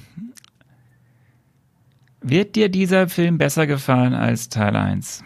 [2.21, 5.25] Wird dir dieser Film besser gefallen als Teil 1?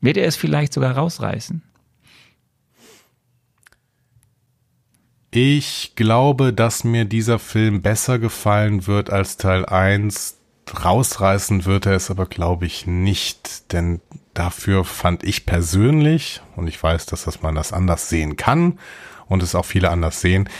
[0.00, 1.62] Wird er es vielleicht sogar rausreißen?
[5.34, 10.36] Ich glaube, dass mir dieser Film besser gefallen wird als Teil 1.
[10.84, 14.02] Rausreißen wird er es aber, glaube ich, nicht, denn
[14.34, 18.78] dafür fand ich persönlich, und ich weiß, dass das man das anders sehen kann
[19.26, 20.50] und es auch viele anders sehen,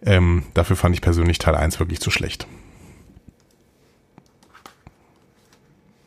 [0.00, 2.46] ähm, dafür fand ich persönlich Teil 1 wirklich zu schlecht.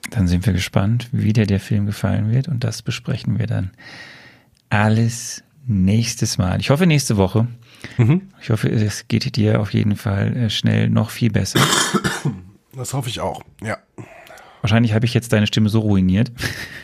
[0.10, 3.70] Dann sind wir gespannt, wie dir der Film gefallen wird und das besprechen wir dann
[4.72, 6.60] alles nächstes Mal.
[6.60, 7.48] Ich hoffe nächste Woche.
[8.42, 11.60] Ich hoffe, es geht dir auf jeden Fall äh, schnell noch viel besser.
[12.74, 13.76] Das hoffe ich auch, ja.
[14.62, 16.32] Wahrscheinlich habe ich jetzt deine Stimme so ruiniert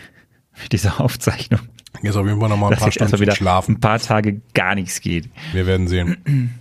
[0.62, 1.62] mit dieser Aufzeichnung,
[2.02, 3.76] Jetzt auf jeden Fall noch mal ein paar Stunden wieder schlafen.
[3.76, 5.30] ein paar Tage gar nichts geht.
[5.54, 6.60] Wir werden sehen.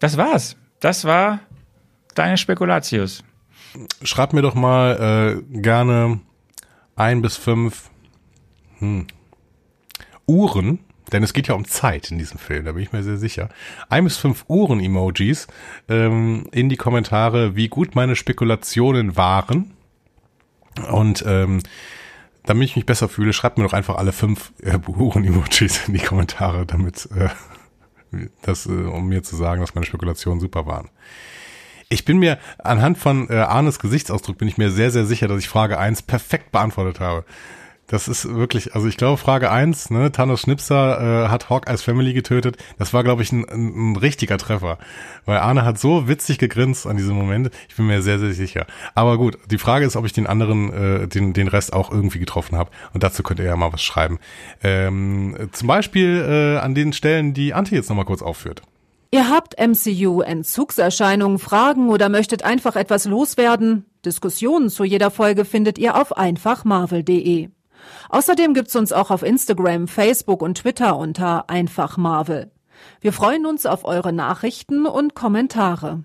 [0.00, 0.56] Das war's.
[0.80, 1.40] Das war
[2.14, 3.24] deine Spekulatius.
[4.02, 6.20] Schreib mir doch mal äh, gerne
[6.96, 7.90] ein bis fünf
[8.78, 9.06] hm,
[10.26, 10.80] Uhren,
[11.12, 13.48] denn es geht ja um Zeit in diesem Film, da bin ich mir sehr sicher.
[13.88, 15.46] Ein bis fünf Uhren-Emojis
[15.88, 19.72] ähm, in die Kommentare, wie gut meine Spekulationen waren.
[20.90, 21.62] Und ähm,
[22.44, 26.00] damit ich mich besser fühle, schreibt mir doch einfach alle fünf äh, Uhren-Emojis in die
[26.00, 27.28] Kommentare, damit äh,
[28.42, 30.88] das, äh, um mir zu sagen, dass meine Spekulationen super waren.
[31.90, 35.38] Ich bin mir anhand von äh, Arnes Gesichtsausdruck bin ich mir sehr, sehr sicher, dass
[35.38, 37.24] ich Frage 1 perfekt beantwortet habe.
[37.88, 42.12] Das ist wirklich, also ich glaube, Frage 1, ne, Thanos Schnipser äh, hat Hawkeyes Family
[42.12, 42.58] getötet.
[42.78, 44.76] Das war, glaube ich, ein, ein, ein richtiger Treffer.
[45.24, 47.50] Weil Arne hat so witzig gegrinst an diesem Moment.
[47.66, 48.66] Ich bin mir sehr, sehr sicher.
[48.94, 52.18] Aber gut, die Frage ist, ob ich den anderen, äh, den, den Rest auch irgendwie
[52.18, 52.70] getroffen habe.
[52.92, 54.18] Und dazu könnt ihr ja mal was schreiben.
[54.62, 58.60] Ähm, zum Beispiel äh, an den Stellen, die Antje jetzt nochmal kurz aufführt.
[59.10, 63.86] Ihr habt MCU-Entzugserscheinungen, Fragen oder möchtet einfach etwas loswerden?
[64.04, 67.48] Diskussionen zu jeder Folge findet ihr auf einfachmarvel.de.
[68.08, 72.50] Außerdem gibt's uns auch auf Instagram, Facebook und Twitter unter einfachmarvel.
[73.00, 76.04] Wir freuen uns auf eure Nachrichten und Kommentare.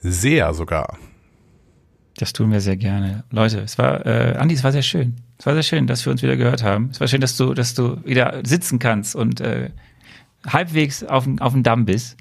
[0.00, 0.98] Sehr sogar.
[2.18, 3.24] Das tun wir sehr gerne.
[3.30, 5.16] Leute, es war, äh, Andi, es war sehr schön.
[5.38, 6.90] Es war sehr schön, dass wir uns wieder gehört haben.
[6.92, 9.70] Es war schön, dass du, dass du wieder sitzen kannst und äh,
[10.46, 12.16] halbwegs auf, dem- auf dem Damm bist.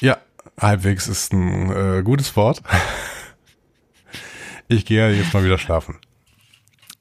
[0.00, 0.18] Ja,
[0.60, 2.62] halbwegs ist ein äh, gutes Wort.
[4.72, 5.96] Ich gehe jetzt mal wieder schlafen.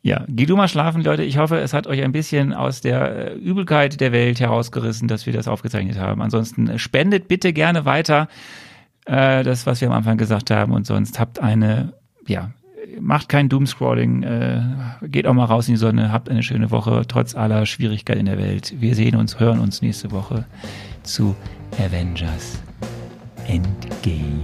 [0.01, 1.23] Ja, geh du mal schlafen, Leute.
[1.23, 5.25] Ich hoffe, es hat euch ein bisschen aus der äh, Übelkeit der Welt herausgerissen, dass
[5.25, 6.21] wir das aufgezeichnet haben.
[6.21, 8.29] Ansonsten äh, spendet bitte gerne weiter
[9.05, 10.71] äh, das, was wir am Anfang gesagt haben.
[10.71, 11.93] Und sonst habt eine,
[12.27, 12.51] ja,
[12.99, 14.61] macht kein Doomscrolling, äh,
[15.03, 18.25] geht auch mal raus in die Sonne, habt eine schöne Woche, trotz aller Schwierigkeiten in
[18.25, 18.75] der Welt.
[18.79, 20.45] Wir sehen uns, hören uns nächste Woche
[21.03, 21.35] zu
[21.77, 22.59] Avengers
[23.47, 24.43] Endgame.